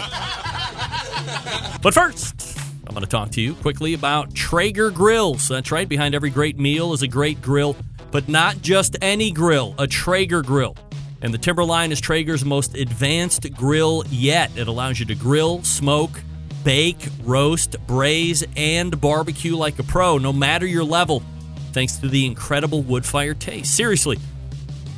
but 1.82 1.94
first, 1.94 2.56
I'm 2.86 2.94
going 2.94 3.02
to 3.02 3.10
talk 3.10 3.32
to 3.32 3.42
you 3.42 3.56
quickly 3.56 3.96
about 3.96 4.36
Traeger 4.36 4.92
grills. 4.92 5.48
That's 5.48 5.72
right, 5.72 5.90
behind 5.90 6.14
every 6.14 6.30
great 6.30 6.60
meal 6.60 6.94
is 6.94 7.02
a 7.02 7.08
great 7.08 7.42
grill, 7.42 7.76
but 8.12 8.30
not 8.30 8.62
just 8.62 8.96
any 9.02 9.32
grill, 9.32 9.74
a 9.80 9.88
Traeger 9.88 10.44
grill. 10.44 10.76
And 11.22 11.34
the 11.34 11.38
Timberline 11.38 11.92
is 11.92 12.00
Traeger's 12.00 12.46
most 12.46 12.76
advanced 12.76 13.52
grill 13.54 14.04
yet. 14.10 14.52
It 14.56 14.68
allows 14.68 15.00
you 15.00 15.06
to 15.08 15.16
grill, 15.16 15.64
smoke, 15.64 16.22
bake, 16.64 17.08
roast, 17.24 17.76
braise, 17.88 18.44
and 18.56 19.00
barbecue 19.00 19.56
like 19.56 19.80
a 19.80 19.84
pro, 19.84 20.18
no 20.18 20.32
matter 20.32 20.66
your 20.66 20.84
level, 20.84 21.24
thanks 21.72 21.98
to 21.98 22.08
the 22.08 22.26
incredible 22.26 22.84
wood 22.84 23.06
fire 23.06 23.34
taste. 23.34 23.76
Seriously, 23.76 24.20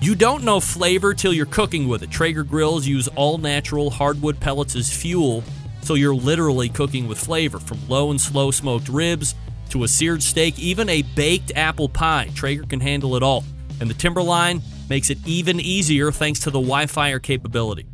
you 0.01 0.15
don't 0.15 0.43
know 0.43 0.59
flavor 0.59 1.13
till 1.13 1.33
you're 1.33 1.45
cooking 1.45 1.87
with 1.87 2.03
it. 2.03 2.09
Traeger 2.09 2.43
grills 2.43 2.87
use 2.87 3.07
all 3.09 3.37
natural 3.37 3.89
hardwood 3.89 4.39
pellets 4.39 4.75
as 4.75 4.91
fuel, 4.91 5.43
so 5.81 5.93
you're 5.93 6.15
literally 6.15 6.69
cooking 6.69 7.07
with 7.07 7.17
flavor. 7.17 7.59
From 7.59 7.79
low 7.87 8.09
and 8.09 8.19
slow 8.19 8.51
smoked 8.51 8.89
ribs 8.89 9.35
to 9.69 9.83
a 9.83 9.87
seared 9.87 10.23
steak, 10.23 10.57
even 10.57 10.89
a 10.89 11.01
baked 11.15 11.51
apple 11.55 11.89
pie, 11.89 12.29
Traeger 12.33 12.63
can 12.63 12.79
handle 12.79 13.15
it 13.15 13.23
all. 13.23 13.43
And 13.79 13.89
the 13.89 13.93
Timberline 13.93 14.61
makes 14.89 15.09
it 15.09 15.17
even 15.25 15.59
easier 15.59 16.11
thanks 16.11 16.39
to 16.41 16.51
the 16.51 16.59
Wi 16.59 16.87
Fi 16.87 17.17
capability. 17.19 17.85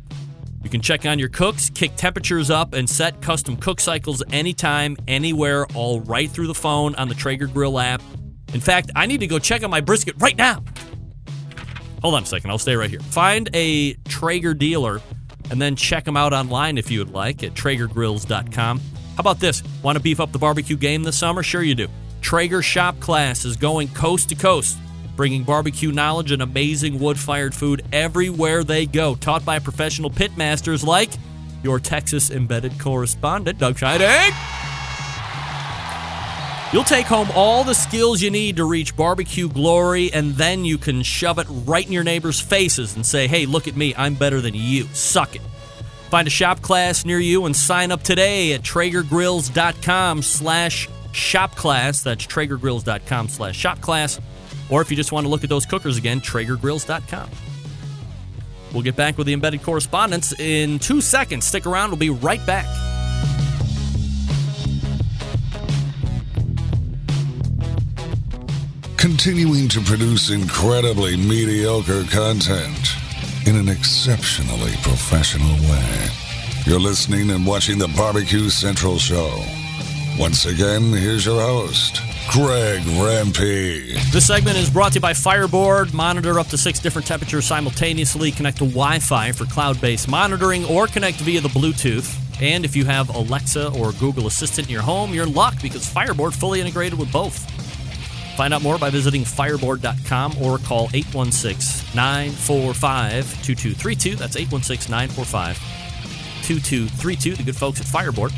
You 0.64 0.70
can 0.70 0.80
check 0.80 1.06
on 1.06 1.18
your 1.20 1.28
cooks, 1.28 1.70
kick 1.70 1.94
temperatures 1.96 2.50
up, 2.50 2.72
and 2.72 2.90
set 2.90 3.22
custom 3.22 3.56
cook 3.56 3.78
cycles 3.78 4.22
anytime, 4.32 4.96
anywhere, 5.06 5.66
all 5.74 6.00
right 6.00 6.28
through 6.28 6.48
the 6.48 6.54
phone 6.54 6.96
on 6.96 7.08
the 7.08 7.14
Traeger 7.14 7.46
Grill 7.46 7.78
app. 7.78 8.02
In 8.52 8.60
fact, 8.60 8.90
I 8.96 9.06
need 9.06 9.20
to 9.20 9.28
go 9.28 9.38
check 9.38 9.62
on 9.62 9.70
my 9.70 9.80
brisket 9.80 10.16
right 10.18 10.36
now. 10.36 10.64
Hold 12.02 12.14
on 12.14 12.24
a 12.24 12.26
second, 12.26 12.50
I'll 12.50 12.58
stay 12.58 12.74
right 12.74 12.90
here. 12.90 13.00
Find 13.00 13.48
a 13.54 13.94
Traeger 14.08 14.54
dealer 14.54 15.00
and 15.50 15.62
then 15.62 15.76
check 15.76 16.04
them 16.04 16.16
out 16.16 16.32
online 16.32 16.78
if 16.78 16.90
you 16.90 16.98
would 16.98 17.12
like 17.12 17.44
at 17.44 17.54
TraegerGrills.com. 17.54 18.80
How 18.80 19.20
about 19.20 19.38
this? 19.38 19.62
Want 19.82 19.96
to 19.96 20.02
beef 20.02 20.20
up 20.20 20.32
the 20.32 20.38
barbecue 20.38 20.76
game 20.76 21.04
this 21.04 21.16
summer? 21.16 21.42
Sure, 21.42 21.62
you 21.62 21.74
do. 21.74 21.88
Traeger 22.20 22.60
Shop 22.60 22.98
Class 22.98 23.44
is 23.44 23.56
going 23.56 23.88
coast 23.88 24.30
to 24.30 24.34
coast 24.34 24.78
bringing 25.16 25.42
barbecue 25.42 25.90
knowledge 25.90 26.30
and 26.30 26.42
amazing 26.42 26.98
wood 27.00 27.18
fired 27.18 27.54
food 27.54 27.84
everywhere 27.92 28.62
they 28.62 28.86
go. 28.86 29.14
Taught 29.14 29.44
by 29.44 29.58
professional 29.58 30.10
pit 30.10 30.36
masters 30.36 30.84
like 30.84 31.10
your 31.62 31.80
Texas 31.80 32.30
embedded 32.30 32.78
correspondent, 32.78 33.58
Doug 33.58 33.76
Scheiding. 33.76 34.32
You'll 36.72 36.84
take 36.84 37.06
home 37.06 37.28
all 37.34 37.64
the 37.64 37.74
skills 37.74 38.20
you 38.20 38.30
need 38.30 38.56
to 38.56 38.64
reach 38.64 38.96
barbecue 38.96 39.48
glory, 39.48 40.12
and 40.12 40.34
then 40.34 40.64
you 40.64 40.78
can 40.78 41.02
shove 41.02 41.38
it 41.38 41.46
right 41.48 41.86
in 41.86 41.92
your 41.92 42.04
neighbors' 42.04 42.40
faces 42.40 42.96
and 42.96 43.06
say, 43.06 43.28
hey, 43.28 43.46
look 43.46 43.68
at 43.68 43.76
me, 43.76 43.94
I'm 43.96 44.14
better 44.14 44.40
than 44.40 44.54
you. 44.54 44.84
Suck 44.92 45.36
it. 45.36 45.42
Find 46.10 46.26
a 46.26 46.30
shop 46.30 46.62
class 46.62 47.04
near 47.04 47.18
you 47.18 47.46
and 47.46 47.56
sign 47.56 47.92
up 47.92 48.02
today 48.02 48.52
at 48.52 48.62
TraegerGrills.com 48.62 50.22
slash 50.22 50.88
shopclass. 51.12 52.02
That's 52.02 52.26
TraegerGrills.com 52.26 53.28
slash 53.28 53.62
shopclass. 53.62 54.20
Or 54.70 54.82
if 54.82 54.90
you 54.90 54.96
just 54.96 55.12
want 55.12 55.24
to 55.24 55.28
look 55.28 55.44
at 55.44 55.50
those 55.50 55.66
cookers 55.66 55.96
again, 55.96 56.20
TraegerGrills.com. 56.20 57.30
We'll 58.72 58.82
get 58.82 58.96
back 58.96 59.16
with 59.16 59.26
the 59.26 59.32
embedded 59.32 59.62
correspondence 59.62 60.38
in 60.38 60.78
two 60.78 61.00
seconds. 61.00 61.46
Stick 61.46 61.66
around, 61.66 61.90
we'll 61.90 61.98
be 61.98 62.10
right 62.10 62.44
back. 62.46 62.66
Continuing 68.96 69.68
to 69.68 69.80
produce 69.82 70.30
incredibly 70.30 71.16
mediocre 71.16 72.02
content 72.04 72.96
in 73.46 73.54
an 73.54 73.68
exceptionally 73.68 74.72
professional 74.82 75.54
way. 75.70 76.08
You're 76.66 76.80
listening 76.80 77.30
and 77.30 77.46
watching 77.46 77.78
the 77.78 77.86
Barbecue 77.96 78.50
Central 78.50 78.98
Show. 78.98 79.40
Once 80.18 80.46
again, 80.46 80.92
here's 80.92 81.24
your 81.24 81.40
host, 81.40 81.98
Greg 82.30 82.82
Rempe. 82.82 83.94
This 84.12 84.26
segment 84.26 84.56
is 84.56 84.68
brought 84.68 84.92
to 84.92 84.96
you 84.96 85.00
by 85.00 85.12
Fireboard. 85.12 85.94
Monitor 85.94 86.38
up 86.38 86.48
to 86.48 86.58
six 86.58 86.78
different 86.78 87.06
temperatures 87.06 87.46
simultaneously. 87.46 88.30
Connect 88.30 88.58
to 88.58 88.64
Wi 88.64 88.98
Fi 88.98 89.32
for 89.32 89.44
cloud 89.46 89.80
based 89.80 90.08
monitoring 90.08 90.64
or 90.66 90.86
connect 90.86 91.18
via 91.18 91.40
the 91.40 91.48
Bluetooth. 91.48 92.14
And 92.42 92.64
if 92.64 92.76
you 92.76 92.84
have 92.84 93.14
Alexa 93.14 93.68
or 93.78 93.92
Google 93.92 94.26
Assistant 94.26 94.66
in 94.68 94.72
your 94.72 94.82
home, 94.82 95.14
you're 95.14 95.26
in 95.26 95.32
luck 95.32 95.54
because 95.62 95.86
Fireboard 95.88 96.34
fully 96.34 96.60
integrated 96.60 96.98
with 96.98 97.10
both. 97.12 97.38
Find 98.36 98.52
out 98.52 98.62
more 98.62 98.76
by 98.76 98.90
visiting 98.90 99.22
fireboard.com 99.22 100.36
or 100.42 100.58
call 100.58 100.90
816 100.92 101.94
945 101.96 103.42
2232. 103.42 104.16
That's 104.16 104.36
816 104.36 104.90
945 104.90 105.56
2232. 106.42 107.36
The 107.36 107.42
good 107.44 107.56
folks 107.56 107.80
at 107.80 107.86
Fireboard. 107.86 108.32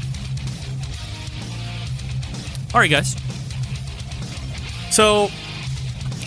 All 2.74 2.80
right, 2.80 2.90
guys. 2.90 3.16
So 4.98 5.28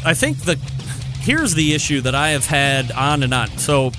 I 0.06 0.14
think 0.14 0.38
the 0.46 0.56
here's 1.20 1.56
the 1.56 1.74
issue 1.74 2.00
that 2.00 2.16
I 2.16 2.30
have 2.30 2.46
had 2.46 2.90
on 2.94 3.22
and 3.22 3.34
on. 3.34 3.50
So 3.58 3.92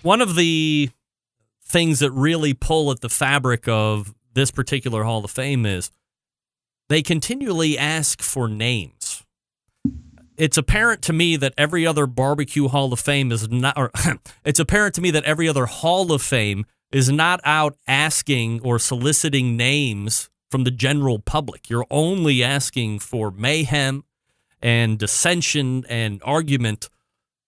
one 0.00 0.22
of 0.22 0.34
the 0.34 0.88
things 1.62 1.98
that 1.98 2.10
really 2.12 2.54
pull 2.54 2.90
at 2.90 3.02
the 3.02 3.10
fabric 3.10 3.68
of 3.68 4.14
this 4.32 4.50
particular 4.50 5.04
Hall 5.04 5.22
of 5.26 5.30
Fame 5.30 5.66
is 5.66 5.90
they 6.88 7.02
continually 7.02 7.76
ask 7.76 8.22
for 8.22 8.48
names. 8.48 9.26
It's 10.38 10.56
apparent 10.56 11.02
to 11.02 11.12
me 11.12 11.36
that 11.36 11.52
every 11.58 11.86
other 11.86 12.06
barbecue 12.06 12.68
Hall 12.68 12.94
of 12.94 13.00
Fame 13.00 13.30
is 13.30 13.46
not, 13.50 13.76
or 13.76 13.90
it's 14.42 14.58
apparent 14.58 14.94
to 14.94 15.02
me 15.02 15.10
that 15.10 15.24
every 15.24 15.50
other 15.50 15.66
Hall 15.66 16.12
of 16.12 16.22
Fame 16.22 16.64
is 16.90 17.10
not 17.10 17.42
out 17.44 17.76
asking 17.86 18.62
or 18.62 18.78
soliciting 18.78 19.54
names 19.54 20.30
from 20.50 20.64
the 20.64 20.70
general 20.70 21.18
public. 21.18 21.70
You're 21.70 21.86
only 21.90 22.42
asking 22.42 22.98
for 23.00 23.30
mayhem 23.30 24.04
and 24.60 24.98
dissension 24.98 25.84
and 25.88 26.20
argument. 26.24 26.88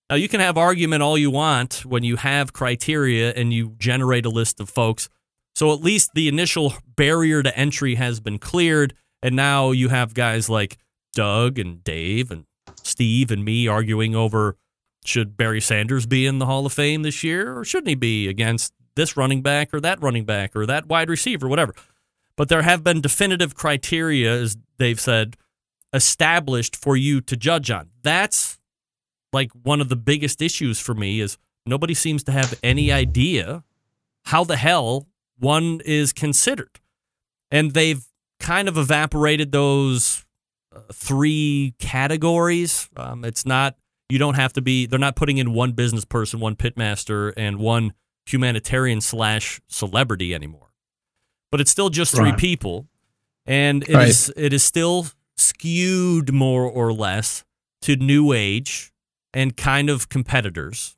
Now, 0.09 0.17
you 0.17 0.29
can 0.29 0.41
have 0.41 0.57
argument 0.57 1.03
all 1.03 1.19
you 1.19 1.31
want 1.31 1.85
when 1.85 2.05
you 2.05 2.17
have 2.17 2.53
criteria 2.53 3.33
and 3.33 3.53
you 3.53 3.75
generate 3.79 4.27
a 4.27 4.31
list 4.31 4.61
of 4.61 4.69
folks. 4.69 5.09
So 5.55 5.73
at 5.73 5.81
least 5.81 6.13
the 6.15 6.29
initial 6.29 6.75
barrier 6.97 7.43
to 7.43 7.57
entry 7.57 7.97
has 7.97 8.21
been 8.21 8.39
cleared. 8.39 8.95
And 9.23 9.37
now 9.37 9.71
you 9.71 9.89
have 9.89 10.15
guys 10.15 10.49
like 10.49 10.79
Doug 11.15 11.59
and 11.59 11.83
Dave 11.85 12.31
and 12.31 12.45
Steve 12.83 13.31
and 13.31 13.45
me 13.45 13.69
arguing 13.69 14.15
over 14.15 14.57
should 15.05 15.37
Barry 15.37 15.61
Sanders 15.61 16.07
be 16.07 16.27
in 16.27 16.39
the 16.39 16.47
Hall 16.47 16.65
of 16.65 16.73
Fame 16.73 17.03
this 17.03 17.25
year 17.25 17.59
or 17.59 17.65
shouldn't 17.65 17.89
he 17.89 17.95
be 17.95 18.29
against 18.29 18.73
this 18.95 19.17
running 19.17 19.43
back 19.43 19.73
or 19.73 19.81
that 19.81 20.03
running 20.03 20.25
back 20.25 20.55
or 20.55 20.67
that 20.67 20.87
wide 20.87 21.09
receiver, 21.09 21.49
whatever. 21.49 21.75
But 22.37 22.49
there 22.49 22.63
have 22.63 22.83
been 22.83 23.01
definitive 23.01 23.55
criteria, 23.55 24.33
as 24.33 24.57
they've 24.79 25.01
said, 25.01 25.37
established 25.93 26.75
for 26.75 26.97
you 26.97 27.21
to 27.21 27.37
judge 27.37 27.71
on. 27.71 27.91
That's 28.03 28.59
like 29.33 29.51
one 29.53 29.81
of 29.81 29.89
the 29.89 29.97
biggest 29.97 30.41
issues 30.41 30.79
for 30.79 30.95
me 30.95 31.21
is 31.21 31.39
nobody 31.67 31.95
seems 31.95 32.23
to 32.25 32.33
have 32.33 32.59
any 32.63 32.91
idea 32.91 33.65
how 34.27 34.45
the 34.45 34.57
hell 34.57 35.09
one 35.39 35.81
is 35.85 36.13
considered. 36.13 36.81
And 37.51 37.73
they've 37.73 38.05
kind 38.41 38.69
of 38.69 38.79
evaporated 38.79 39.53
those 39.53 40.25
uh, 40.75 40.81
three 40.93 41.75
categories. 41.79 42.89
Um, 42.97 43.25
it's 43.25 43.45
not, 43.45 43.77
you 44.09 44.19
don't 44.19 44.35
have 44.35 44.53
to 44.55 44.63
be, 44.63 44.87
they're 44.87 44.99
not 44.99 45.17
putting 45.17 45.39
in 45.39 45.53
one 45.53 45.73
business 45.73 46.05
person, 46.05 46.41
one 46.41 46.57
pitmaster, 46.57 47.33
and 47.37 47.59
one 47.59 47.93
humanitarian 48.27 49.01
slash 49.01 49.61
celebrity 49.69 50.35
anymore. 50.35 50.72
But 51.53 51.61
it's 51.61 51.71
still 51.71 51.89
just 51.91 52.13
three 52.15 52.31
Right. 52.31 52.39
people. 52.39 52.89
And 53.47 53.85
it 53.85 53.95
Right. 53.95 54.09
is 54.09 54.33
it 54.37 54.53
is 54.53 54.65
still 54.65 55.07
skewed 55.37 56.33
more 56.33 56.65
or 56.65 56.93
less 56.93 57.45
to 57.83 57.95
new 57.97 58.33
age 58.33 58.91
and 59.33 59.57
kind 59.57 59.89
of 59.91 60.09
competitors. 60.09 60.97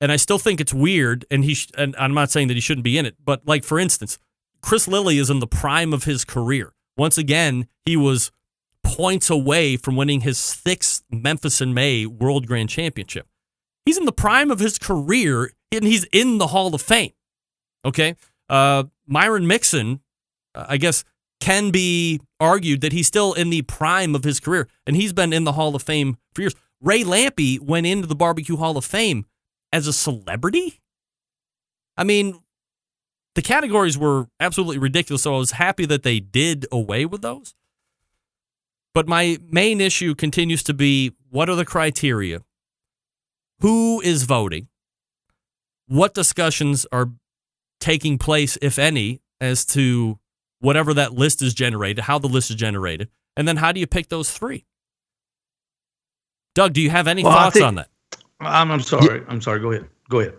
And 0.00 0.12
I 0.12 0.16
still 0.16 0.38
think 0.38 0.60
it's 0.60 0.72
weird. 0.74 1.24
And 1.30 1.44
he, 1.44 1.54
sh- 1.54 1.68
and 1.76 1.94
I'm 1.96 2.14
not 2.14 2.30
saying 2.30 2.48
that 2.48 2.54
he 2.54 2.60
shouldn't 2.60 2.84
be 2.84 2.98
in 2.98 3.06
it, 3.06 3.16
but 3.24 3.46
like 3.46 3.64
for 3.64 3.78
instance, 3.78 4.18
Chris 4.60 4.86
Lilly 4.88 5.18
is 5.18 5.30
in 5.30 5.38
the 5.40 5.46
prime 5.46 5.92
of 5.92 6.04
his 6.04 6.24
career. 6.24 6.74
Once 6.96 7.16
again, 7.16 7.68
he 7.84 7.96
was 7.96 8.30
points 8.82 9.28
away 9.30 9.76
from 9.76 9.94
winning 9.96 10.22
his 10.22 10.38
sixth 10.38 11.04
Memphis 11.10 11.60
in 11.60 11.74
May 11.74 12.06
World 12.06 12.46
Grand 12.46 12.68
Championship. 12.70 13.28
He's 13.84 13.98
in 13.98 14.04
the 14.06 14.12
prime 14.12 14.50
of 14.50 14.58
his 14.58 14.78
career, 14.78 15.52
and 15.70 15.84
he's 15.84 16.04
in 16.04 16.38
the 16.38 16.48
Hall 16.48 16.74
of 16.74 16.82
Fame. 16.82 17.12
Okay, 17.84 18.16
uh, 18.48 18.84
Myron 19.08 19.46
Mixon, 19.46 20.00
I 20.54 20.76
guess, 20.76 21.02
can 21.40 21.70
be 21.70 22.20
argued 22.38 22.80
that 22.82 22.92
he's 22.92 23.06
still 23.06 23.32
in 23.32 23.50
the 23.50 23.62
prime 23.62 24.14
of 24.14 24.24
his 24.24 24.38
career, 24.38 24.68
and 24.86 24.94
he's 24.96 25.12
been 25.12 25.32
in 25.32 25.44
the 25.44 25.52
Hall 25.52 25.74
of 25.74 25.82
Fame 25.82 26.18
for 26.34 26.42
years. 26.42 26.54
Ray 26.80 27.02
Lampe 27.02 27.60
went 27.60 27.86
into 27.86 28.06
the 28.06 28.14
Barbecue 28.14 28.56
Hall 28.56 28.76
of 28.76 28.84
Fame 28.84 29.24
as 29.72 29.86
a 29.86 29.92
celebrity. 29.92 30.80
I 31.96 32.04
mean, 32.04 32.40
the 33.34 33.42
categories 33.42 33.98
were 33.98 34.26
absolutely 34.40 34.78
ridiculous, 34.78 35.22
so 35.22 35.34
I 35.34 35.38
was 35.38 35.52
happy 35.52 35.86
that 35.86 36.02
they 36.02 36.20
did 36.20 36.66
away 36.70 37.04
with 37.06 37.22
those. 37.22 37.54
But 38.94 39.06
my 39.06 39.38
main 39.48 39.80
issue 39.80 40.14
continues 40.14 40.62
to 40.64 40.74
be 40.74 41.12
what 41.30 41.48
are 41.48 41.56
the 41.56 41.64
criteria? 41.64 42.40
Who 43.60 44.00
is 44.00 44.24
voting? 44.24 44.68
What 45.86 46.14
discussions 46.14 46.86
are 46.90 47.12
taking 47.80 48.18
place, 48.18 48.58
if 48.62 48.78
any, 48.78 49.20
as 49.40 49.64
to 49.66 50.18
whatever 50.60 50.92
that 50.94 51.12
list 51.14 51.42
is 51.42 51.54
generated, 51.54 52.04
how 52.04 52.18
the 52.18 52.28
list 52.28 52.50
is 52.50 52.56
generated, 52.56 53.08
and 53.36 53.46
then 53.46 53.56
how 53.56 53.72
do 53.72 53.80
you 53.80 53.86
pick 53.86 54.08
those 54.08 54.30
three? 54.30 54.64
Doug, 56.54 56.72
do 56.72 56.80
you 56.80 56.90
have 56.90 57.06
any 57.06 57.22
Well, 57.22 57.32
thoughts 57.32 57.54
think- 57.54 57.66
on 57.66 57.74
that? 57.76 57.88
I'm, 58.40 58.70
I'm 58.70 58.80
sorry. 58.80 59.22
I'm 59.28 59.40
sorry. 59.40 59.58
Go 59.60 59.72
ahead. 59.72 59.86
Go 60.08 60.20
ahead. 60.20 60.34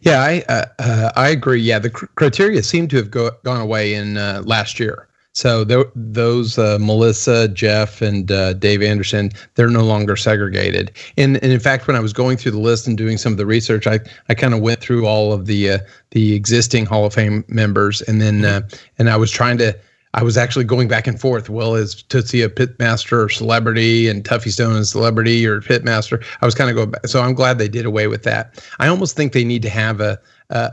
Yeah, 0.00 0.20
I 0.22 0.42
uh, 0.48 0.64
uh, 0.78 1.12
I 1.14 1.28
agree. 1.28 1.60
Yeah, 1.60 1.78
the 1.78 1.90
cr- 1.90 2.06
criteria 2.14 2.62
seem 2.62 2.88
to 2.88 2.96
have 2.96 3.10
go- 3.10 3.32
gone 3.44 3.60
away 3.60 3.92
in 3.94 4.16
uh, 4.16 4.42
last 4.46 4.80
year. 4.80 5.08
So 5.34 5.64
th- 5.64 5.88
those 5.96 6.58
uh, 6.58 6.78
Melissa, 6.80 7.48
Jeff, 7.48 8.00
and 8.00 8.30
uh, 8.30 8.52
Dave 8.52 8.82
Anderson, 8.82 9.32
they're 9.56 9.68
no 9.68 9.84
longer 9.84 10.14
segregated. 10.14 10.92
And, 11.16 11.42
and 11.42 11.52
in 11.52 11.58
fact, 11.58 11.88
when 11.88 11.96
I 11.96 12.00
was 12.00 12.12
going 12.12 12.36
through 12.36 12.52
the 12.52 12.60
list 12.60 12.86
and 12.86 12.96
doing 12.96 13.18
some 13.18 13.32
of 13.32 13.36
the 13.36 13.44
research, 13.44 13.88
I, 13.88 13.98
I 14.28 14.34
kind 14.34 14.54
of 14.54 14.60
went 14.60 14.80
through 14.80 15.06
all 15.06 15.32
of 15.32 15.46
the 15.46 15.70
uh, 15.70 15.78
the 16.12 16.34
existing 16.34 16.86
Hall 16.86 17.04
of 17.04 17.14
Fame 17.14 17.44
members, 17.48 18.00
and 18.02 18.20
then 18.20 18.44
uh, 18.44 18.62
and 18.98 19.10
I 19.10 19.16
was 19.16 19.30
trying 19.30 19.58
to. 19.58 19.76
I 20.16 20.22
was 20.22 20.36
actually 20.36 20.64
going 20.64 20.86
back 20.86 21.08
and 21.08 21.20
forth. 21.20 21.50
Well, 21.50 21.74
is 21.74 22.04
Tootsie 22.04 22.42
a 22.42 22.48
pitmaster 22.48 23.24
or 23.24 23.28
celebrity, 23.28 24.06
and 24.06 24.22
Tuffy 24.22 24.52
Stone 24.52 24.76
a 24.76 24.84
celebrity 24.84 25.44
or 25.44 25.60
pitmaster? 25.60 26.24
I 26.40 26.46
was 26.46 26.54
kind 26.54 26.70
of 26.70 26.76
going 26.76 26.92
back. 26.92 27.08
So 27.08 27.20
I'm 27.20 27.34
glad 27.34 27.58
they 27.58 27.66
did 27.66 27.84
away 27.84 28.06
with 28.06 28.22
that. 28.22 28.64
I 28.78 28.86
almost 28.86 29.16
think 29.16 29.32
they 29.32 29.42
need 29.42 29.62
to 29.62 29.70
have 29.70 30.00
a 30.00 30.20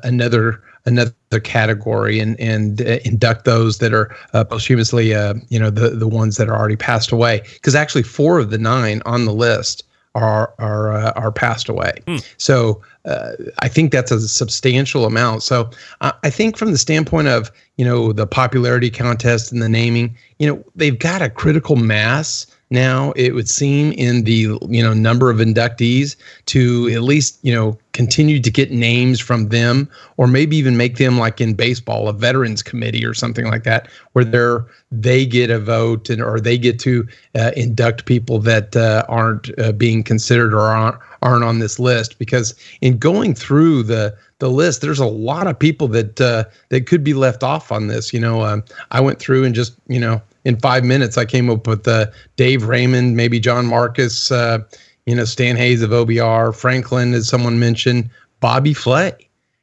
another 0.03 0.61
another 0.85 1.13
category 1.43 2.19
and 2.19 2.39
and 2.39 2.81
uh, 2.81 2.99
induct 3.05 3.45
those 3.45 3.77
that 3.79 3.93
are 3.93 4.15
uh, 4.33 4.43
posthumously, 4.43 5.13
uh, 5.13 5.35
you 5.49 5.59
know, 5.59 5.69
the 5.69 5.89
the 5.89 6.07
ones 6.07 6.37
that 6.37 6.49
are 6.49 6.57
already 6.57 6.75
passed 6.75 7.11
away. 7.11 7.41
Because 7.53 7.75
actually, 7.75 8.03
four 8.03 8.39
of 8.39 8.49
the 8.49 8.57
nine 8.57 9.01
on 9.05 9.25
the 9.25 9.33
list 9.33 9.83
are 10.15 10.53
are 10.59 10.93
uh, 10.93 11.11
are 11.11 11.31
passed 11.31 11.69
away. 11.69 11.93
Hmm. 12.07 12.17
So 12.37 12.81
uh, 13.05 13.31
I 13.59 13.67
think 13.67 13.91
that's 13.91 14.11
a 14.11 14.27
substantial 14.27 15.05
amount. 15.05 15.43
So 15.43 15.69
uh, 16.01 16.11
I 16.23 16.29
think 16.29 16.57
from 16.57 16.71
the 16.71 16.77
standpoint 16.77 17.27
of 17.27 17.51
you 17.77 17.85
know 17.85 18.13
the 18.13 18.27
popularity 18.27 18.89
contest 18.89 19.51
and 19.51 19.61
the 19.61 19.69
naming, 19.69 20.15
you 20.39 20.47
know, 20.47 20.63
they've 20.75 20.97
got 20.97 21.21
a 21.21 21.29
critical 21.29 21.75
mass 21.75 22.47
now 22.71 23.11
it 23.15 23.35
would 23.35 23.49
seem 23.49 23.91
in 23.93 24.23
the 24.23 24.57
you 24.69 24.81
know 24.81 24.93
number 24.93 25.29
of 25.29 25.37
inductees 25.37 26.15
to 26.47 26.89
at 26.93 27.03
least 27.03 27.37
you 27.43 27.53
know 27.53 27.77
continue 27.93 28.39
to 28.39 28.49
get 28.49 28.71
names 28.71 29.19
from 29.19 29.49
them 29.49 29.89
or 30.17 30.25
maybe 30.25 30.55
even 30.55 30.77
make 30.77 30.97
them 30.97 31.19
like 31.19 31.41
in 31.41 31.53
baseball 31.53 32.07
a 32.07 32.13
veterans 32.13 32.63
committee 32.63 33.05
or 33.05 33.13
something 33.13 33.45
like 33.45 33.63
that 33.63 33.87
where 34.13 34.25
they're 34.25 34.65
they 34.91 35.25
get 35.25 35.49
a 35.49 35.59
vote 35.59 36.09
and 36.09 36.21
or 36.21 36.39
they 36.39 36.57
get 36.57 36.79
to 36.79 37.07
uh, 37.35 37.51
induct 37.55 38.05
people 38.05 38.39
that 38.39 38.75
uh, 38.75 39.05
aren't 39.07 39.57
uh, 39.59 39.71
being 39.71 40.03
considered 40.03 40.53
or 40.53 40.61
aren't 40.61 40.97
aren't 41.21 41.43
on 41.43 41.59
this 41.59 41.79
list. 41.79 42.19
Because 42.19 42.55
in 42.81 42.97
going 42.97 43.33
through 43.33 43.83
the 43.83 44.15
the 44.39 44.49
list 44.49 44.81
there's 44.81 44.99
a 44.99 45.05
lot 45.05 45.47
of 45.47 45.57
people 45.57 45.87
that 45.89 46.19
uh, 46.19 46.43
that 46.69 46.87
could 46.87 47.03
be 47.03 47.13
left 47.13 47.43
off 47.43 47.71
on 47.71 47.87
this 47.87 48.11
you 48.13 48.19
know 48.19 48.41
um, 48.41 48.63
I 48.89 48.99
went 48.99 49.19
through 49.19 49.43
and 49.43 49.55
just 49.55 49.75
you 49.87 49.99
know 49.99 50.21
in 50.45 50.59
five 50.59 50.83
minutes, 50.83 51.17
I 51.17 51.25
came 51.25 51.49
up 51.49 51.67
with 51.67 51.87
uh, 51.87 52.07
Dave 52.35 52.65
Raymond, 52.65 53.15
maybe 53.15 53.39
John 53.39 53.65
Marcus, 53.65 54.31
uh, 54.31 54.59
you 55.05 55.15
know, 55.15 55.25
Stan 55.25 55.55
Hays 55.55 55.81
of 55.81 55.91
OBR, 55.91 56.55
Franklin, 56.55 57.13
as 57.13 57.27
someone 57.27 57.59
mentioned, 57.59 58.09
Bobby 58.39 58.73
Flay. 58.73 59.13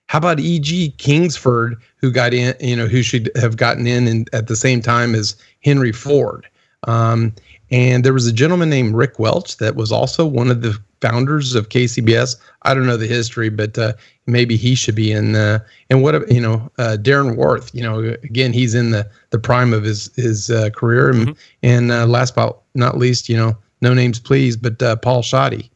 How 0.07 0.19
about 0.19 0.41
E.G. 0.41 0.95
Kingsford, 0.99 1.77
who 1.97 2.11
got 2.11 2.33
in, 2.33 2.55
you 2.61 2.77
know, 2.77 2.87
who 2.87 3.03
should 3.03 3.31
have 3.37 3.57
gotten 3.57 3.87
in, 3.87 4.09
in 4.09 4.27
at 4.33 4.47
the 4.47 4.57
same 4.57 4.81
time 4.81 5.15
as 5.15 5.37
Henry 5.63 5.93
Ford? 5.93 6.49
Um, 6.85 7.35
and 7.71 8.05
there 8.05 8.15
was 8.15 8.27
a 8.27 8.33
gentleman 8.33 8.71
named 8.71 8.95
Rick 8.95 9.19
Welch 9.19 9.59
that 9.59 9.77
was 9.77 9.93
also 9.93 10.25
one 10.25 10.51
of 10.51 10.63
the 10.63 10.79
founders 11.01 11.55
of 11.55 11.69
KCBS. 11.69 12.37
I 12.63 12.75
don't 12.75 12.87
know 12.87 12.97
the 12.97 13.07
history, 13.07 13.49
but 13.49 13.79
uh, 13.79 13.93
maybe 14.27 14.57
he 14.57 14.75
should 14.75 14.95
be 14.95 15.13
in. 15.13 15.35
Uh, 15.35 15.61
and 15.91 16.03
what 16.03 16.31
you 16.31 16.41
know, 16.41 16.71
uh, 16.79 16.97
Darren 17.01 17.37
Worth. 17.37 17.75
You 17.75 17.83
know, 17.83 17.99
again, 18.23 18.53
he's 18.53 18.75
in 18.75 18.91
the 18.91 19.09
the 19.31 19.39
prime 19.39 19.73
of 19.73 19.85
his 19.85 20.15
his 20.17 20.51
uh, 20.51 20.71
career. 20.71 21.11
And, 21.11 21.29
mm-hmm. 21.29 21.33
and 21.63 21.93
uh, 21.93 22.07
last 22.07 22.35
but 22.35 22.59
not 22.75 22.99
least, 22.99 23.29
you 23.29 23.37
know, 23.37 23.57
no 23.81 23.95
names 23.95 24.19
please, 24.19 24.57
but 24.57 24.83
uh, 24.83 24.97
Paul 24.97 25.23
Shoddy. 25.23 25.71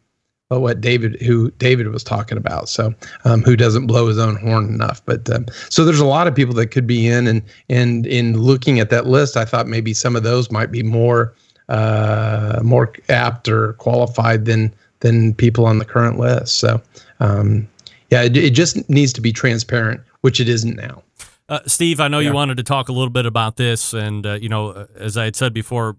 But 0.48 0.60
what 0.60 0.82
David, 0.82 1.18
who 1.22 1.50
David 1.52 1.88
was 1.88 2.04
talking 2.04 2.36
about, 2.36 2.68
so 2.68 2.94
um, 3.24 3.40
who 3.42 3.56
doesn't 3.56 3.86
blow 3.86 4.08
his 4.08 4.18
own 4.18 4.36
horn 4.36 4.66
enough. 4.66 5.02
But 5.06 5.30
um, 5.30 5.46
so 5.70 5.82
there's 5.82 5.98
a 5.98 6.04
lot 6.04 6.26
of 6.26 6.34
people 6.34 6.52
that 6.56 6.66
could 6.66 6.86
be 6.86 7.08
in, 7.08 7.26
and 7.26 7.40
and 7.70 8.06
in 8.06 8.38
looking 8.38 8.78
at 8.78 8.90
that 8.90 9.06
list, 9.06 9.38
I 9.38 9.46
thought 9.46 9.66
maybe 9.66 9.94
some 9.94 10.14
of 10.14 10.24
those 10.24 10.50
might 10.50 10.70
be 10.70 10.82
more 10.82 11.34
uh, 11.70 12.60
more 12.62 12.92
apt 13.08 13.48
or 13.48 13.72
qualified 13.74 14.44
than 14.44 14.74
than 15.02 15.34
people 15.34 15.66
on 15.66 15.78
the 15.78 15.84
current 15.84 16.18
list. 16.18 16.56
So 16.56 16.80
um, 17.20 17.68
yeah, 18.10 18.22
it, 18.22 18.36
it, 18.36 18.50
just 18.50 18.88
needs 18.88 19.12
to 19.12 19.20
be 19.20 19.32
transparent, 19.32 20.00
which 20.22 20.40
it 20.40 20.48
isn't 20.48 20.76
now. 20.76 21.02
Uh, 21.48 21.60
Steve, 21.66 22.00
I 22.00 22.08
know 22.08 22.18
yeah. 22.18 22.30
you 22.30 22.34
wanted 22.34 22.56
to 22.56 22.62
talk 22.62 22.88
a 22.88 22.92
little 22.92 23.10
bit 23.10 23.26
about 23.26 23.56
this, 23.56 23.92
and 23.92 24.26
uh, 24.26 24.32
you 24.34 24.48
know, 24.48 24.86
as 24.96 25.16
I 25.16 25.24
had 25.24 25.36
said 25.36 25.52
before, 25.52 25.96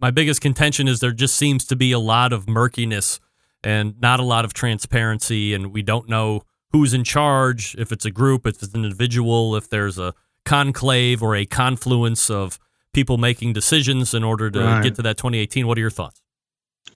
my 0.00 0.10
biggest 0.10 0.40
contention 0.40 0.88
is 0.88 1.00
there 1.00 1.12
just 1.12 1.34
seems 1.34 1.64
to 1.66 1.76
be 1.76 1.92
a 1.92 1.98
lot 1.98 2.32
of 2.32 2.48
murkiness 2.48 3.20
and 3.62 4.00
not 4.00 4.18
a 4.18 4.22
lot 4.22 4.44
of 4.44 4.54
transparency, 4.54 5.54
and 5.54 5.72
we 5.72 5.82
don't 5.82 6.08
know 6.08 6.42
who's 6.70 6.94
in 6.94 7.04
charge, 7.04 7.76
if 7.78 7.92
it's 7.92 8.04
a 8.04 8.10
group, 8.10 8.46
if 8.46 8.62
it's 8.62 8.74
an 8.74 8.84
individual, 8.84 9.54
if 9.56 9.68
there's 9.68 9.98
a 9.98 10.14
conclave 10.44 11.22
or 11.22 11.36
a 11.36 11.44
confluence 11.44 12.30
of 12.30 12.58
people 12.92 13.18
making 13.18 13.52
decisions 13.52 14.14
in 14.14 14.24
order 14.24 14.50
to 14.50 14.60
right. 14.60 14.82
get 14.82 14.94
to 14.96 15.02
that 15.02 15.16
2018. 15.16 15.66
What 15.66 15.78
are 15.78 15.80
your 15.80 15.90
thoughts? 15.90 16.21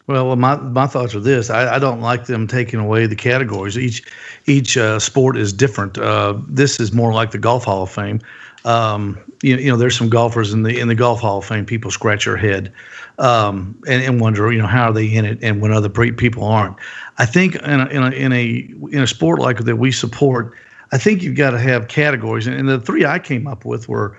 Well, 0.06 0.36
my 0.36 0.56
my 0.56 0.86
thoughts 0.86 1.14
are 1.16 1.20
this: 1.20 1.50
I, 1.50 1.76
I 1.76 1.78
don't 1.80 2.00
like 2.00 2.26
them 2.26 2.46
taking 2.46 2.78
away 2.78 3.06
the 3.06 3.16
categories. 3.16 3.76
Each 3.76 4.04
each 4.46 4.76
uh, 4.76 5.00
sport 5.00 5.36
is 5.36 5.52
different. 5.52 5.98
Uh, 5.98 6.34
this 6.48 6.78
is 6.78 6.92
more 6.92 7.12
like 7.12 7.32
the 7.32 7.38
Golf 7.38 7.64
Hall 7.64 7.82
of 7.82 7.90
Fame. 7.90 8.20
Um, 8.64 9.18
you, 9.42 9.56
you 9.56 9.70
know, 9.70 9.76
there's 9.76 9.96
some 9.96 10.08
golfers 10.08 10.52
in 10.52 10.62
the 10.62 10.78
in 10.78 10.86
the 10.86 10.94
Golf 10.94 11.20
Hall 11.20 11.38
of 11.38 11.44
Fame. 11.44 11.66
People 11.66 11.90
scratch 11.90 12.24
their 12.24 12.36
head 12.36 12.72
um, 13.18 13.80
and, 13.88 14.02
and 14.02 14.20
wonder, 14.20 14.52
you 14.52 14.60
know, 14.60 14.68
how 14.68 14.90
are 14.90 14.92
they 14.92 15.06
in 15.06 15.24
it, 15.24 15.40
and 15.42 15.60
when 15.60 15.72
other 15.72 15.88
pre- 15.88 16.12
people 16.12 16.44
aren't. 16.44 16.76
I 17.18 17.26
think 17.26 17.56
in 17.56 17.80
a, 17.80 17.86
in 17.86 18.02
a 18.04 18.10
in 18.10 18.32
a 18.32 18.46
in 18.96 19.02
a 19.02 19.06
sport 19.08 19.40
like 19.40 19.58
that 19.64 19.76
we 19.76 19.90
support, 19.90 20.54
I 20.92 20.98
think 20.98 21.22
you've 21.22 21.36
got 21.36 21.50
to 21.50 21.58
have 21.58 21.88
categories. 21.88 22.46
And, 22.46 22.54
and 22.54 22.68
the 22.68 22.80
three 22.80 23.04
I 23.04 23.18
came 23.18 23.48
up 23.48 23.64
with 23.64 23.88
were 23.88 24.16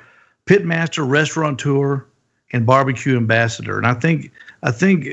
pitmaster, 0.47 1.09
restaurateur, 1.09 2.05
and 2.51 2.65
barbecue 2.65 3.15
ambassador. 3.15 3.77
And 3.77 3.87
I 3.87 3.93
think 3.93 4.31
I 4.67 4.71
think 4.71 5.05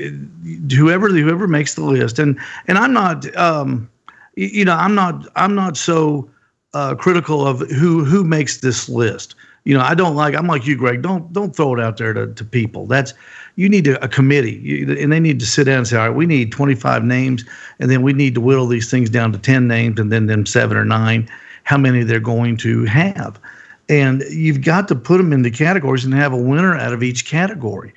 whoever 0.73 1.07
whoever 1.07 1.47
makes 1.47 1.75
the 1.75 1.83
list, 1.83 2.19
and 2.19 2.37
and 2.67 2.77
I'm 2.77 2.91
not, 2.91 3.33
um, 3.37 3.89
you 4.35 4.65
know, 4.65 4.75
I'm 4.75 4.95
not 4.95 5.27
I'm 5.37 5.55
not 5.55 5.77
so 5.77 6.29
uh, 6.73 6.93
critical 6.95 7.47
of 7.47 7.61
who 7.71 8.03
who 8.03 8.25
makes 8.25 8.57
this 8.57 8.89
list. 8.89 9.33
You 9.63 9.73
know, 9.73 9.79
I 9.81 9.95
don't 9.95 10.15
like. 10.15 10.35
I'm 10.35 10.45
like 10.45 10.67
you, 10.67 10.75
Greg. 10.75 11.01
Don't 11.01 11.31
don't 11.31 11.55
throw 11.55 11.73
it 11.73 11.79
out 11.79 11.95
there 11.95 12.13
to, 12.13 12.27
to 12.33 12.43
people. 12.43 12.85
That's 12.85 13.13
you 13.55 13.69
need 13.69 13.87
a, 13.87 14.03
a 14.03 14.09
committee, 14.09 14.57
you, 14.57 14.97
and 14.99 15.13
they 15.13 15.21
need 15.21 15.39
to 15.39 15.45
sit 15.45 15.63
down 15.63 15.77
and 15.77 15.87
say, 15.87 15.95
all 15.95 16.09
right, 16.09 16.15
we 16.15 16.25
need 16.25 16.51
25 16.51 17.05
names, 17.05 17.45
and 17.79 17.89
then 17.89 18.01
we 18.01 18.11
need 18.11 18.35
to 18.35 18.41
whittle 18.41 18.67
these 18.67 18.91
things 18.91 19.09
down 19.09 19.31
to 19.31 19.39
10 19.39 19.69
names, 19.69 19.97
and 19.97 20.11
then 20.11 20.25
them 20.25 20.45
seven 20.45 20.75
or 20.75 20.83
nine, 20.83 21.29
how 21.63 21.77
many 21.77 22.03
they're 22.03 22.19
going 22.19 22.57
to 22.57 22.83
have, 22.83 23.39
and 23.87 24.21
you've 24.29 24.61
got 24.61 24.89
to 24.89 24.95
put 24.95 25.17
them 25.17 25.31
into 25.31 25.49
categories 25.49 26.03
and 26.03 26.13
have 26.13 26.33
a 26.33 26.37
winner 26.37 26.75
out 26.75 26.91
of 26.91 27.01
each 27.01 27.25
category. 27.25 27.93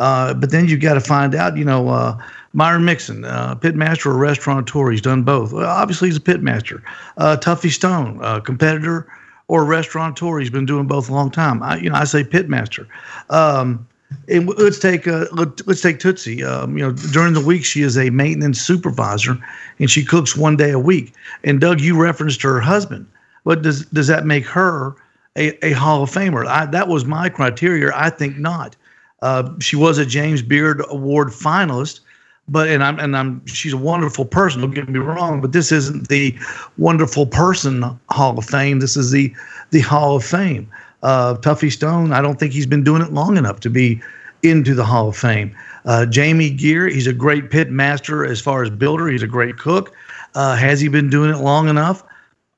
Uh, 0.00 0.32
but 0.32 0.50
then 0.50 0.66
you've 0.66 0.80
got 0.80 0.94
to 0.94 1.00
find 1.00 1.34
out, 1.34 1.56
you 1.58 1.64
know, 1.64 1.88
uh, 1.88 2.18
Myron 2.54 2.86
Mixon, 2.86 3.24
uh, 3.24 3.54
pitmaster 3.54 4.06
or 4.06 4.16
restaurateur. 4.16 4.90
He's 4.90 5.02
done 5.02 5.22
both. 5.22 5.52
Well, 5.52 5.68
obviously, 5.68 6.08
he's 6.08 6.16
a 6.16 6.20
pitmaster. 6.20 6.82
Uh, 7.18 7.36
Tuffy 7.36 7.70
Stone, 7.70 8.18
uh, 8.22 8.40
competitor 8.40 9.06
or 9.48 9.64
restaurateur. 9.64 10.40
He's 10.40 10.50
been 10.50 10.64
doing 10.64 10.86
both 10.86 11.10
a 11.10 11.12
long 11.12 11.30
time. 11.30 11.62
I, 11.62 11.76
you 11.76 11.90
know, 11.90 11.96
I 11.96 12.04
say 12.04 12.24
pitmaster. 12.24 12.86
Um, 13.28 13.86
and 14.26 14.48
let's 14.48 14.78
take 14.78 15.06
uh, 15.06 15.26
let, 15.32 15.68
us 15.68 15.82
take 15.82 16.00
Tootsie. 16.00 16.42
Um, 16.42 16.78
you 16.78 16.84
know, 16.84 16.92
during 17.12 17.34
the 17.34 17.44
week 17.44 17.64
she 17.64 17.82
is 17.82 17.98
a 17.98 18.08
maintenance 18.10 18.60
supervisor, 18.60 19.38
and 19.78 19.90
she 19.90 20.04
cooks 20.04 20.34
one 20.34 20.56
day 20.56 20.70
a 20.70 20.78
week. 20.78 21.12
And 21.44 21.60
Doug, 21.60 21.80
you 21.80 22.00
referenced 22.00 22.40
her 22.42 22.58
husband. 22.58 23.06
but 23.44 23.62
does 23.62 23.84
does 23.86 24.06
that 24.06 24.24
make 24.24 24.46
her 24.46 24.96
a, 25.36 25.64
a 25.64 25.72
Hall 25.72 26.02
of 26.02 26.10
Famer? 26.10 26.46
I, 26.46 26.66
that 26.66 26.88
was 26.88 27.04
my 27.04 27.28
criteria. 27.28 27.92
I 27.94 28.10
think 28.10 28.38
not. 28.38 28.76
Uh, 29.22 29.50
she 29.60 29.76
was 29.76 29.98
a 29.98 30.06
James 30.06 30.42
Beard 30.42 30.82
Award 30.88 31.28
finalist, 31.28 32.00
but 32.48 32.68
and 32.68 32.82
I'm 32.82 32.98
and 32.98 33.16
I'm 33.16 33.44
she's 33.46 33.72
a 33.72 33.78
wonderful 33.78 34.24
person. 34.24 34.60
Don't 34.60 34.72
get 34.72 34.88
me 34.88 34.98
wrong, 34.98 35.40
but 35.40 35.52
this 35.52 35.70
isn't 35.72 36.08
the 36.08 36.36
wonderful 36.78 37.26
person 37.26 37.82
Hall 38.08 38.38
of 38.38 38.44
Fame. 38.44 38.80
This 38.80 38.96
is 38.96 39.10
the 39.10 39.32
the 39.70 39.80
Hall 39.80 40.16
of 40.16 40.24
Fame. 40.24 40.70
Uh, 41.02 41.34
Tuffy 41.36 41.72
Stone, 41.72 42.12
I 42.12 42.20
don't 42.20 42.38
think 42.38 42.52
he's 42.52 42.66
been 42.66 42.84
doing 42.84 43.00
it 43.00 43.12
long 43.12 43.38
enough 43.38 43.60
to 43.60 43.70
be 43.70 44.02
into 44.42 44.74
the 44.74 44.84
Hall 44.84 45.08
of 45.08 45.16
Fame. 45.16 45.56
Uh, 45.86 46.04
Jamie 46.04 46.50
Geer, 46.50 46.88
he's 46.88 47.06
a 47.06 47.12
great 47.12 47.50
pit 47.50 47.70
master 47.70 48.24
as 48.24 48.40
far 48.40 48.62
as 48.62 48.68
builder. 48.68 49.08
He's 49.08 49.22
a 49.22 49.26
great 49.26 49.56
cook. 49.56 49.94
Uh, 50.34 50.56
has 50.56 50.80
he 50.80 50.88
been 50.88 51.08
doing 51.08 51.30
it 51.30 51.38
long 51.38 51.68
enough? 51.68 52.04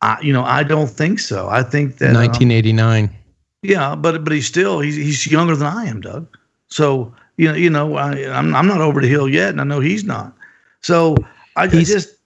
I, 0.00 0.20
you 0.20 0.32
know, 0.32 0.42
I 0.42 0.64
don't 0.64 0.90
think 0.90 1.20
so. 1.20 1.48
I 1.48 1.62
think 1.62 1.98
that 1.98 2.14
1989. 2.14 3.04
Um, 3.04 3.10
yeah, 3.62 3.94
but 3.94 4.24
but 4.24 4.32
he's 4.32 4.46
still 4.46 4.80
he's 4.80 4.96
he's 4.96 5.26
younger 5.28 5.54
than 5.54 5.68
I 5.68 5.84
am, 5.84 6.00
Doug. 6.00 6.26
So 6.73 7.14
you 7.37 7.49
know, 7.49 7.55
you 7.55 7.70
know, 7.70 7.97
I, 7.97 8.12
am 8.12 8.33
I'm, 8.33 8.55
I'm 8.57 8.66
not 8.66 8.81
over 8.81 9.01
the 9.01 9.09
hill 9.09 9.29
yet, 9.29 9.51
and 9.51 9.61
I 9.61 9.64
know 9.64 9.81
he's 9.81 10.05
not. 10.05 10.33
So 10.81 11.16
I, 11.57 11.68
he's, 11.68 11.91
I 11.91 11.95
just 11.95 12.16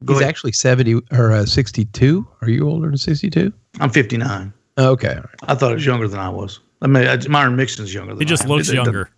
he's 0.00 0.16
ahead. 0.18 0.28
actually 0.28 0.52
70 0.52 1.00
or 1.12 1.32
uh, 1.32 1.46
62. 1.46 2.26
Are 2.40 2.50
you 2.50 2.68
older 2.68 2.88
than 2.88 2.98
62? 2.98 3.52
I'm 3.80 3.90
59. 3.90 4.52
Okay, 4.76 5.18
I 5.44 5.54
thought 5.54 5.68
he 5.68 5.74
was 5.74 5.86
younger 5.86 6.08
than 6.08 6.20
I 6.20 6.28
was. 6.28 6.60
I 6.82 6.86
mean, 6.86 7.06
Myron 7.28 7.56
Mixon's 7.56 7.94
younger 7.94 8.12
than 8.12 8.20
he 8.20 8.24
just 8.24 8.44
I 8.44 8.48
looks 8.48 8.70
younger. 8.70 9.10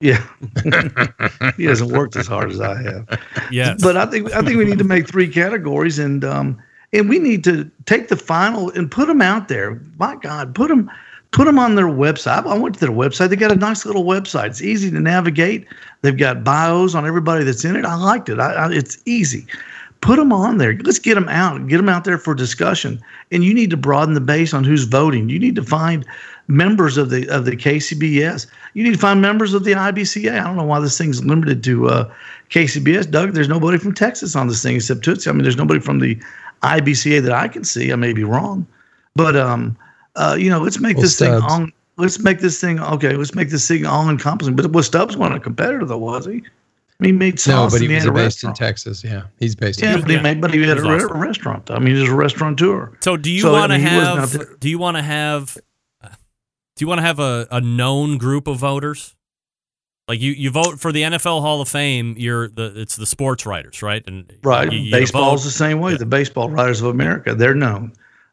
Yeah, 0.00 0.26
he 1.56 1.64
hasn't 1.64 1.92
worked 1.92 2.16
as 2.16 2.26
hard 2.26 2.50
as 2.50 2.60
I 2.60 2.82
have. 2.82 3.20
Yeah, 3.50 3.76
but 3.80 3.96
I 3.96 4.06
think 4.06 4.32
I 4.32 4.42
think 4.42 4.56
we 4.56 4.64
need 4.64 4.78
to 4.78 4.84
make 4.84 5.06
three 5.06 5.28
categories, 5.28 6.00
and 6.00 6.24
um, 6.24 6.60
and 6.92 7.08
we 7.08 7.18
need 7.18 7.44
to 7.44 7.70
take 7.84 8.08
the 8.08 8.16
final 8.16 8.70
and 8.70 8.90
put 8.90 9.06
them 9.06 9.22
out 9.22 9.48
there. 9.48 9.80
My 9.98 10.16
God, 10.16 10.54
put 10.54 10.68
them 10.68 10.90
put 11.30 11.44
them 11.44 11.58
on 11.58 11.74
their 11.74 11.86
website. 11.86 12.46
I 12.46 12.56
went 12.56 12.74
to 12.76 12.80
their 12.80 12.94
website. 12.94 13.30
They 13.30 13.36
got 13.36 13.52
a 13.52 13.56
nice 13.56 13.84
little 13.84 14.04
website. 14.04 14.46
It's 14.46 14.62
easy 14.62 14.90
to 14.90 15.00
navigate. 15.00 15.66
They've 16.02 16.16
got 16.16 16.44
bios 16.44 16.94
on 16.94 17.06
everybody 17.06 17.44
that's 17.44 17.64
in 17.64 17.76
it. 17.76 17.84
I 17.84 17.94
liked 17.96 18.28
it. 18.28 18.38
I, 18.38 18.52
I, 18.52 18.72
it's 18.72 18.98
easy. 19.04 19.46
Put 20.00 20.16
them 20.16 20.32
on 20.32 20.58
there. 20.58 20.76
Let's 20.84 20.98
get 20.98 21.14
them 21.14 21.28
out. 21.28 21.66
Get 21.68 21.78
them 21.78 21.88
out 21.88 22.04
there 22.04 22.18
for 22.18 22.34
discussion. 22.34 23.00
And 23.32 23.42
you 23.42 23.54
need 23.54 23.70
to 23.70 23.76
broaden 23.76 24.14
the 24.14 24.20
base 24.20 24.54
on 24.54 24.62
who's 24.62 24.84
voting. 24.84 25.28
You 25.28 25.38
need 25.38 25.56
to 25.56 25.62
find 25.62 26.06
members 26.48 26.96
of 26.96 27.10
the 27.10 27.28
of 27.28 27.44
the 27.44 27.56
KCBS. 27.56 28.46
You 28.74 28.84
need 28.84 28.92
to 28.92 28.98
find 28.98 29.20
members 29.20 29.54
of 29.54 29.64
the 29.64 29.72
IBCA. 29.72 30.30
I 30.30 30.44
don't 30.44 30.56
know 30.56 30.64
why 30.64 30.80
this 30.80 30.98
thing's 30.98 31.24
limited 31.24 31.64
to 31.64 31.88
uh, 31.88 32.12
KCBS. 32.50 33.10
Doug, 33.10 33.32
there's 33.32 33.48
nobody 33.48 33.78
from 33.78 33.94
Texas 33.94 34.36
on 34.36 34.48
this 34.48 34.62
thing 34.62 34.76
except 34.76 35.02
Tootsie. 35.02 35.30
I 35.30 35.32
mean, 35.32 35.42
there's 35.42 35.56
nobody 35.56 35.80
from 35.80 35.98
the 35.98 36.16
IBCA 36.62 37.22
that 37.22 37.32
I 37.32 37.48
can 37.48 37.64
see. 37.64 37.92
I 37.92 37.96
may 37.96 38.12
be 38.12 38.24
wrong, 38.24 38.66
but 39.14 39.34
um, 39.36 39.76
uh, 40.16 40.36
you 40.38 40.50
know, 40.50 40.60
let's 40.60 40.80
make 40.80 40.96
Well, 40.96 41.02
this 41.02 41.18
thing 41.18 41.36
Stubbs. 41.38 41.52
on. 41.52 41.72
Let's 41.98 42.18
make 42.18 42.40
this 42.40 42.60
thing 42.60 42.78
okay. 42.80 43.16
Let's 43.16 43.34
make 43.34 43.48
this 43.50 43.66
thing 43.66 43.86
all 43.86 44.08
encompassing. 44.10 44.54
But 44.56 44.70
was 44.72 44.86
Stubbs 44.86 45.16
wasn't 45.16 45.36
a 45.38 45.40
competitor 45.40 45.84
though, 45.84 45.96
was 45.98 46.26
he? 46.26 46.32
I 46.98 47.02
mean, 47.02 47.12
he 47.14 47.18
made 47.18 47.38
sauce. 47.40 47.48
No, 47.48 47.54
sauce 47.68 47.72
but 47.72 47.80
he 47.82 47.88
was 47.88 48.02
had 48.04 48.08
a 48.10 48.12
based 48.14 48.44
in. 48.44 48.52
Texas. 48.54 49.04
Yeah, 49.04 49.22
he's 49.38 49.54
based. 49.54 49.80
Yeah, 49.82 49.94
in 49.94 50.00
but 50.02 50.10
he, 50.10 50.18
made, 50.20 50.40
but 50.40 50.52
he 50.52 50.60
had 50.62 50.78
a, 50.78 50.82
He 50.82 50.88
was 50.88 51.02
re- 51.02 51.08
awesome. 51.08 51.20
restaurant. 51.20 51.70
I 51.70 51.78
mean, 51.78 51.94
he 51.94 52.00
was 52.02 52.10
a 52.10 52.14
restaurateur. 52.14 52.92
So 53.00 53.16
do 53.16 53.30
you 53.30 53.40
So, 53.42 53.52
want 53.52 53.72
to 53.72 53.78
mean, 53.78 53.86
have? 53.86 54.58
do 54.60 54.68
you 54.68 54.78
want 54.78 54.96
to 54.96 55.02
have? 55.02 55.56
Do 56.02 56.84
you 56.84 56.88
want 56.88 56.98
to 56.98 57.02
have 57.02 57.18
a, 57.18 57.46
a 57.50 57.60
known 57.60 58.18
group 58.18 58.46
of 58.46 58.58
voters? 58.58 59.14
Like 60.08 60.20
you, 60.20 60.32
you 60.32 60.50
vote 60.50 60.78
for 60.78 60.92
the 60.92 61.02
NFL 61.02 61.40
Hall 61.40 61.60
of 61.60 61.68
Fame. 61.68 62.14
You're 62.18 62.48
the 62.48 62.72
it's 62.80 62.96
the 62.96 63.06
sports 63.06 63.44
writers, 63.46 63.82
right? 63.82 64.02
And 64.06 64.30
Right. 64.44 64.70
you- 64.70 64.78
you 64.78 64.90
Baseball's 64.92 65.42
vote. 65.42 65.46
the 65.48 65.52
same 65.52 65.80
way. 65.80 65.96
The 65.96 66.06
Baseball 66.06 66.48
Writers 66.50 66.80
of 66.80 66.88
America, 66.88 67.34
they're 67.34 67.54
known. 67.54 67.92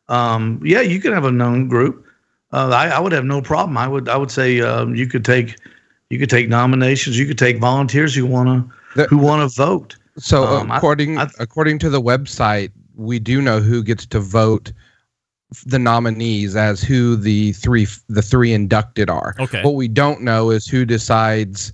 Um, 0.09 0.59
yeah, 0.63 0.81
you 0.81 0.99
can 0.99 1.13
have 1.13 1.25
a 1.25 1.31
known 1.31 1.67
group. 1.67 2.05
Uh, 2.51 2.69
I, 2.69 2.89
I 2.89 2.99
would 2.99 3.11
have 3.13 3.25
no 3.25 3.41
problem. 3.41 3.77
I 3.77 3.87
would 3.87 4.07
I 4.09 4.17
would 4.17 4.31
say 4.31 4.61
um, 4.61 4.95
you 4.95 5.07
could 5.07 5.25
take 5.25 5.55
you 6.09 6.19
could 6.19 6.29
take 6.29 6.49
nominations. 6.49 7.17
You 7.17 7.25
could 7.25 7.37
take 7.37 7.57
volunteers 7.59 8.13
who 8.13 8.25
want 8.25 8.69
to 8.95 9.03
who 9.05 9.17
want 9.17 9.49
to 9.49 9.55
vote. 9.55 9.95
So 10.17 10.43
Um, 10.45 10.71
I- 10.71 10.77
according 10.77 11.17
according 11.39 11.79
to 11.79 11.89
the 11.89 12.01
website, 12.01 12.71
we 12.95 13.17
do 13.17 13.41
know 13.41 13.59
who 13.59 13.81
gets 13.83 14.05
to 14.07 14.19
vote 14.19 14.71
the 15.65 15.79
nominees 15.79 16.55
as 16.55 16.81
who 16.83 17.15
the 17.15 17.53
three 17.53 17.87
the 18.09 18.21
three 18.21 18.53
inducted 18.53 19.09
are. 19.09 19.35
Okay. 19.39 19.61
What 19.63 19.75
we 19.75 19.87
don't 19.87 20.21
know 20.21 20.51
is 20.51 20.67
who 20.67 20.85
decides 20.85 21.73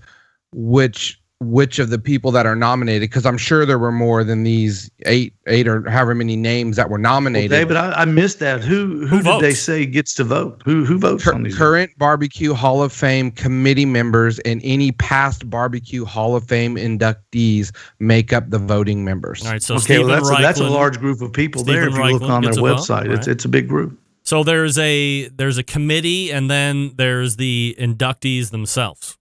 which 0.54 1.19
which 1.42 1.80
of 1.80 1.90
the 1.90 2.00
people 2.00 2.32
that 2.32 2.46
are 2.46 2.56
nominated 2.56 3.10
because 3.10 3.26
I'm 3.26 3.38
sure 3.38 3.66
there 3.66 3.80
were 3.80 3.94
more 3.94 4.26
than 4.26 4.44
these 4.44 4.92
eight 5.06 5.34
eight 5.48 5.70
or 5.70 5.90
however 5.90 6.14
many 6.14 6.36
names 6.36 6.76
that 6.76 6.90
were 6.90 6.98
Well, 6.98 7.14
nominated. 7.14 7.52
David, 7.52 7.78
I, 7.78 8.02
I 8.02 8.06
missed 8.06 8.40
that. 8.40 8.62
Who 8.62 9.08
who, 9.08 9.24
did 9.24 9.42
they 9.42 9.54
say 9.54 9.86
gets 9.86 10.14
to 10.16 10.26
vote? 10.26 10.62
Who 10.66 10.84
who 10.84 11.00
votes 11.00 11.26
on 11.28 11.44
these? 11.44 11.58
current 11.58 11.92
barbecue 11.98 12.54
hall 12.54 12.84
of 12.84 12.92
fame 12.92 13.32
committee 13.32 13.86
members 13.86 14.40
and 14.40 14.60
any 14.66 14.92
past 14.92 15.50
barbecue 15.50 16.04
hall 16.04 16.36
of 16.36 16.44
fame 16.44 16.76
inductees 16.76 17.74
make 18.00 18.34
up 18.34 18.50
the 18.50 18.60
voting 18.60 19.06
members 19.06 19.46
All 19.46 19.52
right. 19.52 19.64
So 19.64 19.76
okay, 19.76 19.84
Stephen 19.84 20.08
well, 20.08 20.22
that's 20.22 20.30
a, 20.30 20.42
that's 20.42 20.60
a 20.60 20.70
large 20.70 21.00
group 21.00 21.22
of 21.22 21.32
people 21.32 21.64
there. 21.64 21.88
If 21.88 21.94
Stephen 21.94 22.06
you 22.06 22.14
look 22.20 22.24
on 22.24 22.42
their 22.42 22.52
gets 22.52 22.58
vote, 22.58 22.78
website, 22.80 23.06
it's 23.06 23.28
right? 23.28 23.28
it's 23.30 23.46
a 23.46 23.50
big 23.50 23.70
group. 23.70 23.98
So 24.24 24.44
there's 24.44 24.78
a 24.78 25.30
there's 25.30 25.58
a 25.58 25.64
committee, 25.64 26.34
and 26.34 26.52
then 26.52 26.96
there's 26.98 27.38
the 27.38 27.78
inductees 27.80 28.52
themselves. 28.52 29.18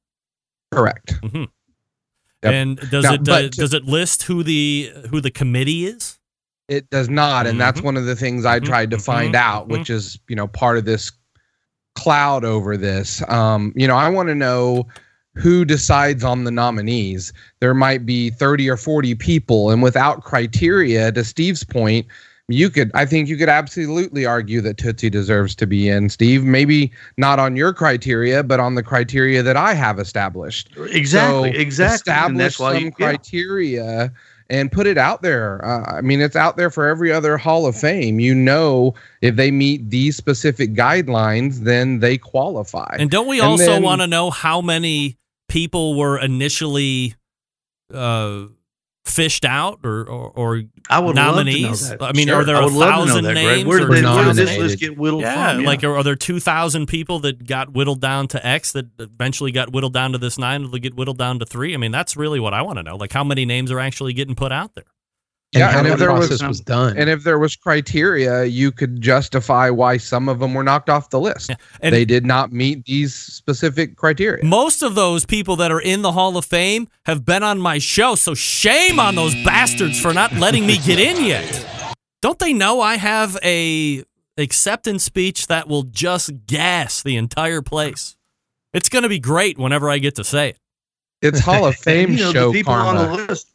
correct 0.73 1.12
hmm 1.23 1.45
Yep. 2.43 2.53
And 2.53 2.91
does 2.91 3.05
Now, 3.05 3.14
it 3.14 3.28
uh, 3.28 3.43
to- 3.43 3.49
does 3.51 3.74
it 3.74 3.84
list 3.84 4.24
who 4.24 4.43
the 4.43 4.93
who 5.11 5.20
the 5.20 5.30
committee 5.30 5.86
is? 5.86 6.18
It 6.68 6.89
does 6.91 7.09
not, 7.09 7.47
and 7.47 7.59
that's 7.61 7.80
Mhm. 7.80 7.84
one 7.84 7.97
of 7.97 8.05
the 8.05 8.14
things 8.14 8.45
I 8.45 8.61
Mhm, 8.61 8.66
tried 8.66 8.91
to 8.91 8.99
find 8.99 9.34
mhm, 9.34 9.39
out, 9.39 9.68
which 9.68 9.89
is 9.91 10.18
you 10.28 10.36
know 10.36 10.47
part 10.47 10.78
of 10.78 10.84
this 10.84 11.11
cloud 11.95 12.45
over 12.45 12.76
this. 12.76 13.22
Um, 13.28 13.72
you 13.74 13.89
know, 13.89 13.97
I 13.97 14.09
want 14.09 14.28
to 14.28 14.34
know 14.34 14.86
who 15.34 15.64
decides 15.64 16.22
on 16.24 16.45
the 16.45 16.51
nominees. 16.51 17.32
There 17.61 17.74
might 17.74 18.05
be 18.07 18.30
thirty 18.30 18.68
or 18.68 18.76
forty 18.76 19.14
people, 19.14 19.70
and 19.70 19.82
without 19.82 20.22
criteria, 20.24 21.11
to 21.12 21.24
Steve's 21.24 21.64
point, 21.64 22.07
you 22.49 22.71
could 22.71 22.91
I 22.95 23.05
think 23.07 23.29
you 23.29 23.37
could 23.37 23.49
absolutely 23.49 24.25
argue 24.27 24.61
that 24.63 24.79
Tootsie 24.79 25.11
deserves 25.11 25.55
to 25.57 25.67
be 25.67 25.89
in. 25.89 26.09
Steve, 26.09 26.45
maybe 26.45 26.91
not 27.17 27.39
on 27.39 27.57
your 27.57 27.73
criteria, 27.73 28.43
but 28.43 28.59
on 28.61 28.75
the 28.75 28.83
criteria 28.83 29.43
that 29.43 29.57
I 29.57 29.75
have 29.75 29.99
established. 29.99 30.71
Exactly, 30.77 31.53
So 31.53 31.59
exactly. 31.59 31.95
Establish 32.13 32.57
some 32.57 32.77
you- 32.77 32.85
yeah. 32.87 32.91
criteria 32.91 34.13
and 34.51 34.73
put 34.73 34.87
it 34.87 34.97
out 34.97 35.21
there. 35.21 35.63
Uh, 35.63 35.99
I 35.99 36.01
mean, 36.01 36.23
it's 36.23 36.35
out 36.37 36.57
there 36.57 36.71
for 36.71 36.87
every 36.87 37.13
other 37.13 37.37
Hall 37.37 37.67
of 37.67 37.77
Fame. 37.77 38.19
You 38.19 38.35
know, 38.35 38.95
if 39.21 39.37
they 39.37 39.51
meet 39.51 39.91
these 39.91 40.17
specific 40.17 40.73
guidelines, 40.73 41.59
then 41.65 41.99
they 42.01 42.17
qualify. 42.17 42.97
And 42.99 43.11
don't 43.11 43.29
we 43.29 43.41
And 43.41 43.49
also 43.49 43.79
want 43.79 44.01
to 44.01 44.07
know 44.07 44.31
how 44.31 44.63
many 44.63 45.19
people 45.49 45.99
were 45.99 46.19
initially 46.19 47.15
uh, 47.93 48.45
fished 49.09 49.45
out 49.45 49.81
or 49.85 50.09
or, 50.09 50.31
or 50.31 50.63
I 50.89 50.99
would 50.99 51.17
love 51.17 51.37
to 51.37 51.45
know 51.45 51.51
nominees? 51.51 51.93
I 52.01 52.13
mean, 52.13 52.29
Sure. 52.29 52.37
are 52.37 52.45
there 52.45 52.57
I 52.57 52.61
a 52.61 52.65
would 52.65 52.73
love 52.73 52.89
to 52.89 53.01
know 53.01 53.07
thousand 53.07 53.25
that, 53.25 53.35
names? 53.35 53.67
Where 53.67 53.79
did, 53.79 53.89
they, 53.91 54.03
where 54.03 54.25
did 54.25 54.37
this 54.37 54.59
list 54.59 54.79
get 54.79 54.97
whittled 54.97 55.23
yeah, 55.23 55.55
from? 55.55 55.65
like 55.65 55.83
are, 55.85 55.97
are 55.97 56.03
there 56.05 56.17
two 56.17 56.41
thousand 56.41 56.87
people 56.87 57.19
that 57.21 57.47
got 57.47 57.73
whittled 57.73 58.01
down 58.01 58.29
to 58.29 58.47
X 58.47 58.73
that 58.73 58.87
eventually 58.99 59.53
got 59.53 59.73
whittled 59.73 59.95
down 59.95 60.13
to 60.13 60.19
this 60.19 60.39
nine 60.39 60.71
that 60.71 60.81
get 60.81 60.95
whittled 60.95 61.19
down 61.19 61.39
to 61.39 61.47
three? 61.47 61.75
I 61.75 61.77
mean, 61.77 61.93
that's 61.93 62.17
really 62.17 62.41
what 62.41 62.55
I 62.55 62.63
want 62.63 62.79
to 62.79 62.83
know. 62.83 62.97
Like 62.97 63.13
how 63.13 63.25
many 63.25 63.45
names 63.45 63.71
are 63.73 63.81
actually 63.81 64.13
getting 64.13 64.35
put 64.35 64.53
out 64.53 64.75
there? 64.75 64.85
And 65.55 65.61
Yeah, 65.61 65.71
how 65.73 65.79
and 65.79 65.87
the 65.89 65.93
if 65.95 65.99
there 65.99 66.13
was 66.13 66.29
process 66.29 66.47
was, 66.47 66.61
done. 66.61 66.99
and 66.99 67.09
if 67.09 67.23
there 67.25 67.39
was 67.39 67.57
criteria, 67.57 68.45
you 68.45 68.71
could 68.71 69.01
justify 69.01 69.71
why 69.71 69.97
some 69.97 70.29
of 70.29 70.41
them 70.41 70.53
were 70.53 70.63
knocked 70.63 70.91
off 70.91 71.09
the 71.09 71.19
list. 71.19 71.51
And- 71.81 71.95
they 71.95 72.05
did 72.05 72.27
not 72.27 72.53
meet 72.53 72.85
these 72.85 73.15
specific 73.15 73.97
criteria. 73.97 74.45
Most 74.45 74.83
of 74.83 74.95
those 74.95 75.25
people 75.25 75.57
that 75.57 75.71
are 75.73 75.81
in 75.81 76.03
the 76.03 76.13
Hall 76.13 76.37
of 76.37 76.45
Fame 76.45 76.87
have 77.07 77.25
been 77.25 77.43
on 77.43 77.59
my 77.61 77.79
show, 77.79 78.15
so 78.15 78.35
shame 78.35 79.01
on 79.01 79.15
those 79.15 79.33
bastards 79.43 79.99
for 79.99 80.13
not 80.13 80.35
letting 80.35 80.67
me 80.67 80.77
get 80.79 80.99
in 80.99 81.25
yet. 81.25 81.95
Don't 82.21 82.39
they 82.39 82.53
know 82.53 82.83
I 82.83 82.97
have 82.99 83.39
a 83.43 84.05
acceptance 84.37 85.03
speech 85.05 85.47
that 85.47 85.67
will 85.67 85.85
just 85.85 86.31
gas 86.47 87.03
the 87.03 87.17
entire 87.17 87.63
place? 87.63 88.17
It's 88.75 88.91
going 88.91 89.05
to 89.05 89.09
be 89.09 89.19
great 89.19 89.57
whenever 89.57 89.89
I 89.89 89.97
get 89.97 90.17
to 90.17 90.25
say 90.25 90.51
it. 90.51 90.59
It's 91.23 91.41
Hall 91.41 91.65
of 91.65 91.75
Fame 91.79 92.11
you 92.13 92.19
know, 92.19 92.33
show 92.33 92.47
the 92.49 92.59
people 92.59 92.75
karma. 92.75 93.01
on 93.01 93.07
the 93.17 93.27
list, 93.27 93.47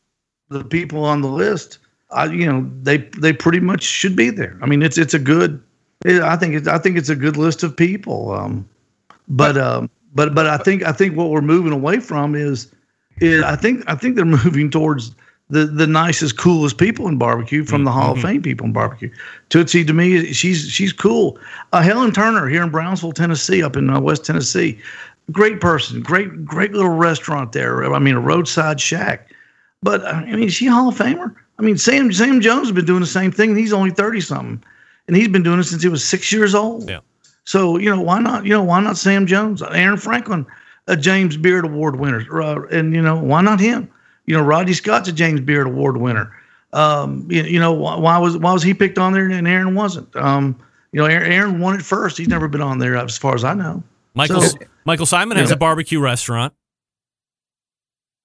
the 0.50 0.64
people 0.64 1.06
on 1.06 1.22
the 1.22 1.28
list, 1.30 1.78
I, 2.14 2.26
you 2.26 2.46
know, 2.46 2.70
they 2.82 2.98
they 2.98 3.34
pretty 3.34 3.60
much 3.60 3.84
should 3.84 4.16
be 4.16 4.30
there. 4.30 4.58
I 4.62 4.66
mean, 4.66 4.82
it's 4.82 4.98
it's 4.98 5.14
a 5.14 5.20
good. 5.20 5.62
It, 6.06 6.22
I 6.22 6.36
think 6.36 6.56
it's 6.56 6.68
I 6.68 6.78
think 6.78 6.98
it's 6.98 7.10
a 7.10 7.16
good 7.16 7.38
list 7.38 7.64
of 7.64 7.76
people. 7.76 8.32
Um, 8.32 8.68
but 9.28 9.58
um, 9.58 9.90
but 10.14 10.36
but 10.36 10.48
I 10.48 10.58
think 10.58 10.84
I 10.84 10.92
think 10.92 11.16
what 11.16 11.30
we're 11.30 11.42
moving 11.42 11.72
away 11.72 12.00
from 12.00 12.36
is, 12.36 12.72
is 13.18 13.44
I 13.44 13.56
think 13.56 13.84
I 13.88 13.96
think 13.96 14.16
they're 14.16 14.26
moving 14.44 14.70
towards 14.70 15.16
the 15.50 15.66
the 15.66 15.88
nicest, 15.88 16.38
coolest 16.38 16.78
people 16.78 17.08
in 17.08 17.18
barbecue 17.18 17.64
from 17.64 17.84
the 17.84 17.92
Hall 17.92 18.14
of 18.14 18.22
Fame 18.22 18.42
people 18.42 18.66
in 18.66 18.74
barbecue. 18.74 19.12
Tootsie 19.50 19.86
to 19.86 19.94
me, 19.94 20.34
she's 20.34 20.70
she's 20.70 20.94
cool. 20.94 21.38
Uh, 21.72 21.82
Helen 21.82 22.12
Turner 22.12 22.48
here 22.48 22.64
in 22.64 22.70
Brownsville, 22.70 23.12
Tennessee, 23.12 23.64
up 23.64 23.76
in 23.76 23.90
uh, 23.90 24.00
West 24.00 24.26
Tennessee, 24.26 24.80
great 25.32 25.62
person, 25.62 26.02
great 26.02 26.46
great 26.46 26.74
little 26.74 26.92
restaurant 26.92 27.52
there. 27.52 27.94
I 27.94 28.00
mean, 28.00 28.16
a 28.16 28.22
roadside 28.22 28.80
shack. 28.80 29.32
But 29.82 30.04
uh, 30.04 30.08
I 30.08 30.26
mean, 30.26 30.48
is 30.48 30.54
she 30.54 30.68
a 30.68 30.72
Hall 30.72 30.90
of 30.90 30.98
Famer? 30.98 31.36
I 31.60 31.62
mean, 31.62 31.78
Sam 31.78 32.12
Sam 32.12 32.42
Jones 32.42 32.68
has 32.68 32.72
been 32.72 32.86
doing 32.86 33.00
the 33.02 33.06
same 33.06 33.32
thing. 33.32 33.56
He's 33.56 33.74
only 33.74 33.92
thirty 33.92 34.22
something, 34.22 34.64
and 35.08 35.16
he's 35.18 35.28
been 35.28 35.44
doing 35.44 35.60
it 35.60 35.64
since 35.64 35.84
he 35.84 35.90
was 35.90 36.04
six 36.04 36.32
years 36.32 36.56
old. 36.56 36.90
Yeah. 36.90 37.00
So 37.46 37.78
you 37.78 37.90
know 37.96 38.02
why 38.02 38.20
not? 38.20 38.46
You 38.46 38.52
know 38.52 38.64
why 38.64 38.82
not 38.82 38.98
Sam 38.98 39.26
Jones, 39.28 39.62
Aaron 39.62 39.98
Franklin, 39.98 40.46
a 40.88 40.96
James 40.98 41.38
Beard 41.38 41.66
Award 41.66 41.98
winner, 41.98 42.26
uh, 42.42 42.62
and 42.72 42.94
you 42.96 43.02
know 43.02 43.18
why 43.18 43.42
not 43.42 43.60
him? 43.60 43.90
You 44.26 44.36
know 44.38 44.44
Rodney 44.44 44.74
Scott's 44.74 45.10
a 45.10 45.12
James 45.14 45.42
Beard 45.42 45.68
Award 45.68 45.98
winner. 45.98 46.32
Um, 46.72 47.28
you, 47.30 47.44
you 47.44 47.60
know 47.60 47.72
why, 47.74 47.98
why 47.98 48.18
was 48.18 48.38
why 48.38 48.52
was 48.54 48.64
he 48.64 48.74
picked 48.74 48.98
on 48.98 49.14
there 49.14 49.30
and 49.30 49.48
Aaron 49.48 49.76
wasn't? 49.76 50.14
Um, 50.16 50.58
you 50.92 51.00
know 51.02 51.06
Aaron, 51.06 51.32
Aaron 51.32 51.60
won 51.60 51.76
it 51.76 51.84
first. 51.84 52.18
He's 52.18 52.28
never 52.30 52.48
been 52.48 52.62
on 52.62 52.80
there 52.80 52.96
as 52.96 53.18
far 53.18 53.36
as 53.36 53.44
I 53.44 53.54
know. 53.54 53.84
Michael 54.16 54.42
So- 54.42 54.58
Michael 54.86 55.06
Symon 55.06 55.36
has 55.36 55.50
Yeah. 55.50 55.56
a 55.56 55.58
barbecue 55.58 56.00
restaurant. 56.00 56.54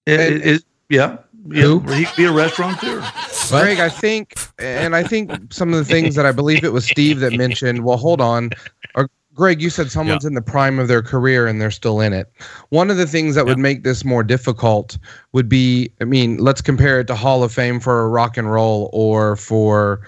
It, 0.07 0.20
it, 0.20 0.47
it- 0.47 0.64
yeah, 0.91 1.18
yeah, 1.51 1.62
Who? 1.62 1.80
he 1.92 2.05
could 2.05 2.16
be 2.16 2.24
a 2.24 2.32
restaurateur. 2.32 3.01
Greg, 3.49 3.80
I 3.80 3.88
think, 3.88 4.34
and 4.59 4.94
I 4.94 5.03
think 5.03 5.53
some 5.53 5.72
of 5.72 5.78
the 5.78 5.84
things 5.84 6.14
that 6.14 6.26
I 6.26 6.32
believe 6.32 6.64
it 6.64 6.72
was 6.72 6.84
Steve 6.84 7.20
that 7.20 7.32
mentioned. 7.32 7.84
Well, 7.84 7.96
hold 7.96 8.20
on, 8.20 8.51
or 8.94 9.09
Greg, 9.38 9.62
you 9.62 9.70
said 9.70 9.90
someone's 9.90 10.24
in 10.24 10.34
the 10.34 10.42
prime 10.42 10.80
of 10.80 10.88
their 10.88 11.01
career 11.01 11.46
and 11.46 11.61
they're 11.61 11.70
still 11.70 12.01
in 12.01 12.12
it. 12.12 12.30
One 12.70 12.90
of 12.90 12.96
the 12.96 13.07
things 13.07 13.36
that 13.36 13.46
would 13.46 13.59
make 13.59 13.84
this 13.84 14.05
more 14.05 14.24
difficult 14.24 14.99
would 15.32 15.49
be, 15.49 15.92
I 16.01 16.05
mean, 16.05 16.38
let's 16.38 16.61
compare 16.61 16.99
it 16.99 17.07
to 17.07 17.14
Hall 17.14 17.44
of 17.44 17.53
Fame 17.53 17.78
for 17.78 18.11
rock 18.11 18.36
and 18.36 18.51
roll 18.51 18.90
or 18.92 19.36
for 19.36 20.01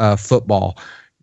uh, 0.00 0.16
football. 0.16 0.76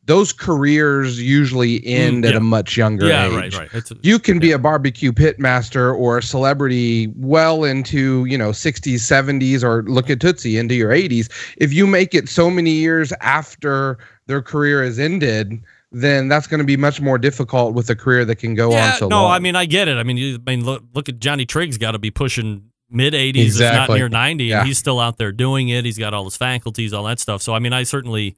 Those 0.09 0.33
careers 0.33 1.21
usually 1.21 1.85
end 1.85 2.23
Mm, 2.23 2.29
at 2.29 2.35
a 2.35 2.39
much 2.39 2.75
younger 2.75 3.07
Yeah, 3.07 3.27
age. 3.27 3.55
right, 3.55 3.73
right. 3.73 3.91
A- 3.91 3.95
you 4.01 4.17
can 4.17 4.39
be 4.39 4.51
a 4.51 4.57
barbecue 4.57 5.13
pit 5.13 5.39
master 5.39 5.93
or 5.93 6.17
a 6.17 6.23
celebrity 6.23 7.07
well 7.15 7.63
into 7.63 8.25
you 8.25 8.35
know 8.37 8.49
60s 8.49 8.95
70s 9.01 9.63
or 9.63 9.83
look 9.83 10.09
at 10.09 10.19
tootsie 10.19 10.57
into 10.57 10.73
your 10.73 10.89
80s 10.91 11.29
if 11.57 11.71
you 11.71 11.85
make 11.85 12.15
it 12.15 12.27
so 12.27 12.49
many 12.49 12.71
years 12.71 13.13
after 13.21 13.99
their 14.25 14.41
career 14.41 14.83
has 14.83 14.97
ended 14.97 15.61
then 15.91 16.27
that's 16.27 16.47
going 16.47 16.57
to 16.59 16.65
be 16.65 16.77
much 16.77 16.99
more 17.01 17.17
difficult 17.19 17.73
with 17.75 17.87
a 17.89 17.95
career 17.95 18.25
that 18.25 18.37
can 18.37 18.55
go 18.55 18.71
yeah, 18.71 18.93
on 18.93 18.97
so 18.97 19.07
no, 19.07 19.21
long 19.23 19.31
I 19.31 19.39
mean 19.39 19.55
I 19.55 19.65
get 19.65 19.87
it. 19.87 19.97
I 19.97 20.03
mean, 20.03 20.17
you, 20.17 20.39
I 20.45 20.49
mean 20.55 20.65
look, 20.65 20.83
look 20.93 21.07
at 21.09 21.19
Johnny 21.19 21.45
Triggs. 21.45 21.77
Got 21.77 21.91
to 21.91 21.99
be 21.99 22.11
pushing 22.11 22.63
mid 22.91 23.13
80s, 23.13 23.59
if 23.59 23.73
not 23.73 23.89
near 23.89 24.07
90, 24.09 24.43
Yeah. 24.45 24.59
and 24.59 24.67
he's 24.67 24.77
still 24.79 24.99
out 24.99 25.17
there 25.17 25.31
doing 25.31 25.69
it. 25.69 25.85
He's 25.85 25.97
got 25.97 26.13
all 26.13 26.25
his 26.25 26.37
faculties, 26.37 26.93
all 26.93 27.03
that 27.05 27.19
stuff. 27.19 27.41
So 27.41 27.53
I 27.53 27.59
mean, 27.59 27.73
I 27.73 27.83
certainly 27.83 28.35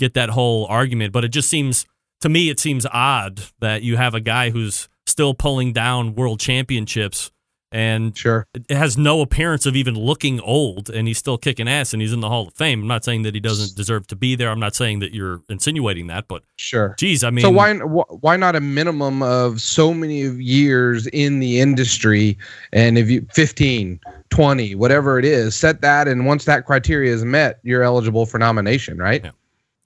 get 0.00 0.14
that 0.14 0.30
whole 0.30 0.66
argument, 0.66 1.12
but 1.12 1.24
it 1.24 1.28
just 1.28 1.48
seems 1.48 1.86
to 2.22 2.28
me 2.28 2.50
it 2.50 2.58
seems 2.58 2.86
odd 2.86 3.42
that 3.60 3.82
you 3.82 3.96
have 3.96 4.14
a 4.14 4.20
guy 4.20 4.50
who's 4.50 4.88
still 5.06 5.34
pulling 5.34 5.72
down 5.72 6.14
world 6.14 6.40
championships 6.40 7.30
and 7.72 8.16
sure 8.18 8.48
it 8.52 8.76
has 8.76 8.98
no 8.98 9.20
appearance 9.20 9.64
of 9.64 9.76
even 9.76 9.94
looking 9.94 10.40
old 10.40 10.90
and 10.90 11.06
he's 11.06 11.18
still 11.18 11.38
kicking 11.38 11.68
ass 11.68 11.92
and 11.92 12.02
he's 12.02 12.12
in 12.12 12.18
the 12.18 12.28
Hall 12.28 12.48
of 12.48 12.54
Fame. 12.54 12.82
I'm 12.82 12.88
not 12.88 13.04
saying 13.04 13.22
that 13.22 13.34
he 13.34 13.40
doesn't 13.40 13.76
deserve 13.76 14.08
to 14.08 14.16
be 14.16 14.34
there. 14.34 14.50
I'm 14.50 14.58
not 14.58 14.74
saying 14.74 14.98
that 15.00 15.14
you're 15.14 15.40
insinuating 15.48 16.08
that, 16.08 16.26
but 16.26 16.42
sure 16.56 16.96
geez, 16.98 17.22
I 17.22 17.30
mean 17.30 17.42
so 17.42 17.50
why 17.50 17.74
why 17.74 18.36
not 18.36 18.56
a 18.56 18.60
minimum 18.60 19.22
of 19.22 19.60
so 19.60 19.94
many 19.94 20.20
years 20.20 21.06
in 21.08 21.38
the 21.38 21.60
industry 21.60 22.36
and 22.72 22.98
if 22.98 23.08
you 23.08 23.24
15 23.32 24.00
20 24.30 24.74
whatever 24.74 25.18
it 25.18 25.24
is 25.24 25.54
set 25.54 25.80
that 25.82 26.08
and 26.08 26.26
once 26.26 26.44
that 26.46 26.66
criteria 26.66 27.12
is 27.12 27.24
met 27.24 27.60
you're 27.62 27.82
eligible 27.82 28.26
for 28.26 28.38
nomination 28.38 28.98
right 28.98 29.24
Yeah. 29.24 29.30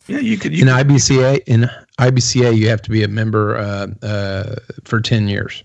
Yeah, 0.07 0.19
you 0.19 0.37
could. 0.37 0.53
You 0.55 0.63
In 0.63 0.69
could 0.69 0.87
IBCA, 0.89 1.41
in 1.47 1.71
IBCA, 1.99 2.57
you 2.57 2.69
have 2.69 2.83
to 2.83 2.91
be 2.91 3.03
a 3.03 3.09
member 3.09 3.57
uh, 3.57 3.87
uh, 4.07 4.57
for 4.85 5.01
ten 5.01 5.29
years. 5.29 5.63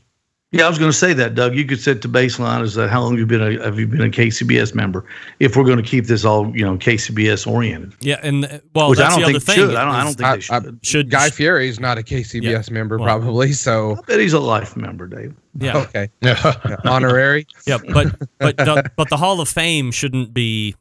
yeah, 0.52 0.66
I 0.66 0.70
was 0.70 0.80
going 0.80 0.90
to 0.92 0.98
say 0.98 1.14
that, 1.14 1.36
Doug. 1.36 1.56
You 1.56 1.66
could 1.66 1.80
set 1.82 2.02
the 2.02 2.08
baseline 2.08 2.62
as 2.62 2.78
uh, 2.78 2.88
how 2.88 3.02
long 3.04 3.18
you've 3.18 3.28
been 3.28 3.42
a 3.42 3.62
have 3.64 3.78
you 3.78 3.86
been 3.86 4.02
a 4.02 4.06
KCBS 4.10 4.74
member? 4.74 5.06
If 5.40 5.56
we're 5.58 5.66
going 5.66 5.78
to 5.78 5.84
keep 5.84 6.06
this 6.06 6.24
all 6.24 6.56
you 6.58 6.64
know 6.64 6.78
KCBS 6.78 7.46
oriented, 7.52 7.94
Yeah, 8.00 8.20
and 8.24 8.46
uh, 8.46 8.60
well, 8.74 8.90
which 8.90 9.00
I 9.00 9.10
don't 9.10 9.20
the 9.20 9.26
think 9.26 9.36
other 9.36 9.40
thing. 9.46 9.56
should. 9.56 9.76
I 9.76 9.84
don't. 9.86 9.94
I 9.94 10.00
is- 10.08 10.16
don't 10.16 10.18
think 10.40 10.52
I- 10.52 10.60
they 10.60 10.68
should. 10.70 10.80
should 10.86 11.10
Guy 11.12 11.30
Fieri's 11.30 11.80
not 11.80 11.98
a 11.98 12.02
KCBS 12.02 12.72
member, 12.72 12.98
Well- 12.98 13.06
probably. 13.08 13.52
So 13.54 13.98
I 13.98 14.02
bet 14.08 14.20
he's 14.22 14.34
a 14.34 14.40
life 14.40 14.78
member, 14.78 15.06
Dave. 15.08 15.36
yeah, 15.60 15.78
okay, 15.80 16.10
Yeah, 16.22 16.56
honorary. 16.86 17.46
yeah, 17.68 17.78
but 17.92 18.16
but 18.40 18.56
the, 18.70 18.90
but 18.96 19.10
the 19.10 19.18
Hall 19.18 19.42
of 19.42 19.50
Fame 19.50 19.92
shouldn't 19.92 20.34
be 20.34 20.76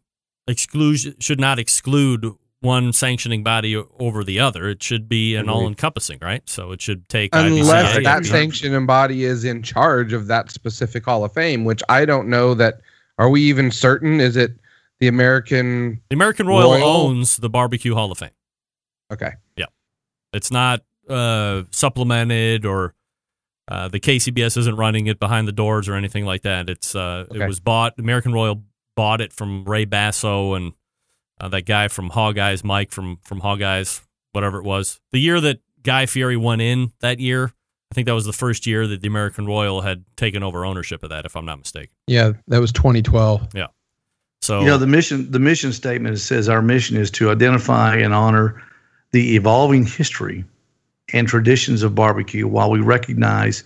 exclusion 0.46 1.14
should 1.18 1.40
not 1.40 1.58
exclude 1.58 2.32
one 2.60 2.92
sanctioning 2.92 3.42
body 3.44 3.76
over 3.98 4.24
the 4.24 4.40
other. 4.40 4.68
It 4.68 4.82
should 4.82 5.08
be 5.08 5.36
an 5.36 5.48
all 5.48 5.66
encompassing, 5.66 6.18
right? 6.20 6.42
So 6.48 6.72
it 6.72 6.80
should 6.82 7.08
take 7.08 7.30
Unless 7.32 7.96
IBCA, 7.98 8.04
that 8.04 8.24
sanctioning 8.26 8.86
body 8.86 9.24
is 9.24 9.44
in 9.44 9.62
charge 9.62 10.12
of 10.12 10.26
that 10.26 10.50
specific 10.50 11.04
Hall 11.04 11.24
of 11.24 11.32
Fame, 11.32 11.64
which 11.64 11.82
I 11.88 12.04
don't 12.04 12.28
know 12.28 12.54
that. 12.54 12.80
Are 13.18 13.28
we 13.28 13.42
even 13.42 13.70
certain? 13.72 14.20
Is 14.20 14.36
it 14.36 14.52
the 15.00 15.08
American? 15.08 16.00
the 16.08 16.14
American 16.14 16.46
Royal, 16.46 16.70
Royal? 16.72 16.84
owns 16.84 17.36
the 17.36 17.48
Barbecue 17.50 17.94
Hall 17.94 18.12
of 18.12 18.18
Fame. 18.18 18.30
Okay, 19.12 19.30
Yeah, 19.56 19.66
It's 20.32 20.50
not 20.50 20.82
uh, 21.08 21.62
supplemented 21.70 22.66
or 22.66 22.94
uh, 23.68 23.88
the 23.88 23.98
KCBS 24.00 24.56
isn't 24.58 24.76
running 24.76 25.06
it 25.06 25.18
behind 25.18 25.48
the 25.48 25.52
doors 25.52 25.88
or 25.88 25.94
anything 25.94 26.24
like 26.26 26.42
that. 26.42 26.68
It's 26.70 26.94
uh, 26.94 27.26
Okay. 27.30 27.42
it 27.42 27.46
was 27.48 27.58
bought. 27.60 27.94
American 27.98 28.32
Royal 28.32 28.62
bought 28.96 29.20
it 29.20 29.32
from 29.32 29.64
Ray 29.64 29.84
Basso 29.84 30.54
and 30.54 30.72
uh, 31.40 31.48
that 31.48 31.62
guy 31.62 31.88
from 31.88 32.10
Hog 32.10 32.38
Eyes, 32.38 32.64
Mike 32.64 32.90
from 32.90 33.18
from 33.22 33.40
Hog 33.40 33.62
Eyes, 33.62 34.00
whatever 34.32 34.58
it 34.58 34.64
was. 34.64 35.00
The 35.12 35.20
year 35.20 35.40
that 35.40 35.60
Guy 35.82 36.06
Fieri 36.06 36.36
went 36.36 36.62
in 36.62 36.92
that 37.00 37.20
year, 37.20 37.52
I 37.90 37.94
think 37.94 38.06
that 38.06 38.14
was 38.14 38.26
the 38.26 38.32
first 38.32 38.66
year 38.66 38.86
that 38.86 39.00
the 39.00 39.08
American 39.08 39.46
Royal 39.46 39.80
had 39.80 40.04
taken 40.16 40.42
over 40.42 40.64
ownership 40.64 41.02
of 41.02 41.10
that, 41.10 41.24
if 41.24 41.36
I'm 41.36 41.46
not 41.46 41.58
mistaken. 41.58 41.94
Yeah, 42.06 42.32
that 42.48 42.60
was 42.60 42.72
2012. 42.72 43.48
Yeah. 43.54 43.68
So 44.42 44.60
You 44.60 44.66
know, 44.66 44.78
the 44.78 44.86
mission 44.86 45.30
the 45.30 45.38
mission 45.38 45.72
statement 45.72 46.18
says 46.18 46.48
our 46.48 46.62
mission 46.62 46.96
is 46.96 47.10
to 47.12 47.30
identify 47.30 47.96
and 47.96 48.14
honor 48.14 48.62
the 49.10 49.34
evolving 49.36 49.86
history 49.86 50.44
and 51.12 51.26
traditions 51.26 51.82
of 51.82 51.94
barbecue 51.94 52.46
while 52.46 52.70
we 52.70 52.80
recognize, 52.80 53.64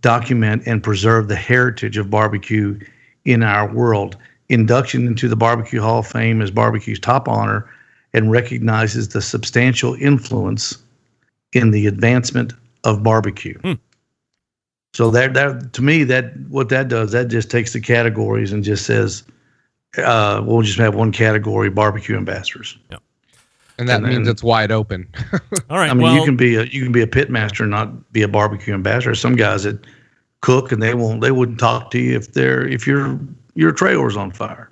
document, 0.00 0.62
and 0.66 0.82
preserve 0.82 1.28
the 1.28 1.36
heritage 1.36 1.98
of 1.98 2.08
barbecue 2.10 2.78
in 3.24 3.42
our 3.42 3.72
world. 3.72 4.16
Induction 4.48 5.06
into 5.06 5.28
the 5.28 5.36
Barbecue 5.36 5.80
Hall 5.80 6.00
of 6.00 6.06
Fame 6.06 6.42
as 6.42 6.50
barbecue's 6.50 6.98
top 7.00 7.28
honor 7.28 7.68
and 8.12 8.30
recognizes 8.30 9.08
the 9.08 9.22
substantial 9.22 9.94
influence 9.94 10.76
in 11.52 11.70
the 11.70 11.86
advancement 11.86 12.52
of 12.84 13.02
barbecue. 13.02 13.58
Hmm. 13.60 13.72
So 14.92 15.10
that 15.10 15.34
that 15.34 15.72
to 15.72 15.82
me 15.82 16.04
that 16.04 16.36
what 16.48 16.68
that 16.68 16.88
does 16.88 17.12
that 17.12 17.28
just 17.28 17.50
takes 17.50 17.72
the 17.72 17.80
categories 17.80 18.52
and 18.52 18.62
just 18.62 18.86
says 18.86 19.24
uh, 19.98 20.42
we'll 20.44 20.62
just 20.62 20.78
have 20.78 20.94
one 20.94 21.10
category 21.10 21.70
barbecue 21.70 22.16
ambassadors. 22.16 22.76
and 23.78 23.88
that 23.88 23.96
And 23.96 24.04
means 24.06 24.26
then- 24.26 24.28
it's 24.32 24.42
wide 24.42 24.70
open. 24.70 25.08
all 25.70 25.78
right, 25.78 25.90
I 25.90 25.94
mean, 25.94 26.02
well, 26.02 26.14
you 26.16 26.24
can 26.24 26.36
be 26.36 26.56
a 26.56 26.64
you 26.64 26.82
can 26.82 26.92
be 26.92 27.02
a 27.02 27.06
pit 27.06 27.30
master 27.30 27.64
and 27.64 27.70
not 27.70 28.12
be 28.12 28.22
a 28.22 28.28
barbecue 28.28 28.74
ambassador. 28.74 29.14
Some 29.14 29.34
guys 29.36 29.64
that 29.64 29.84
cook 30.42 30.70
and 30.70 30.82
they 30.82 30.94
won't 30.94 31.20
they 31.22 31.30
wouldn't 31.32 31.58
talk 31.58 31.90
to 31.92 31.98
you 31.98 32.14
if 32.16 32.32
they're 32.32 32.66
if 32.68 32.86
your 32.86 33.18
your 33.54 33.72
trailer's 33.72 34.16
on 34.16 34.30
fire. 34.30 34.70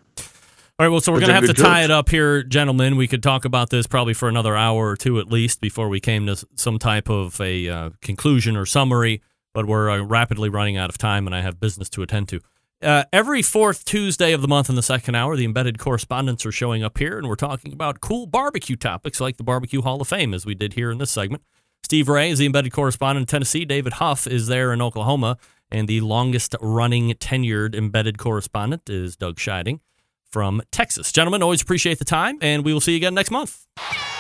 All 0.79 0.87
right, 0.87 0.89
well, 0.89 1.01
so 1.01 1.13
we're 1.13 1.21
going 1.21 1.29
to 1.29 1.35
have 1.35 1.47
to 1.47 1.55
tie 1.55 1.85
it 1.85 1.91
up 1.91 2.09
here, 2.09 2.43
gentlemen. 2.43 2.97
We 2.97 3.07
could 3.07 3.23
talk 3.23 3.45
about 3.45 3.71
this 3.71 3.87
probably 3.87 4.15
for 4.15 4.29
another 4.29 4.57
hour 4.57 4.89
or 4.89 4.97
two 4.97 5.21
at 5.21 5.29
least 5.29 5.61
before 5.61 5.89
we 5.89 6.01
came 6.01 6.27
to 6.27 6.45
some 6.57 6.79
type 6.79 7.09
of 7.09 7.41
a 7.41 7.69
uh, 7.69 7.91
conclusion 8.01 8.57
or 8.57 8.67
summary, 8.67 9.23
but 9.55 9.67
we're 9.67 9.91
uh, 9.91 10.01
rapidly 10.03 10.49
running 10.49 10.77
out 10.77 10.89
of 10.89 10.99
time 10.99 11.27
and 11.27 11.37
I 11.37 11.41
have 11.41 11.61
business 11.61 11.89
to 11.91 12.03
attend 12.03 12.29
to. 12.31 12.41
Uh, 12.83 13.05
every 13.13 13.43
fourth 13.43 13.85
Tuesday 13.85 14.33
of 14.33 14.43
the 14.43 14.49
month 14.49 14.69
in 14.69 14.75
the 14.75 14.83
second 14.83 15.15
hour, 15.15 15.37
the 15.37 15.45
embedded 15.45 15.79
correspondents 15.79 16.45
are 16.45 16.51
showing 16.51 16.83
up 16.83 16.99
here, 16.99 17.17
and 17.17 17.29
we're 17.29 17.37
talking 17.37 17.73
about 17.73 18.01
cool 18.01 18.27
barbecue 18.27 18.75
topics 18.75 19.21
like 19.21 19.37
the 19.37 19.45
Barbecue 19.45 19.83
Hall 19.83 20.01
of 20.01 20.09
Fame, 20.09 20.35
as 20.35 20.45
we 20.45 20.57
did 20.57 20.73
here 20.73 20.91
in 20.91 20.99
this 20.99 21.13
segment. 21.13 21.45
Steve 21.85 22.09
Ray 22.09 22.31
is 22.31 22.41
the 22.41 22.47
embedded 22.47 22.73
correspondent 22.73 23.23
in 23.23 23.27
Tennessee. 23.27 23.65
David 23.65 23.95
Huff 23.95 24.27
is 24.27 24.49
there 24.49 24.73
in 24.73 24.83
Oklahoma. 24.83 25.39
And 25.73 25.89
the 25.89 26.03
longest 26.03 26.55
running 26.61 27.11
tenured 27.15 27.75
embedded 27.75 28.19
correspondent 28.19 28.91
is 28.91 29.17
Doug 29.17 29.37
Scheiding 29.37 29.81
from 30.31 30.61
Texas. 30.71 31.11
Gentlemen, 31.11 31.43
always 31.43 31.63
appreciate 31.63 31.99
the 31.99 32.05
time, 32.05 32.39
and 32.43 32.63
we 32.65 32.75
will 32.75 32.81
see 32.81 32.93
you 32.93 32.99
again 32.99 33.15
next 33.15 33.31
month. 33.31 33.67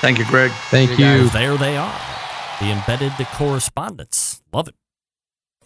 Thank 0.01 0.19
you, 0.19 0.25
Greg. 0.25 0.51
Thank 0.71 0.99
you. 0.99 1.29
There 1.29 1.59
they 1.59 1.77
are, 1.77 2.01
the 2.59 2.71
embedded 2.71 3.13
correspondents. 3.35 4.43
Love 4.53 4.69
it. 4.69 4.75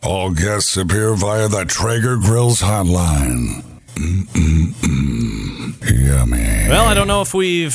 All 0.03 0.33
guests 0.33 0.77
appear 0.77 1.15
via 1.15 1.49
the 1.49 1.65
Traeger 1.65 2.17
Grills 2.17 2.61
hotline. 2.61 3.63
Mm-mm-mm. 3.95 5.75
Yummy. 6.07 6.69
Well, 6.69 6.87
I 6.87 6.95
don't 6.95 7.09
know 7.09 7.23
if 7.23 7.33
we've 7.33 7.75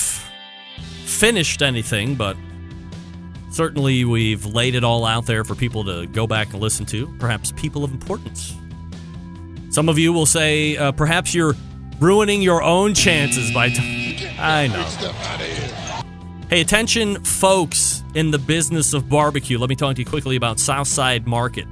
finished 1.06 1.62
anything, 1.62 2.16
but 2.16 2.36
certainly 3.52 4.04
we've 4.06 4.46
laid 4.46 4.76
it 4.76 4.84
all 4.84 5.06
out 5.06 5.26
there 5.26 5.44
for 5.44 5.56
people 5.56 5.84
to 5.86 6.08
go 6.08 6.26
back 6.26 6.54
and 6.54 6.62
listen 6.62 6.86
to, 6.88 7.08
perhaps 7.20 7.52
people 7.52 7.84
of 7.84 7.92
importance. 7.92 8.56
Some 9.70 9.88
of 9.88 9.98
you 9.98 10.12
will 10.12 10.26
say, 10.26 10.76
uh, 10.76 10.92
perhaps 10.92 11.34
you're 11.34 11.56
ruining 12.00 12.42
your 12.42 12.62
own 12.62 12.94
chances 12.94 13.52
by. 13.52 13.70
T- 13.70 14.28
I 14.38 14.68
know. 14.68 14.84
Hey, 16.50 16.62
attention, 16.62 17.24
folks 17.24 18.04
in 18.14 18.32
the 18.32 18.40
business 18.40 18.94
of 18.94 19.08
barbecue. 19.08 19.58
Let 19.58 19.70
me 19.70 19.76
talk 19.76 19.96
to 19.96 20.02
you 20.02 20.06
quickly 20.06 20.36
about 20.36 20.60
Southside 20.60 21.28
Market. 21.28 21.66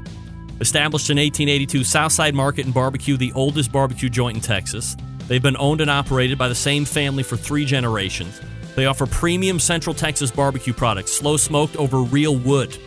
Established 0.62 1.10
in 1.10 1.18
1882, 1.18 1.84
Southside 1.84 2.36
Market 2.36 2.66
and 2.66 2.74
Barbecue, 2.74 3.18
the 3.18 3.32
oldest 3.34 3.72
barbecue 3.72 4.10
joint 4.10 4.38
in 4.38 4.42
Texas. 4.42 4.96
They've 5.28 5.42
been 5.42 5.58
owned 5.58 5.82
and 5.82 5.90
operated 5.90 6.38
by 6.38 6.48
the 6.48 6.56
same 6.56 6.86
family 6.86 7.24
for 7.24 7.38
three 7.38 7.66
generations. 7.66 8.40
They 8.80 8.86
offer 8.86 9.08
premium 9.08 9.60
Central 9.60 9.94
Texas 9.94 10.32
barbecue 10.32 10.72
products, 10.72 11.12
slow 11.12 11.36
smoked 11.36 11.76
over 11.76 11.98
real 11.98 12.38
wood. 12.38 12.78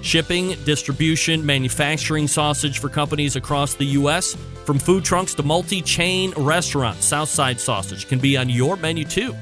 Shipping, 0.00 0.50
distribution, 0.62 1.44
manufacturing 1.44 2.28
sausage 2.28 2.78
for 2.78 2.88
companies 2.88 3.34
across 3.34 3.74
the 3.74 3.86
U.S. 3.86 4.36
From 4.64 4.78
food 4.78 5.04
trucks 5.04 5.34
to 5.34 5.42
multi 5.42 5.82
chain 5.82 6.32
restaurants, 6.36 7.04
Southside 7.04 7.58
Sausage 7.58 8.06
can 8.06 8.20
be 8.20 8.36
on 8.36 8.48
your 8.48 8.76
menu 8.76 9.04
too. 9.04 9.34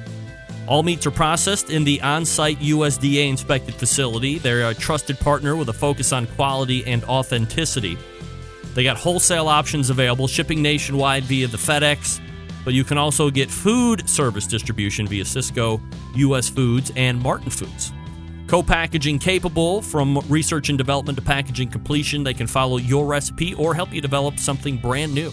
All 0.66 0.82
meats 0.82 1.06
are 1.06 1.10
processed 1.10 1.68
in 1.68 1.84
the 1.84 2.00
on 2.00 2.24
site 2.24 2.58
USDA 2.60 3.28
inspected 3.28 3.74
facility. 3.74 4.38
They're 4.38 4.70
a 4.70 4.74
trusted 4.74 5.20
partner 5.20 5.56
with 5.56 5.68
a 5.68 5.74
focus 5.74 6.14
on 6.14 6.26
quality 6.26 6.86
and 6.86 7.04
authenticity. 7.04 7.98
They 8.72 8.82
got 8.82 8.96
wholesale 8.96 9.48
options 9.48 9.90
available, 9.90 10.26
shipping 10.26 10.62
nationwide 10.62 11.24
via 11.24 11.48
the 11.48 11.58
FedEx, 11.58 12.18
but 12.68 12.74
you 12.74 12.84
can 12.84 12.98
also 12.98 13.30
get 13.30 13.50
food 13.50 14.06
service 14.06 14.46
distribution 14.46 15.06
via 15.06 15.24
Sysco, 15.24 15.80
US 16.16 16.50
Foods, 16.50 16.92
and 16.96 17.18
Martin 17.18 17.48
Foods. 17.48 17.94
Co 18.46 18.62
packaging 18.62 19.18
capable 19.18 19.80
from 19.80 20.18
research 20.28 20.68
and 20.68 20.76
development 20.76 21.16
to 21.16 21.24
packaging 21.24 21.70
completion. 21.70 22.24
They 22.24 22.34
can 22.34 22.46
follow 22.46 22.76
your 22.76 23.06
recipe 23.06 23.54
or 23.54 23.74
help 23.74 23.90
you 23.94 24.02
develop 24.02 24.38
something 24.38 24.76
brand 24.76 25.14
new. 25.14 25.32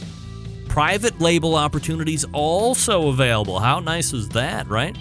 Private 0.70 1.20
label 1.20 1.56
opportunities 1.56 2.24
also 2.32 3.10
available. 3.10 3.60
How 3.60 3.82
nice 3.82 4.14
is 4.14 4.30
that, 4.30 4.70
right? 4.70 4.98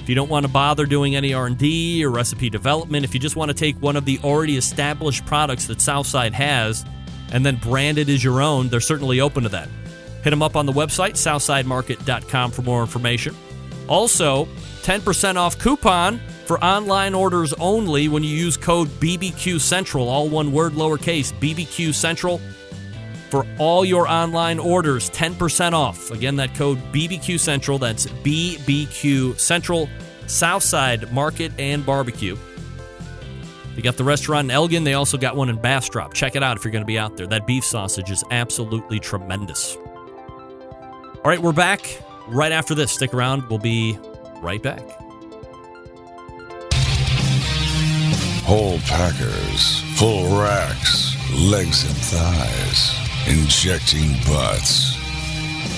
If 0.00 0.08
you 0.08 0.14
don't 0.14 0.30
want 0.30 0.46
to 0.46 0.50
bother 0.50 0.86
doing 0.86 1.14
any 1.14 1.34
R&D 1.34 2.02
or 2.02 2.08
recipe 2.08 2.48
development, 2.48 3.04
if 3.04 3.12
you 3.12 3.20
just 3.20 3.36
want 3.36 3.50
to 3.50 3.54
take 3.54 3.76
one 3.82 3.96
of 3.96 4.06
the 4.06 4.18
already 4.24 4.56
established 4.56 5.26
products 5.26 5.66
that 5.66 5.82
Southside 5.82 6.32
has 6.32 6.86
and 7.32 7.44
then 7.44 7.56
brand 7.56 7.98
it 7.98 8.08
as 8.08 8.24
your 8.24 8.40
own, 8.40 8.70
they're 8.70 8.80
certainly 8.80 9.20
open 9.20 9.42
to 9.42 9.50
that. 9.50 9.68
Hit 10.26 10.30
them 10.30 10.42
up 10.42 10.56
on 10.56 10.66
the 10.66 10.72
website, 10.72 11.12
southsidemarket.com 11.12 12.50
for 12.50 12.62
more 12.62 12.80
information. 12.80 13.32
Also, 13.86 14.46
10% 14.82 15.36
off 15.36 15.56
coupon 15.56 16.18
for 16.46 16.58
online 16.64 17.14
orders 17.14 17.52
only 17.60 18.08
when 18.08 18.24
you 18.24 18.30
use 18.30 18.56
code 18.56 18.88
BBQ 18.88 19.60
Central, 19.60 20.08
all 20.08 20.28
one 20.28 20.50
word 20.50 20.72
lowercase, 20.72 21.32
BBQ 21.34 21.94
Central. 21.94 22.40
For 23.30 23.46
all 23.60 23.84
your 23.84 24.08
online 24.08 24.58
orders, 24.58 25.10
10% 25.10 25.74
off. 25.74 26.10
Again, 26.10 26.34
that 26.34 26.56
code 26.56 26.78
BBQ 26.92 27.38
Central, 27.38 27.78
that's 27.78 28.06
BBQ 28.06 29.38
Central, 29.38 29.88
Southside 30.26 31.12
Market 31.12 31.52
and 31.56 31.86
Barbecue. 31.86 32.36
They 33.76 33.82
got 33.82 33.96
the 33.96 34.02
restaurant 34.02 34.46
in 34.46 34.50
Elgin. 34.50 34.82
They 34.82 34.94
also 34.94 35.18
got 35.18 35.36
one 35.36 35.50
in 35.50 35.56
Bastrop. 35.60 36.14
Check 36.14 36.34
it 36.34 36.42
out 36.42 36.56
if 36.56 36.64
you're 36.64 36.72
going 36.72 36.82
to 36.82 36.84
be 36.84 36.98
out 36.98 37.16
there. 37.16 37.28
That 37.28 37.46
beef 37.46 37.64
sausage 37.64 38.10
is 38.10 38.24
absolutely 38.32 38.98
tremendous. 38.98 39.78
All 41.26 41.30
right, 41.30 41.42
we're 41.42 41.50
back 41.50 42.00
right 42.28 42.52
after 42.52 42.72
this. 42.72 42.92
Stick 42.92 43.12
around. 43.12 43.48
We'll 43.48 43.58
be 43.58 43.98
right 44.40 44.62
back. 44.62 44.78
Whole 48.44 48.78
packers, 48.86 49.80
full 49.98 50.40
racks, 50.40 51.16
legs 51.32 51.84
and 51.84 51.96
thighs, 51.96 52.94
injecting 53.26 54.12
butts. 54.32 54.94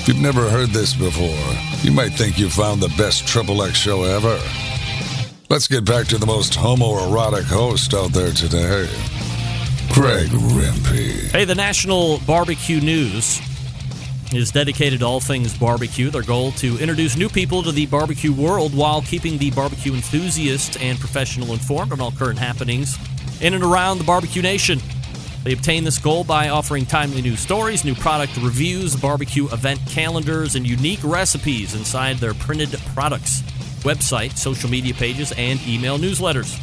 If 0.02 0.08
you've 0.08 0.18
never 0.18 0.50
heard 0.50 0.68
this 0.68 0.92
before, 0.92 1.56
you 1.80 1.92
might 1.92 2.10
think 2.10 2.38
you 2.38 2.50
found 2.50 2.82
the 2.82 2.94
best 2.98 3.26
Triple 3.26 3.62
X 3.62 3.78
show 3.78 4.02
ever. 4.02 4.38
Let's 5.48 5.66
get 5.66 5.86
back 5.86 6.08
to 6.08 6.18
the 6.18 6.26
most 6.26 6.58
homoerotic 6.58 7.44
host 7.44 7.94
out 7.94 8.12
there 8.12 8.32
today, 8.32 8.86
Craig 9.94 10.28
Rempe. 10.28 11.30
Hey, 11.30 11.46
the 11.46 11.54
National 11.54 12.18
Barbecue 12.26 12.82
News 12.82 13.40
is 14.32 14.50
dedicated 14.50 15.00
to 15.00 15.06
all 15.06 15.20
things 15.20 15.56
barbecue. 15.56 16.10
Their 16.10 16.22
goal 16.22 16.52
to 16.52 16.78
introduce 16.78 17.16
new 17.16 17.28
people 17.28 17.62
to 17.62 17.72
the 17.72 17.86
barbecue 17.86 18.32
world 18.32 18.74
while 18.74 19.02
keeping 19.02 19.38
the 19.38 19.50
barbecue 19.50 19.94
enthusiast 19.94 20.80
and 20.80 20.98
professional 20.98 21.52
informed 21.52 21.92
on 21.92 22.00
all 22.00 22.12
current 22.12 22.38
happenings 22.38 22.96
in 23.40 23.54
and 23.54 23.64
around 23.64 23.98
the 23.98 24.04
barbecue 24.04 24.42
nation. 24.42 24.80
They 25.44 25.52
obtain 25.52 25.84
this 25.84 25.98
goal 25.98 26.24
by 26.24 26.48
offering 26.48 26.84
timely 26.84 27.22
news 27.22 27.40
stories, 27.40 27.84
new 27.84 27.94
product 27.94 28.36
reviews, 28.38 28.96
barbecue 28.96 29.46
event 29.52 29.80
calendars, 29.86 30.56
and 30.56 30.66
unique 30.66 31.02
recipes 31.02 31.74
inside 31.74 32.16
their 32.18 32.34
printed 32.34 32.70
products, 32.94 33.42
website, 33.82 34.36
social 34.36 34.68
media 34.68 34.94
pages, 34.94 35.32
and 35.38 35.60
email 35.66 35.98
newsletters. 35.98 36.60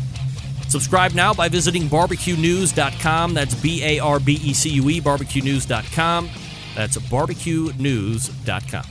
Subscribe 0.70 1.13
now 1.13 1.34
by 1.34 1.47
visiting 1.47 1.84
barbecuenews.com. 1.84 3.34
That's 3.34 3.55
B 3.55 3.84
A 3.84 3.99
R 3.99 4.20
B 4.20 4.34
E 4.43 4.53
C 4.53 4.70
U 4.72 4.89
E, 4.89 4.99
barbecuenews.com. 4.99 6.30
That's 6.76 6.97
barbecuenews.com. 6.97 8.84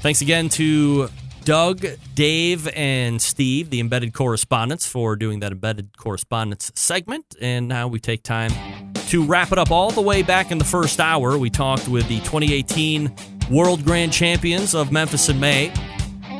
Thanks 0.00 0.20
again 0.20 0.48
to 0.50 1.08
Doug, 1.44 1.86
Dave, 2.14 2.68
and 2.68 3.20
Steve, 3.20 3.70
the 3.70 3.80
embedded 3.80 4.12
correspondents, 4.14 4.86
for 4.86 5.14
doing 5.14 5.40
that 5.40 5.52
embedded 5.52 5.96
correspondence 5.96 6.72
segment. 6.74 7.36
And 7.40 7.68
now 7.68 7.86
we 7.86 8.00
take 8.00 8.22
time 8.22 8.50
to 9.08 9.24
wrap 9.24 9.52
it 9.52 9.58
up 9.58 9.70
all 9.70 9.90
the 9.90 10.00
way 10.00 10.22
back 10.22 10.50
in 10.50 10.58
the 10.58 10.64
first 10.64 11.00
hour. 11.00 11.38
We 11.38 11.50
talked 11.50 11.86
with 11.86 12.08
the 12.08 12.18
2018 12.20 13.14
World 13.50 13.84
Grand 13.84 14.12
Champions 14.12 14.74
of 14.74 14.90
Memphis 14.90 15.28
in 15.28 15.38
May, 15.38 15.68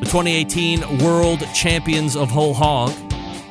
the 0.01 0.07
2018 0.07 0.99
World 0.99 1.41
Champions 1.55 2.17
of 2.17 2.31
Whole 2.31 2.55
Hog, 2.55 2.91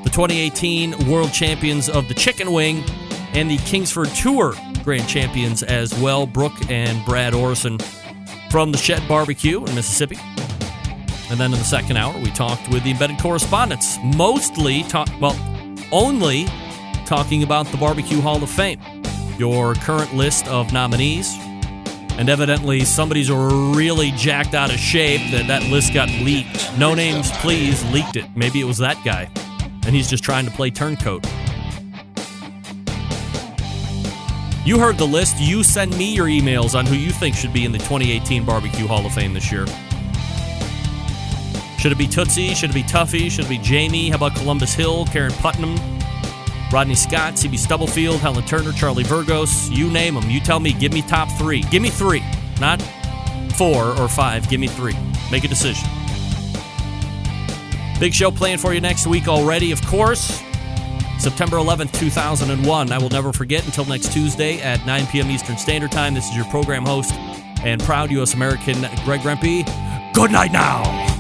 the 0.04 0.10
2018 0.10 1.08
World 1.08 1.32
Champions 1.32 1.88
of 1.88 2.08
the 2.08 2.16
Chicken 2.16 2.52
Wing, 2.52 2.84
and 3.34 3.50
the 3.50 3.58
Kingsford 3.58 4.10
Tour 4.10 4.56
Grand 4.84 5.08
Champions 5.08 5.64
as 5.64 5.98
well, 6.00 6.28
Brooke 6.28 6.70
and 6.70 7.04
Brad 7.06 7.34
Orrison 7.34 7.82
from 8.52 8.72
the 8.72 8.78
Shed 8.78 9.08
Barbecue 9.08 9.64
in 9.64 9.76
Mississippi. 9.76 10.18
And 11.30 11.40
then 11.40 11.54
in 11.54 11.60
the 11.60 11.66
second 11.66 11.98
hour, 11.98 12.16
we 12.20 12.30
talked 12.32 12.70
with 12.70 12.84
the 12.84 12.92
embedded 12.92 13.18
correspondents, 13.20 13.98
mostly 14.04 14.84
talk 14.84 15.10
well, 15.20 15.36
only 15.92 16.46
talking 17.06 17.44
about 17.44 17.66
the 17.68 17.78
Barbecue 17.78 18.22
Hall 18.22 18.44
of 18.44 18.50
Fame, 18.50 18.80
your 19.38 19.74
current 19.76 20.14
list 20.14 20.48
of 20.48 20.72
nominees. 20.72 21.36
And 22.18 22.30
evidently, 22.30 22.82
somebody's 22.82 23.32
really 23.32 24.12
jacked 24.12 24.54
out 24.54 24.72
of 24.72 24.78
shape 24.78 25.32
that 25.32 25.48
that 25.48 25.64
list 25.72 25.94
got 25.94 26.10
leaked. 26.10 26.78
No 26.78 26.94
names, 26.94 27.32
please, 27.38 27.84
leaked 27.92 28.16
it. 28.16 28.26
Maybe 28.36 28.62
it 28.62 28.66
was 28.66 28.78
that 28.78 29.04
guy. 29.04 29.30
And 29.86 29.96
he's 29.96 30.08
just 30.10 30.24
trying 30.24 30.46
to 30.46 30.52
play 30.52 30.70
turncoat. 30.70 31.26
You 34.66 34.80
heard 34.80 34.98
the 34.98 35.06
list. 35.06 35.40
You 35.42 35.62
send 35.62 35.98
me 35.98 36.14
your 36.14 36.28
emails 36.28 36.78
on 36.78 36.86
who 36.86 36.96
you 36.96 37.12
think 37.12 37.36
should 37.36 37.52
be 37.52 37.66
in 37.66 37.74
the 37.74 37.80
2018 37.80 38.46
Barbecue 38.46 38.88
Hall 38.88 39.06
of 39.06 39.14
Fame 39.14 39.34
this 39.34 39.52
year. 39.52 39.66
Should 41.78 41.92
it 41.92 41.98
be 41.98 42.08
Tootsie? 42.08 42.54
Should 42.54 42.70
it 42.70 42.74
be 42.74 42.84
Tuffy? 42.84 43.30
Should 43.30 43.46
it 43.46 43.50
be 43.50 43.58
Jamie? 43.58 44.10
How 44.10 44.16
about 44.16 44.36
Columbus 44.36 44.74
Hill, 44.74 45.06
Karen 45.08 45.34
Putnam, 45.34 45.76
Rodney 46.72 46.96
Scott, 46.96 47.34
CB 47.34 47.58
Stubblefield, 47.58 48.22
Helen 48.22 48.46
Turner, 48.46 48.72
Charlie 48.72 49.04
Vergos? 49.04 49.70
You 49.76 49.90
name 49.90 50.14
them. 50.14 50.30
You 50.30 50.40
tell 50.40 50.62
me. 50.62 50.72
Give 50.72 50.94
me 50.94 51.02
top 51.02 51.30
three. 51.38 51.64
Give 51.64 51.82
me 51.82 51.90
three, 51.90 52.24
not 52.62 52.82
four 53.58 54.00
or 54.00 54.08
five. 54.08 54.48
Give 54.48 54.62
me 54.62 54.68
three. 54.68 54.96
Make 55.30 55.44
a 55.44 55.50
decision. 55.50 55.90
Big 58.00 58.14
show 58.14 58.32
planned 58.32 58.62
for 58.62 58.74
you 58.74 58.80
next 58.80 59.08
week 59.08 59.28
already, 59.28 59.74
of 59.74 59.86
course. 59.86 60.42
September 61.24 61.56
11th, 61.56 61.98
2001. 61.98 62.92
I 62.92 62.98
will 62.98 63.10
never 63.10 63.32
forget 63.32 63.66
until 63.66 63.86
next 63.86 64.12
Tuesday 64.12 64.60
at 64.62 64.86
9 64.86 65.08
p.m. 65.08 65.32
Eastern 65.32 65.58
Standard 65.58 65.92
Time. 65.92 66.14
This 66.14 66.28
is 66.28 66.36
your 66.36 66.46
program 66.46 66.86
host 66.86 67.14
and 67.64 67.82
proud 67.82 68.12
U.S. 68.12 68.34
American, 68.34 68.82
Greg 69.06 69.22
Rempe. 69.22 70.14
Good 70.14 70.32
night 70.32 70.52
now. 70.52 71.13